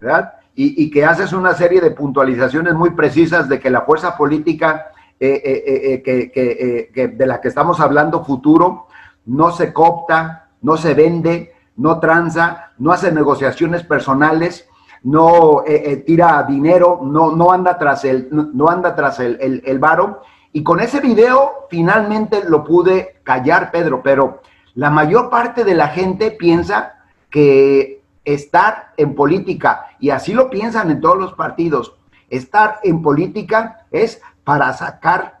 ¿verdad? 0.00 0.34
Y, 0.54 0.90
que 0.90 1.04
haces 1.04 1.32
una 1.32 1.54
serie 1.54 1.80
de 1.80 1.92
puntualizaciones 1.92 2.74
muy 2.74 2.90
precisas 2.90 3.48
de 3.48 3.58
que 3.58 3.70
la 3.70 3.82
fuerza 3.82 4.18
política 4.18 4.92
eh, 5.18 5.40
eh, 5.42 6.02
eh, 6.04 6.90
que, 6.92 7.08
de 7.08 7.26
la 7.26 7.40
que 7.40 7.48
estamos 7.48 7.80
hablando 7.80 8.22
futuro 8.22 8.86
no 9.24 9.50
se 9.50 9.72
copta, 9.72 10.41
no 10.62 10.76
se 10.76 10.94
vende, 10.94 11.52
no 11.76 12.00
tranza, 12.00 12.72
no 12.78 12.92
hace 12.92 13.12
negociaciones 13.12 13.82
personales, 13.84 14.68
no 15.02 15.64
tira 16.06 16.44
dinero, 16.44 17.00
no, 17.02 17.32
no 17.32 17.50
anda 17.50 17.76
tras 17.76 18.04
el, 18.04 18.28
no, 18.30 18.68
anda 18.68 18.94
tras 18.94 19.18
el, 19.20 19.36
el, 19.40 19.62
el 19.66 19.78
varo. 19.78 20.22
Y 20.52 20.62
con 20.62 20.80
ese 20.80 21.00
video 21.00 21.66
finalmente 21.70 22.44
lo 22.48 22.62
pude 22.62 23.16
callar, 23.24 23.70
Pedro, 23.70 24.02
pero 24.02 24.42
la 24.74 24.90
mayor 24.90 25.28
parte 25.28 25.64
de 25.64 25.74
la 25.74 25.88
gente 25.88 26.30
piensa 26.30 26.94
que 27.30 28.02
estar 28.24 28.92
en 28.96 29.14
política, 29.14 29.86
y 29.98 30.10
así 30.10 30.32
lo 30.32 30.48
piensan 30.50 30.90
en 30.90 31.00
todos 31.00 31.18
los 31.18 31.32
partidos, 31.32 31.96
estar 32.30 32.78
en 32.82 33.02
política 33.02 33.86
es 33.90 34.22
para 34.44 34.72
sacar 34.72 35.40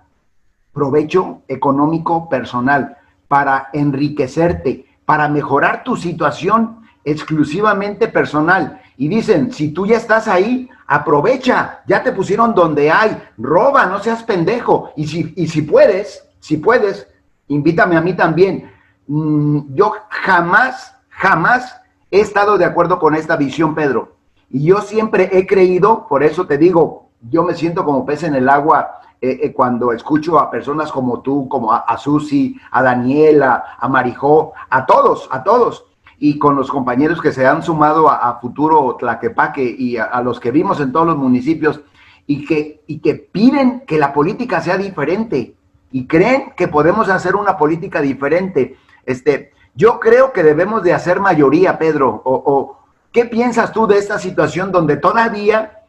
provecho 0.72 1.42
económico 1.46 2.28
personal, 2.28 2.96
para 3.28 3.68
enriquecerte, 3.72 4.86
para 5.04 5.28
mejorar 5.28 5.84
tu 5.84 5.96
situación 5.96 6.80
exclusivamente 7.04 8.08
personal. 8.08 8.80
Y 8.96 9.08
dicen, 9.08 9.52
si 9.52 9.70
tú 9.70 9.86
ya 9.86 9.96
estás 9.96 10.28
ahí, 10.28 10.68
aprovecha, 10.86 11.80
ya 11.86 12.02
te 12.02 12.12
pusieron 12.12 12.54
donde 12.54 12.90
hay, 12.90 13.20
roba, 13.38 13.86
no 13.86 13.98
seas 14.00 14.22
pendejo. 14.22 14.92
Y 14.96 15.06
si, 15.06 15.32
y 15.36 15.48
si 15.48 15.62
puedes, 15.62 16.28
si 16.38 16.58
puedes, 16.58 17.08
invítame 17.48 17.96
a 17.96 18.00
mí 18.00 18.14
también. 18.14 18.70
Mm, 19.06 19.74
yo 19.74 19.94
jamás, 20.08 20.94
jamás 21.08 21.80
he 22.10 22.20
estado 22.20 22.58
de 22.58 22.64
acuerdo 22.64 22.98
con 22.98 23.14
esta 23.14 23.36
visión, 23.36 23.74
Pedro. 23.74 24.16
Y 24.50 24.64
yo 24.64 24.80
siempre 24.82 25.30
he 25.32 25.46
creído, 25.46 26.06
por 26.08 26.22
eso 26.22 26.46
te 26.46 26.58
digo, 26.58 27.08
yo 27.30 27.42
me 27.42 27.54
siento 27.54 27.84
como 27.84 28.04
pez 28.04 28.22
en 28.24 28.34
el 28.34 28.48
agua 28.48 29.01
eh, 29.24 29.38
eh, 29.40 29.52
cuando 29.52 29.92
escucho 29.92 30.40
a 30.40 30.50
personas 30.50 30.90
como 30.90 31.20
tú, 31.20 31.48
como 31.48 31.72
a, 31.72 31.78
a 31.78 31.96
Susi, 31.96 32.58
a 32.72 32.82
Daniela, 32.82 33.76
a 33.78 33.88
Marijó, 33.88 34.52
a 34.68 34.84
todos, 34.84 35.28
a 35.30 35.44
todos 35.44 35.86
y 36.18 36.40
con 36.40 36.56
los 36.56 36.68
compañeros 36.68 37.22
que 37.22 37.30
se 37.30 37.46
han 37.46 37.62
sumado 37.62 38.10
a, 38.10 38.40
Futuro 38.40 38.96
Tlaquepaque 38.98 39.62
y 39.78 39.96
a, 39.96 40.20
los 40.22 40.40
que 40.40 40.50
vimos 40.50 40.80
en 40.80 40.90
todos 40.90 41.06
los 41.06 41.16
municipios 41.16 41.80
y 42.26 42.44
que, 42.44 42.82
y 42.88 42.98
que 42.98 43.14
piden 43.14 43.84
que 43.86 43.96
la 43.96 44.12
política 44.12 44.60
sea 44.60 44.76
diferente 44.76 45.54
y 45.92 46.06
creen 46.08 46.52
que 46.56 46.66
podemos 46.66 47.08
hacer 47.08 47.36
una 47.36 47.56
política 47.56 48.00
diferente. 48.00 48.76
Este, 49.06 49.52
yo 49.76 50.00
creo 50.00 50.32
que 50.32 50.42
debemos 50.42 50.82
de 50.82 50.94
hacer 50.94 51.20
mayoría, 51.20 51.78
Pedro. 51.78 52.22
O, 52.24 52.34
o 52.34 52.78
¿Qué 53.12 53.24
piensas 53.26 53.72
tú 53.72 53.86
de 53.86 53.98
esta 53.98 54.18
situación 54.18 54.72
donde 54.72 54.96
todavía 54.96 55.81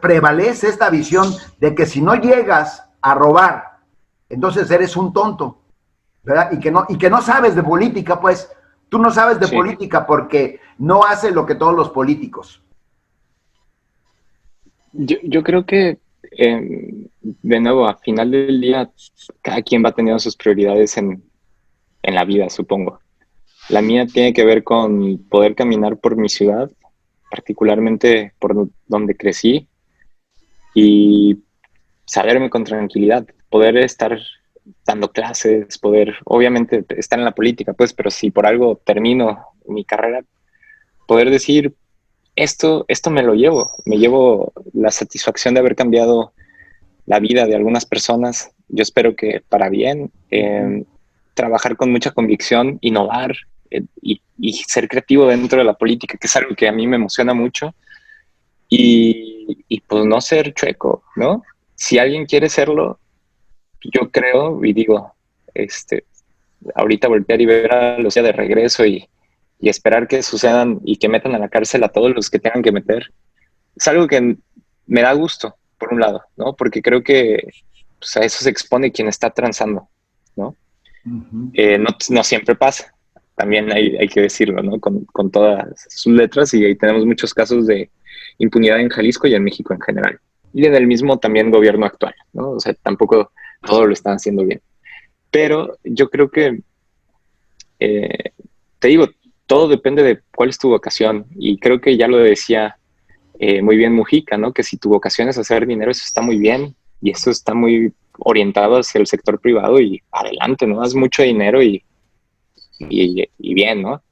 prevalece 0.00 0.68
esta 0.68 0.90
visión 0.90 1.34
de 1.58 1.74
que 1.74 1.86
si 1.86 2.00
no 2.02 2.14
llegas 2.14 2.84
a 3.00 3.14
robar, 3.14 3.78
entonces 4.28 4.70
eres 4.70 4.96
un 4.96 5.12
tonto, 5.12 5.62
¿verdad? 6.22 6.52
Y 6.52 6.60
que 6.60 6.70
no, 6.70 6.86
y 6.88 6.98
que 6.98 7.10
no 7.10 7.22
sabes 7.22 7.54
de 7.54 7.62
política, 7.62 8.20
pues 8.20 8.50
Tú 8.90 8.98
no 8.98 9.10
sabes 9.12 9.38
de 9.38 9.46
política 9.46 10.04
porque 10.04 10.58
no 10.78 11.04
hace 11.04 11.30
lo 11.30 11.46
que 11.46 11.54
todos 11.54 11.74
los 11.74 11.90
políticos. 11.90 12.60
Yo, 14.92 15.44
creo 15.44 15.64
que, 15.64 15.98
em, 16.32 17.06
de 17.20 17.60
nuevo, 17.60 17.86
a 17.86 17.96
final 17.98 18.32
del 18.32 18.60
día, 18.60 18.90
cada 19.42 19.62
quien 19.62 19.84
va 19.84 19.92
teniendo 19.92 20.18
sus 20.18 20.36
prioridades 20.36 20.96
en, 20.96 21.22
en 22.02 22.14
la 22.16 22.24
vida, 22.24 22.50
supongo. 22.50 22.98
La 23.68 23.80
mía 23.80 24.06
tiene 24.06 24.32
que 24.32 24.44
ver 24.44 24.64
con 24.64 25.18
poder 25.30 25.54
caminar 25.54 25.96
por 25.98 26.16
mi 26.16 26.28
ciudad, 26.28 26.68
particularmente 27.30 28.32
por 28.40 28.68
donde 28.88 29.16
crecí, 29.16 29.68
y 30.74 31.38
saberme 32.04 32.50
con 32.50 32.64
tranquilidad, 32.64 33.26
poder 33.48 33.76
estar 33.78 34.18
dando 34.84 35.10
clases, 35.10 35.78
poder, 35.78 36.16
obviamente, 36.24 36.84
estar 36.96 37.18
en 37.18 37.24
la 37.24 37.34
política, 37.34 37.72
pues, 37.72 37.92
pero 37.92 38.10
si 38.10 38.30
por 38.30 38.46
algo 38.46 38.80
termino 38.84 39.46
mi 39.66 39.84
carrera, 39.84 40.22
poder 41.06 41.30
decir, 41.30 41.74
esto, 42.36 42.84
esto 42.88 43.10
me 43.10 43.22
lo 43.22 43.34
llevo, 43.34 43.70
me 43.84 43.98
llevo 43.98 44.52
la 44.72 44.90
satisfacción 44.90 45.54
de 45.54 45.60
haber 45.60 45.76
cambiado 45.76 46.32
la 47.06 47.18
vida 47.18 47.46
de 47.46 47.56
algunas 47.56 47.86
personas, 47.86 48.50
yo 48.68 48.82
espero 48.82 49.16
que 49.16 49.42
para 49.48 49.68
bien, 49.68 50.12
em, 50.30 50.84
trabajar 51.34 51.76
con 51.76 51.90
mucha 51.90 52.12
convicción, 52.12 52.78
innovar 52.80 53.34
eh, 53.70 53.82
y, 54.02 54.20
ser 54.66 54.88
creativo 54.88 55.26
dentro 55.26 55.58
de 55.58 55.64
la 55.64 55.74
política, 55.74 56.16
que 56.18 56.26
es 56.26 56.36
algo 56.36 56.54
que 56.54 56.68
a 56.68 56.72
mí 56.72 56.86
me 56.86 56.96
emociona 56.96 57.34
mucho, 57.34 57.74
y, 58.68 59.29
y 59.68 59.80
pues 59.80 60.04
no 60.04 60.20
ser 60.20 60.54
chueco, 60.54 61.02
¿no? 61.16 61.42
Si 61.74 61.98
alguien 61.98 62.26
quiere 62.26 62.48
serlo, 62.48 62.98
yo 63.82 64.10
creo 64.10 64.64
y 64.64 64.72
digo, 64.72 65.14
este, 65.54 66.04
ahorita 66.74 67.08
voltear 67.08 67.40
y 67.40 67.46
ver 67.46 67.72
a 67.72 67.98
los 67.98 68.14
de 68.14 68.32
regreso 68.32 68.84
y, 68.84 69.08
esperar 69.62 70.08
que 70.08 70.22
sucedan 70.22 70.80
y 70.84 70.96
que 70.96 71.10
metan 71.10 71.34
a 71.34 71.38
la 71.38 71.50
cárcel 71.50 71.84
a 71.84 71.90
todos 71.90 72.14
los 72.14 72.30
que 72.30 72.38
tengan 72.38 72.62
que 72.62 72.72
meter, 72.72 73.12
es 73.76 73.88
algo 73.88 74.06
que 74.06 74.36
me 74.86 75.02
da 75.02 75.12
gusto, 75.12 75.54
por 75.78 75.92
un 75.92 76.00
lado, 76.00 76.22
¿no? 76.38 76.54
Porque 76.54 76.80
creo 76.80 77.02
que 77.02 77.46
pues, 77.98 78.16
a 78.16 78.20
eso 78.20 78.42
se 78.42 78.48
expone 78.48 78.90
quien 78.90 79.08
está 79.08 79.28
transando, 79.28 79.86
¿no? 80.34 80.56
Eh, 81.52 81.78
no, 81.78 82.24
siempre 82.24 82.54
pasa, 82.54 82.94
también 83.34 83.70
hay, 83.70 83.98
hay 83.98 84.08
que 84.08 84.22
decirlo, 84.22 84.62
¿no? 84.62 84.80
Con, 84.80 85.04
con, 85.04 85.30
todas 85.30 85.66
sus 85.90 86.14
letras 86.14 86.54
y 86.54 86.64
ahí 86.64 86.74
tenemos 86.74 87.04
muchos 87.04 87.34
casos 87.34 87.66
de 87.66 87.90
impunidad 88.40 88.80
en 88.80 88.88
Jalisco 88.88 89.28
y 89.28 89.34
en 89.34 89.44
México 89.44 89.72
en 89.72 89.80
general. 89.80 90.18
Y 90.52 90.66
en 90.66 90.74
el 90.74 90.86
mismo 90.86 91.18
también 91.18 91.50
gobierno 91.50 91.86
actual, 91.86 92.14
¿no? 92.32 92.52
O 92.52 92.60
sea, 92.60 92.74
tampoco 92.74 93.30
todo 93.64 93.86
lo 93.86 93.92
están 93.92 94.14
haciendo 94.14 94.44
bien. 94.44 94.60
Pero 95.30 95.78
yo 95.84 96.08
creo 96.10 96.30
que, 96.30 96.60
eh, 97.78 98.32
te 98.78 98.88
digo, 98.88 99.08
todo 99.46 99.68
depende 99.68 100.02
de 100.02 100.20
cuál 100.34 100.48
es 100.48 100.58
tu 100.58 100.70
vocación. 100.70 101.26
Y 101.36 101.58
creo 101.58 101.80
que 101.80 101.96
ya 101.96 102.08
lo 102.08 102.16
decía 102.16 102.76
eh, 103.38 103.62
muy 103.62 103.76
bien 103.76 103.94
Mujica, 103.94 104.36
¿no? 104.36 104.52
Que 104.52 104.62
si 104.62 104.76
tu 104.78 104.88
vocación 104.88 105.28
es 105.28 105.38
hacer 105.38 105.66
dinero, 105.66 105.90
eso 105.90 106.04
está 106.04 106.22
muy 106.22 106.38
bien. 106.38 106.74
Y 107.02 107.10
eso 107.10 107.30
está 107.30 107.54
muy 107.54 107.92
orientado 108.18 108.76
hacia 108.78 109.00
el 109.00 109.06
sector 109.06 109.38
privado 109.38 109.80
y 109.80 110.02
adelante, 110.10 110.66
¿no? 110.66 110.82
Haz 110.82 110.94
mucho 110.94 111.22
dinero 111.22 111.62
y, 111.62 111.84
y, 112.78 113.28
y 113.38 113.54
bien, 113.54 113.82
¿no? 113.82 114.02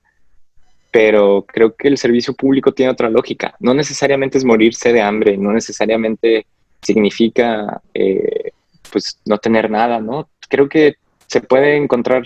Pero 0.91 1.45
creo 1.47 1.75
que 1.75 1.89
el 1.89 1.99
servicio 1.99 2.35
público 2.35 2.73
tiene 2.73 2.93
otra 2.93 3.11
lógica. 3.11 3.55
No 3.61 3.75
necesariamente 3.75 4.39
es 4.39 4.45
morirse 4.45 4.93
de 4.93 5.03
hambre, 5.03 5.37
no 5.37 5.53
necesariamente 5.53 6.47
significa 6.83 7.81
eh, 7.95 8.53
pues 8.91 9.21
no 9.27 9.39
tener 9.39 9.71
nada, 9.71 10.01
¿no? 10.01 10.29
Creo 10.49 10.69
que 10.69 10.95
se 11.27 11.41
puede 11.41 11.77
encontrar 11.77 12.25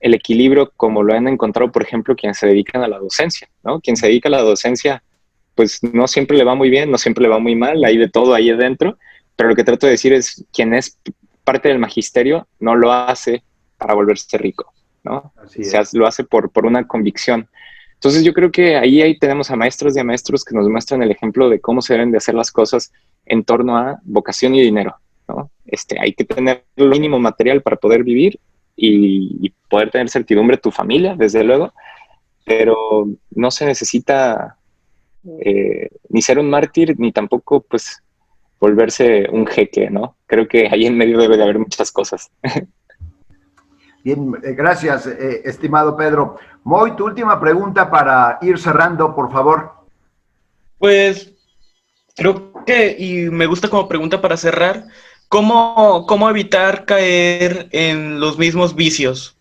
el 0.00 0.14
equilibrio 0.14 0.72
como 0.76 1.02
lo 1.02 1.14
han 1.14 1.26
encontrado, 1.26 1.72
por 1.72 1.82
ejemplo, 1.82 2.14
quienes 2.14 2.38
se 2.38 2.46
dedican 2.46 2.82
a 2.82 2.88
la 2.88 2.98
docencia, 2.98 3.48
¿no? 3.64 3.80
Quien 3.80 3.96
se 3.96 4.06
dedica 4.06 4.28
a 4.28 4.32
la 4.32 4.42
docencia, 4.42 5.02
pues 5.54 5.80
no 5.82 6.06
siempre 6.06 6.36
le 6.36 6.44
va 6.44 6.54
muy 6.54 6.70
bien, 6.70 6.90
no 6.90 6.98
siempre 6.98 7.22
le 7.22 7.28
va 7.28 7.40
muy 7.40 7.56
mal, 7.56 7.84
hay 7.84 7.96
de 7.96 8.08
todo 8.08 8.34
ahí 8.34 8.50
adentro, 8.50 8.96
pero 9.34 9.50
lo 9.50 9.56
que 9.56 9.64
trato 9.64 9.86
de 9.86 9.92
decir 9.92 10.12
es, 10.12 10.44
quien 10.52 10.72
es 10.72 10.98
parte 11.42 11.68
del 11.68 11.78
magisterio 11.78 12.46
no 12.60 12.76
lo 12.76 12.92
hace 12.92 13.42
para 13.76 13.94
volverse 13.94 14.38
rico, 14.38 14.72
¿no? 15.02 15.32
O 15.36 15.48
sea, 15.48 15.82
lo 15.92 16.06
hace 16.06 16.24
por, 16.24 16.50
por 16.50 16.66
una 16.66 16.86
convicción. 16.86 17.48
Entonces 17.98 18.22
yo 18.22 18.32
creo 18.32 18.52
que 18.52 18.76
ahí, 18.76 19.02
ahí 19.02 19.18
tenemos 19.18 19.50
a 19.50 19.56
maestros 19.56 19.96
y 19.96 19.98
a 20.00 20.04
maestros 20.04 20.44
que 20.44 20.54
nos 20.54 20.68
muestran 20.68 21.02
el 21.02 21.10
ejemplo 21.10 21.48
de 21.48 21.60
cómo 21.60 21.82
se 21.82 21.94
deben 21.94 22.12
de 22.12 22.18
hacer 22.18 22.36
las 22.36 22.52
cosas 22.52 22.92
en 23.26 23.42
torno 23.42 23.76
a 23.76 23.98
vocación 24.04 24.54
y 24.54 24.62
dinero. 24.62 24.94
¿no? 25.26 25.50
Este, 25.66 25.98
hay 26.00 26.12
que 26.12 26.24
tener 26.24 26.64
el 26.76 26.88
mínimo 26.88 27.18
material 27.18 27.60
para 27.60 27.76
poder 27.76 28.04
vivir 28.04 28.38
y, 28.76 29.52
poder 29.68 29.90
tener 29.90 30.08
certidumbre 30.08 30.56
tu 30.56 30.70
familia, 30.70 31.14
desde 31.14 31.44
luego, 31.44 31.74
pero 32.46 33.06
no 33.32 33.50
se 33.50 33.66
necesita 33.66 34.56
eh, 35.40 35.90
ni 36.08 36.22
ser 36.22 36.38
un 36.38 36.48
mártir, 36.48 36.98
ni 36.98 37.12
tampoco 37.12 37.60
pues 37.60 38.02
volverse 38.58 39.28
un 39.30 39.46
jeque, 39.46 39.90
¿no? 39.90 40.16
Creo 40.26 40.48
que 40.48 40.68
ahí 40.68 40.86
en 40.86 40.96
medio 40.96 41.18
debe 41.18 41.36
de 41.36 41.42
haber 41.42 41.58
muchas 41.58 41.92
cosas. 41.92 42.30
Bien, 44.04 44.32
eh, 44.42 44.54
gracias, 44.54 45.06
eh, 45.06 45.42
estimado 45.44 45.96
Pedro. 45.96 46.36
Moy, 46.68 46.94
tu 46.96 47.06
última 47.06 47.40
pregunta 47.40 47.90
para 47.90 48.38
ir 48.42 48.58
cerrando, 48.58 49.14
por 49.14 49.32
favor. 49.32 49.72
Pues 50.76 51.32
creo 52.14 52.52
que, 52.66 52.94
y 52.98 53.30
me 53.30 53.46
gusta 53.46 53.70
como 53.70 53.88
pregunta 53.88 54.20
para 54.20 54.36
cerrar, 54.36 54.84
¿cómo, 55.28 56.04
cómo 56.06 56.28
evitar 56.28 56.84
caer 56.84 57.70
en 57.72 58.20
los 58.20 58.36
mismos 58.36 58.74
vicios? 58.74 59.34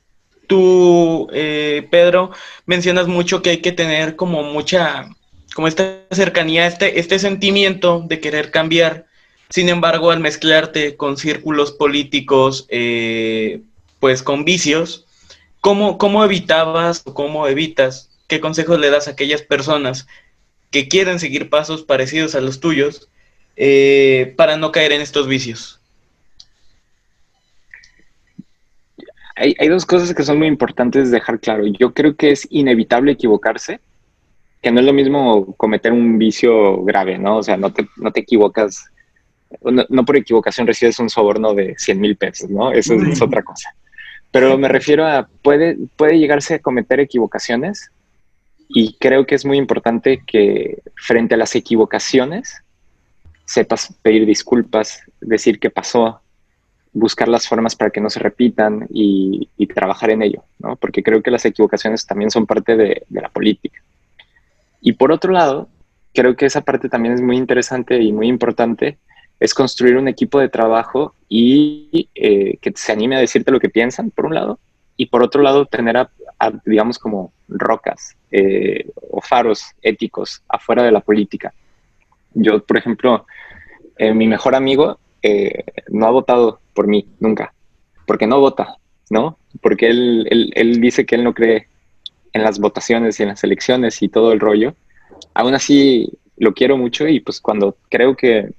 Tú, 0.48 1.28
eh, 1.34 1.86
Pedro, 1.92 2.32
mencionas 2.66 3.08
mucho 3.08 3.42
que 3.42 3.50
hay 3.50 3.58
que 3.58 3.74
tener 3.74 4.16
como 4.16 4.44
mucha, 4.44 5.10
como 5.54 5.68
esta 5.68 6.04
cercanía, 6.12 6.66
este, 6.66 6.98
este 6.98 7.20
sentimiento 7.20 8.06
de 8.08 8.22
querer 8.22 8.52
cambiar. 8.52 9.06
Sin 9.50 9.68
embargo, 9.68 10.12
al 10.12 10.22
mezclarte 10.22 10.96
con 10.96 11.18
círculos 11.18 11.74
políticos, 11.74 12.68
eh, 12.70 13.64
pues 14.00 14.24
con 14.24 14.46
vicios, 14.46 15.07
¿cómo, 15.62 15.98
¿cómo 15.98 16.24
evitabas 16.24 17.04
o 17.06 17.14
cómo 17.14 17.48
evitas? 17.48 18.10
¿Qué 18.28 18.40
consejos 18.40 18.80
le 18.80 18.90
das 18.90 19.08
a 19.08 19.12
aquellas 19.12 19.42
personas 19.42 20.08
que 20.72 20.88
quieren 20.88 21.20
seguir 21.20 21.50
pasos 21.50 21.84
parecidos 21.84 22.36
a 22.36 22.42
los 22.42 22.60
tuyos 22.60 23.10
eh, 23.56 24.34
para 24.38 24.58
no 24.58 24.72
caer 24.72 24.92
en 24.92 25.02
estos 25.02 25.28
vicios? 25.28 25.80
Hay, 29.36 29.56
hay, 29.60 29.68
dos 29.68 29.86
cosas 29.86 30.16
que 30.16 30.24
son 30.24 30.40
muy 30.40 30.48
importantes 30.48 31.12
dejar 31.12 31.40
claro. 31.40 31.64
Yo 31.68 31.94
creo 31.94 32.16
que 32.16 32.32
es 32.32 32.48
inevitable 32.50 33.12
equivocarse, 33.12 33.80
que 34.64 34.72
no 34.72 34.80
es 34.80 34.86
lo 34.86 34.94
mismo 34.94 35.54
cometer 35.58 35.92
un 35.92 36.18
vicio 36.18 36.84
grave, 36.84 37.20
¿no? 37.20 37.38
O 37.38 37.44
sea, 37.44 37.56
no 37.56 37.72
te, 37.72 37.88
no 37.98 38.12
te 38.12 38.22
equivocas, 38.22 38.86
no, 39.62 39.86
no 39.90 40.06
por 40.06 40.18
equivocación 40.18 40.66
recibes 40.66 40.98
un 40.98 41.12
soborno 41.12 41.54
de 41.54 41.76
100 41.78 42.02
mil 42.02 42.18
pesos, 42.18 42.50
¿no? 42.50 42.72
Eso 42.72 42.96
es 42.96 43.22
otra 43.22 43.44
cosa. 43.44 43.76
Pero 44.32 44.58
me 44.58 44.68
refiero 44.68 45.06
a, 45.06 45.28
puede, 45.42 45.78
puede 45.96 46.20
llegarse 46.20 46.56
a 46.56 46.60
cometer 46.60 47.00
equivocaciones 47.00 47.92
y 48.70 48.96
creo 49.00 49.26
que 49.26 49.36
es 49.36 49.46
muy 49.46 49.58
importante 49.58 50.24
que 50.26 50.82
frente 50.96 51.36
a 51.36 51.38
las 51.38 51.56
equivocaciones 51.56 52.62
sepas 53.46 53.94
pedir 54.02 54.26
disculpas, 54.26 55.02
decir 55.22 55.60
qué 55.60 55.70
pasó, 55.70 56.22
buscar 56.92 57.28
las 57.30 57.48
formas 57.48 57.76
para 57.76 57.92
que 57.92 58.02
no 58.02 58.10
se 58.10 58.20
repitan 58.20 58.88
y, 58.90 59.50
trabajar 59.74 60.10
en 60.10 60.24
ello, 60.24 60.44
¿no? 60.58 60.76
Porque 60.76 61.04
creo 61.04 61.22
que 61.22 61.30
las 61.30 61.46
equivocaciones 61.46 62.06
también 62.08 62.32
son 62.32 62.48
parte 62.48 62.76
de, 62.76 63.04
de, 63.08 63.22
la 63.22 63.30
política. 63.30 63.80
Y 64.82 64.94
por 64.94 65.12
otro 65.12 65.32
lado, 65.32 65.70
creo 66.14 66.36
que 66.36 66.48
esa 66.48 66.62
parte 66.62 66.90
también 66.90 67.14
es 67.14 67.22
muy 67.22 67.38
interesante 67.38 68.02
y 68.02 68.12
muy 68.12 68.28
importante 68.28 68.98
es 69.40 69.54
construir 69.54 69.98
un 69.98 70.08
equipo 70.08 70.40
de 70.40 70.50
trabajo 70.50 71.14
y 71.30 72.10
eh, 72.16 72.58
que 72.58 72.72
se 72.76 72.92
anime 72.92 73.18
a 73.18 73.20
decirte 73.20 73.52
lo 73.52 73.60
que 73.60 73.70
piensan, 73.70 74.12
por 74.12 74.26
un 74.26 74.36
lado, 74.36 74.60
y 74.96 75.08
por 75.08 75.22
otro 75.22 75.42
lado, 75.42 75.66
tener, 75.66 75.98
a, 75.98 76.10
digamos, 76.66 76.98
como 76.98 77.32
rocas 77.48 78.16
eh, 78.32 78.90
o 79.12 79.22
faros 79.22 79.64
éticos 79.82 80.42
afuera 80.48 80.84
de 80.84 80.92
la 80.92 81.02
política. 81.02 81.54
Yo, 82.34 82.64
por 82.64 82.78
ejemplo, 82.78 83.26
eh, 83.98 84.14
mi 84.14 84.28
mejor 84.28 84.56
amigo 84.56 85.00
no 85.90 86.06
ha 86.06 86.12
votado 86.12 86.62
por 86.74 86.88
mí 86.88 87.06
nunca, 87.20 87.54
porque 88.06 88.28
no 88.28 88.40
vota, 88.40 88.78
¿no? 89.10 89.38
Porque 89.62 89.90
él, 89.90 90.26
él, 90.30 90.54
él 90.56 90.80
dice 90.80 91.06
que 91.06 91.16
él 91.16 91.26
no 91.26 91.34
cree 91.34 91.68
en 92.32 92.44
las 92.44 92.60
votaciones 92.60 93.20
y 93.20 93.24
en 93.24 93.30
las 93.30 93.44
elecciones 93.44 94.02
y 94.02 94.08
todo 94.08 94.32
el 94.32 94.40
rollo. 94.40 94.74
Aún 95.34 95.54
así, 95.54 96.10
lo 96.38 96.54
quiero 96.54 96.78
mucho 96.78 97.08
y 97.08 97.20
pues 97.20 97.42
cuando 97.42 97.76
creo 97.90 98.16
que 98.16 98.54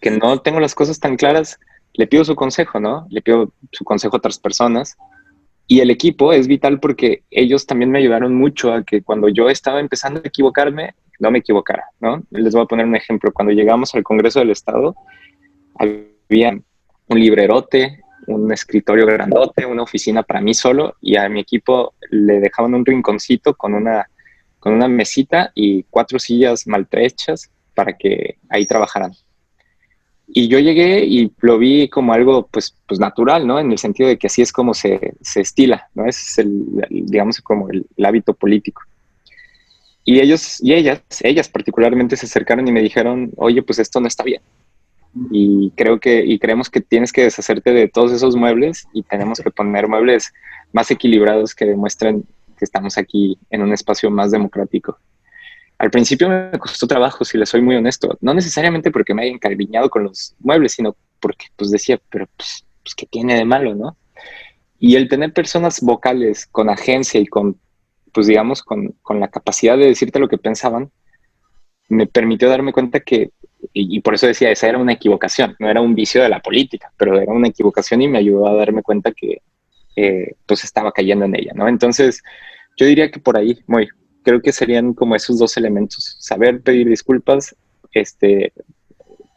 que 0.00 0.10
no 0.10 0.40
tengo 0.40 0.60
las 0.60 0.74
cosas 0.74 1.00
tan 1.00 1.16
claras, 1.16 1.58
le 1.94 2.06
pido 2.06 2.24
su 2.24 2.36
consejo, 2.36 2.80
¿no? 2.80 3.06
Le 3.10 3.22
pido 3.22 3.52
su 3.72 3.84
consejo 3.84 4.16
a 4.16 4.18
otras 4.18 4.38
personas. 4.38 4.96
Y 5.66 5.80
el 5.80 5.90
equipo 5.90 6.32
es 6.32 6.46
vital 6.46 6.80
porque 6.80 7.24
ellos 7.30 7.66
también 7.66 7.90
me 7.90 7.98
ayudaron 7.98 8.34
mucho 8.34 8.72
a 8.72 8.84
que 8.84 9.02
cuando 9.02 9.28
yo 9.28 9.50
estaba 9.50 9.80
empezando 9.80 10.20
a 10.24 10.28
equivocarme, 10.28 10.94
no 11.18 11.30
me 11.30 11.40
equivocara, 11.40 11.84
¿no? 12.00 12.22
Les 12.30 12.54
voy 12.54 12.62
a 12.62 12.66
poner 12.66 12.86
un 12.86 12.96
ejemplo. 12.96 13.32
Cuando 13.32 13.52
llegamos 13.52 13.94
al 13.94 14.04
Congreso 14.04 14.38
del 14.38 14.50
Estado, 14.50 14.94
había 15.74 16.58
un 17.08 17.20
librerote, 17.20 18.00
un 18.28 18.52
escritorio 18.52 19.06
grandote, 19.06 19.66
una 19.66 19.82
oficina 19.82 20.22
para 20.22 20.40
mí 20.40 20.54
solo 20.54 20.96
y 21.00 21.16
a 21.16 21.28
mi 21.28 21.40
equipo 21.40 21.94
le 22.10 22.40
dejaban 22.40 22.74
un 22.74 22.84
rinconcito 22.84 23.54
con 23.54 23.74
una, 23.74 24.08
con 24.60 24.72
una 24.74 24.86
mesita 24.88 25.50
y 25.54 25.82
cuatro 25.84 26.18
sillas 26.18 26.66
maltrechas 26.66 27.50
para 27.74 27.94
que 27.94 28.36
ahí 28.48 28.66
trabajaran. 28.66 29.12
Y 30.30 30.48
yo 30.48 30.58
llegué 30.58 31.04
y 31.04 31.32
lo 31.40 31.58
vi 31.58 31.88
como 31.88 32.12
algo, 32.12 32.46
pues, 32.46 32.74
pues 32.86 33.00
natural, 33.00 33.46
¿no? 33.46 33.58
En 33.58 33.72
el 33.72 33.78
sentido 33.78 34.08
de 34.08 34.18
que 34.18 34.26
así 34.26 34.42
es 34.42 34.52
como 34.52 34.74
se, 34.74 35.14
se 35.22 35.40
estila, 35.40 35.88
¿no? 35.94 36.06
Es 36.06 36.38
el, 36.38 36.64
digamos, 36.90 37.40
como 37.40 37.70
el, 37.70 37.86
hábito 38.04 38.34
político. 38.34 38.82
Y 40.04 40.20
ellos 40.20 40.62
y 40.62 40.74
ellas, 40.74 41.02
ellas 41.22 41.48
particularmente 41.48 42.16
se 42.16 42.26
acercaron 42.26 42.68
y 42.68 42.72
me 42.72 42.82
dijeron, 42.82 43.30
oye, 43.36 43.62
pues 43.62 43.78
esto 43.78 44.00
no 44.00 44.06
está 44.06 44.22
bien. 44.22 44.42
Y 45.30 45.70
creo 45.76 45.98
que, 45.98 46.24
y 46.24 46.38
creemos 46.38 46.68
que 46.68 46.82
tienes 46.82 47.12
que 47.12 47.22
deshacerte 47.22 47.72
de 47.72 47.88
todos 47.88 48.12
esos 48.12 48.36
muebles 48.36 48.86
y 48.92 49.02
tenemos 49.02 49.40
que 49.40 49.50
poner 49.50 49.88
muebles 49.88 50.32
más 50.72 50.90
equilibrados 50.90 51.54
que 51.54 51.64
demuestren 51.64 52.24
que 52.58 52.64
estamos 52.64 52.98
aquí 52.98 53.38
en 53.50 53.62
un 53.62 53.72
espacio 53.72 54.10
más 54.10 54.30
democrático. 54.30 54.98
Al 55.78 55.90
principio 55.90 56.28
me 56.28 56.58
costó 56.58 56.86
trabajo, 56.86 57.24
si 57.24 57.38
le 57.38 57.46
soy 57.46 57.60
muy 57.62 57.76
honesto. 57.76 58.18
No 58.20 58.34
necesariamente 58.34 58.90
porque 58.90 59.14
me 59.14 59.22
haya 59.22 59.32
encariñado 59.32 59.88
con 59.88 60.04
los 60.04 60.34
muebles, 60.40 60.72
sino 60.72 60.96
porque 61.20 61.46
pues 61.56 61.70
decía, 61.70 62.00
pero 62.10 62.26
pues, 62.36 62.64
pues 62.82 62.94
¿qué 62.94 63.06
tiene 63.06 63.36
de 63.36 63.44
malo, 63.44 63.74
no? 63.74 63.96
Y 64.78 64.96
el 64.96 65.08
tener 65.08 65.32
personas 65.32 65.80
vocales 65.80 66.46
con 66.46 66.68
agencia 66.68 67.20
y 67.20 67.26
con, 67.26 67.60
pues 68.12 68.26
digamos, 68.26 68.62
con, 68.62 68.94
con 69.02 69.20
la 69.20 69.28
capacidad 69.28 69.76
de 69.76 69.86
decirte 69.86 70.18
lo 70.18 70.28
que 70.28 70.38
pensaban, 70.38 70.90
me 71.88 72.06
permitió 72.06 72.48
darme 72.48 72.72
cuenta 72.72 73.00
que, 73.00 73.30
y, 73.72 74.00
por 74.00 74.14
eso 74.14 74.26
decía, 74.26 74.50
esa 74.50 74.68
era 74.68 74.78
una 74.78 74.92
equivocación, 74.92 75.56
no 75.58 75.68
era 75.68 75.80
un 75.80 75.94
vicio 75.94 76.22
de 76.22 76.28
la 76.28 76.40
política, 76.40 76.92
pero 76.96 77.18
era 77.18 77.32
una 77.32 77.48
equivocación 77.48 78.02
y 78.02 78.08
me 78.08 78.18
ayudó 78.18 78.46
a 78.46 78.54
darme 78.54 78.82
cuenta 78.82 79.12
que 79.12 79.42
eh, 79.96 80.34
pues 80.46 80.64
estaba 80.64 80.92
cayendo 80.92 81.24
en 81.24 81.34
ella, 81.34 81.52
¿no? 81.54 81.66
Entonces, 81.66 82.22
yo 82.76 82.86
diría 82.86 83.10
que 83.10 83.18
por 83.18 83.36
ahí, 83.36 83.58
muy, 83.66 83.88
creo 84.22 84.40
que 84.40 84.52
serían 84.52 84.94
como 84.94 85.14
esos 85.14 85.38
dos 85.38 85.56
elementos, 85.56 86.16
saber 86.18 86.60
pedir 86.62 86.88
disculpas, 86.88 87.54
este, 87.92 88.52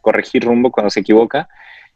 corregir 0.02 0.44
rumbo 0.44 0.72
cuando 0.72 0.90
se 0.90 1.00
equivoca 1.00 1.48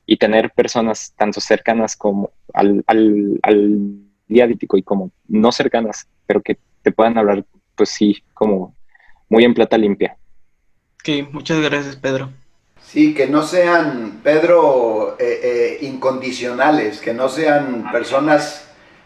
y 0.05 0.17
tener 0.17 0.51
personas 0.51 1.13
tanto 1.17 1.41
cercanas 1.41 1.95
como 1.95 2.31
al, 2.53 2.83
al, 2.87 3.39
al 3.43 4.05
y 4.27 4.83
como 4.83 5.11
no 5.27 5.51
cercanas, 5.51 6.07
pero 6.25 6.41
que 6.41 6.57
te 6.81 6.91
puedan 6.91 7.17
hablar, 7.17 7.45
pues 7.75 7.89
sí, 7.89 8.23
como 8.33 8.75
muy 9.29 9.43
en 9.43 9.53
plata 9.53 9.77
limpia. 9.77 10.17
Ok, 10.99 11.31
muchas 11.31 11.59
gracias, 11.61 11.95
Pedro. 11.95 12.31
Sí, 12.81 13.13
que 13.13 13.27
no 13.27 13.41
sean, 13.41 14.21
Pedro, 14.23 15.17
eh, 15.19 15.39
eh, 15.43 15.77
incondicionales, 15.81 16.99
que 16.99 17.13
no 17.13 17.29
sean 17.29 17.91
personas 17.91 18.64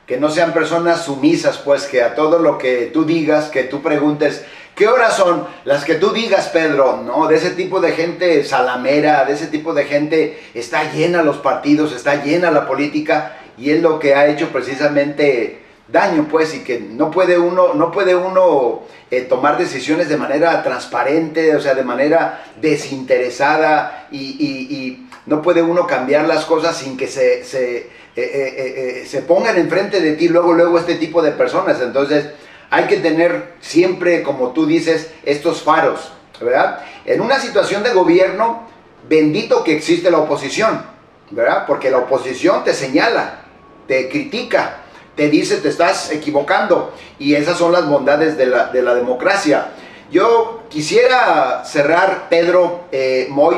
que 0.10 0.18
no 0.18 0.32
sean 0.32 0.54
personas 0.54 1.06
sumisas, 1.06 1.60
pues 1.60 1.86
que 1.86 2.02
a 2.02 2.16
todo 2.16 2.40
lo 2.40 2.58
que 2.58 2.90
tú 2.92 3.06
digas, 3.06 3.50
que 3.50 3.66
tú 3.66 3.84
preguntes, 3.84 4.44
¿qué 4.74 4.88
horas 4.88 5.16
son 5.16 5.46
las 5.66 5.86
que 5.86 5.94
tú 5.94 6.10
digas, 6.10 6.48
Pedro? 6.48 7.04
No, 7.06 7.28
de 7.28 7.36
ese 7.36 7.52
tipo 7.52 7.80
de 7.80 7.92
gente 7.92 8.44
salamera, 8.44 9.24
de 9.26 9.34
ese 9.34 9.46
tipo 9.46 9.72
de 9.76 9.86
gente 9.86 10.40
está 10.56 10.92
llena 10.92 11.22
los 11.22 11.38
partidos, 11.38 11.94
está 11.94 12.24
llena 12.24 12.50
la 12.50 12.68
política 12.68 13.38
y 13.56 13.70
es 13.70 13.84
lo 13.84 14.00
que 14.00 14.16
ha 14.16 14.26
hecho 14.26 14.50
precisamente 14.50 15.62
daño, 15.88 16.26
pues, 16.28 16.56
y 16.56 16.64
que 16.64 16.80
no 16.80 17.12
puede 17.12 17.38
uno, 17.38 17.76
no 17.76 17.92
puede 17.92 18.16
uno 18.16 18.82
eh, 19.12 19.22
tomar 19.22 19.60
decisiones 19.60 20.10
de 20.10 20.18
manera 20.18 20.64
transparente, 20.64 21.56
o 21.56 21.62
sea, 21.62 21.76
de 21.76 21.84
manera 21.84 22.46
desinteresada 22.60 24.08
y, 24.12 25.06
no 25.28 25.44
puede 25.44 25.62
uno 25.62 25.86
cambiar 25.86 26.28
las 26.28 26.46
cosas 26.46 26.76
sin 26.76 26.98
que 26.98 27.06
se 27.06 27.44
eh, 27.54 27.90
eh, 28.24 29.02
eh, 29.02 29.06
se 29.06 29.22
pongan 29.22 29.58
enfrente 29.58 30.02
de 30.02 30.14
ti 30.14 30.28
luego, 30.28 30.54
luego 30.54 30.80
este 30.80 30.96
tipo 30.96 31.22
de 31.22 31.32
personas. 31.32 31.82
Entonces 31.82 32.26
hay 32.70 32.86
que 32.86 32.98
tener 32.98 33.54
siempre, 33.60 34.24
como 34.24 34.52
tú 34.52 34.66
dices, 34.66 35.12
estos 35.24 35.62
faros, 35.62 36.12
¿verdad? 36.42 36.80
En 37.06 37.22
una 37.22 37.40
situación 37.40 37.84
de 37.84 37.94
gobierno, 37.94 38.68
bendito 39.08 39.64
que 39.64 39.76
existe 39.76 40.12
la 40.12 40.20
oposición, 40.20 40.84
¿verdad? 41.32 41.66
Porque 41.68 41.92
la 41.92 42.00
oposición 42.00 42.64
te 42.64 42.74
señala, 42.74 43.42
te 43.88 44.10
critica, 44.10 44.82
te 45.16 45.30
dice 45.30 45.58
te 45.58 45.70
estás 45.70 46.12
equivocando 46.12 46.94
y 47.18 47.36
esas 47.36 47.58
son 47.58 47.72
las 47.72 47.88
bondades 47.88 48.38
de 48.38 48.46
la, 48.46 48.68
de 48.68 48.82
la 48.82 48.96
democracia. 48.96 49.72
Yo 50.12 50.64
quisiera 50.70 51.64
cerrar, 51.66 52.30
Pedro 52.30 52.86
Moy, 53.30 53.58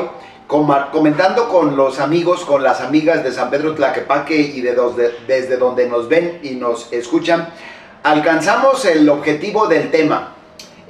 comentando 0.92 1.48
con 1.48 1.76
los 1.76 1.98
amigos, 1.98 2.44
con 2.44 2.62
las 2.62 2.82
amigas 2.82 3.24
de 3.24 3.32
San 3.32 3.48
Pedro 3.48 3.74
Tlaquepaque 3.74 4.36
y 4.36 4.60
de 4.60 4.76
desde 5.26 5.56
donde 5.56 5.88
nos 5.88 6.08
ven 6.08 6.40
y 6.42 6.50
nos 6.50 6.92
escuchan, 6.92 7.48
alcanzamos 8.02 8.84
el 8.84 9.08
objetivo 9.08 9.66
del 9.66 9.90
tema. 9.90 10.34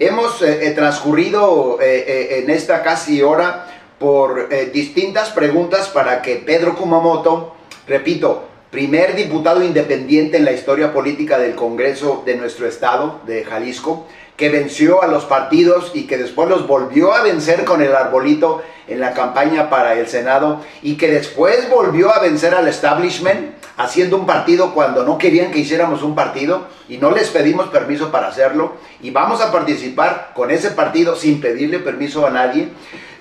Hemos 0.01 0.43
eh, 0.43 0.67
eh, 0.67 0.71
transcurrido 0.73 1.79
eh, 1.81 2.41
en 2.43 2.51
esta 2.51 2.83
casi 2.83 3.23
hora 3.23 3.69
por 4.01 4.49
distintas 4.73 5.31
preguntas 5.31 5.89
para 5.89 6.23
que 6.23 6.35
Pedro 6.35 6.75
Kumamoto, 6.75 7.55
repito, 7.87 8.49
primer 8.69 9.15
diputado 9.15 9.63
independiente 9.63 10.39
en 10.39 10.45
la 10.45 10.51
historia 10.51 10.93
política 10.93 11.39
del 11.39 11.55
Congreso 11.55 12.25
de 12.27 12.35
nuestro 12.35 12.67
estado, 12.67 13.21
de 13.27 13.45
Jalisco, 13.45 14.09
que 14.37 14.49
venció 14.49 15.03
a 15.03 15.07
los 15.07 15.25
partidos 15.25 15.93
y 15.95 16.07
que 16.07 16.19
después 16.19 16.49
los 16.49 16.67
volvió 16.67 17.13
a 17.13 17.23
vencer 17.23 17.65
con 17.65 17.83
el 17.83 17.95
arbolito 17.95 18.63
en 18.89 19.01
la 19.01 19.13
campaña 19.13 19.71
para 19.71 19.95
el 19.95 20.09
Senado 20.09 20.61
y 20.83 20.97
que 20.97 21.09
después 21.09 21.69
volvió 21.71 22.15
a 22.15 22.19
vencer 22.19 22.55
al 22.55 22.67
establishment 22.69 23.55
haciendo 23.77 24.17
un 24.17 24.27
partido 24.27 24.75
cuando 24.75 25.05
no 25.05 25.19
querían 25.19 25.51
que 25.51 25.61
hiciéramos 25.61 26.03
un 26.03 26.15
partido 26.15 26.67
y 26.89 26.99
no 26.99 27.11
les 27.11 27.29
pedimos 27.29 27.69
permiso 27.69 28.11
para 28.11 28.29
hacerlo 28.29 28.75
y 29.01 29.11
vamos 29.11 29.41
a 29.41 29.53
participar 29.53 30.33
con 30.35 30.51
ese 30.51 30.71
partido 30.71 31.17
sin 31.17 31.41
pedirle 31.41 31.79
permiso 31.79 32.27
a 32.27 32.31
nadie. 32.31 32.69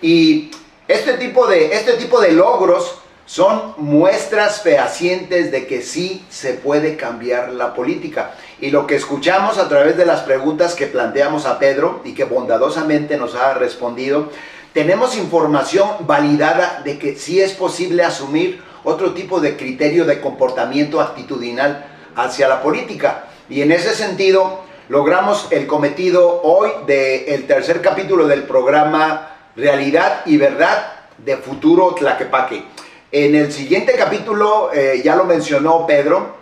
Y 0.01 0.51
este 0.87 1.13
tipo 1.13 1.47
de, 1.47 1.73
este 1.73 1.93
tipo 1.93 2.19
de 2.19 2.31
logros 2.31 2.99
son 3.31 3.75
muestras 3.77 4.61
fehacientes 4.61 5.53
de 5.53 5.65
que 5.65 5.81
sí 5.83 6.25
se 6.29 6.51
puede 6.51 6.97
cambiar 6.97 7.53
la 7.53 7.73
política. 7.73 8.31
Y 8.59 8.71
lo 8.71 8.85
que 8.85 8.97
escuchamos 8.97 9.57
a 9.57 9.69
través 9.69 9.95
de 9.95 10.05
las 10.05 10.19
preguntas 10.23 10.75
que 10.75 10.85
planteamos 10.85 11.45
a 11.45 11.57
Pedro 11.57 12.01
y 12.03 12.13
que 12.13 12.25
bondadosamente 12.25 13.15
nos 13.15 13.35
ha 13.35 13.53
respondido, 13.53 14.29
tenemos 14.73 15.15
información 15.15 15.87
validada 16.01 16.81
de 16.83 16.99
que 16.99 17.15
sí 17.15 17.39
es 17.39 17.53
posible 17.53 18.03
asumir 18.03 18.61
otro 18.83 19.13
tipo 19.13 19.39
de 19.39 19.55
criterio 19.55 20.03
de 20.03 20.19
comportamiento 20.19 20.99
actitudinal 20.99 21.85
hacia 22.17 22.49
la 22.49 22.61
política. 22.61 23.27
Y 23.47 23.61
en 23.61 23.71
ese 23.71 23.95
sentido, 23.95 24.59
logramos 24.89 25.47
el 25.51 25.67
cometido 25.67 26.41
hoy 26.41 26.69
del 26.85 27.47
tercer 27.47 27.81
capítulo 27.81 28.27
del 28.27 28.43
programa 28.43 29.37
Realidad 29.55 30.23
y 30.25 30.35
Verdad 30.35 30.85
de 31.17 31.37
Futuro 31.37 31.95
Tlaquepaque. 31.95 32.65
En 33.11 33.35
el 33.35 33.51
siguiente 33.51 33.93
capítulo, 33.97 34.71
eh, 34.73 35.01
ya 35.03 35.17
lo 35.17 35.25
mencionó 35.25 35.85
Pedro, 35.85 36.37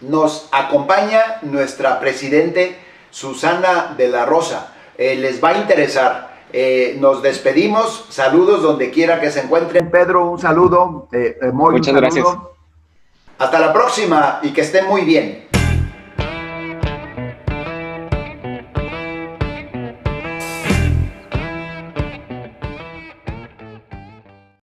nos 0.00 0.48
acompaña 0.50 1.38
nuestra 1.42 2.00
presidente 2.00 2.78
Susana 3.10 3.94
de 3.98 4.08
la 4.08 4.24
Rosa. 4.24 4.72
Eh, 4.96 5.16
les 5.16 5.44
va 5.44 5.50
a 5.50 5.58
interesar. 5.58 6.40
Eh, 6.54 6.96
nos 6.98 7.22
despedimos. 7.22 8.06
Saludos 8.08 8.62
donde 8.62 8.90
quiera 8.90 9.20
que 9.20 9.30
se 9.30 9.40
encuentren. 9.40 9.90
Pedro, 9.90 10.30
un 10.30 10.38
saludo. 10.38 11.08
Muchas 11.52 11.94
gracias. 11.94 12.26
Hasta 13.36 13.60
la 13.60 13.70
próxima 13.70 14.40
y 14.42 14.54
que 14.54 14.62
estén 14.62 14.86
muy 14.86 15.02
bien. 15.02 15.49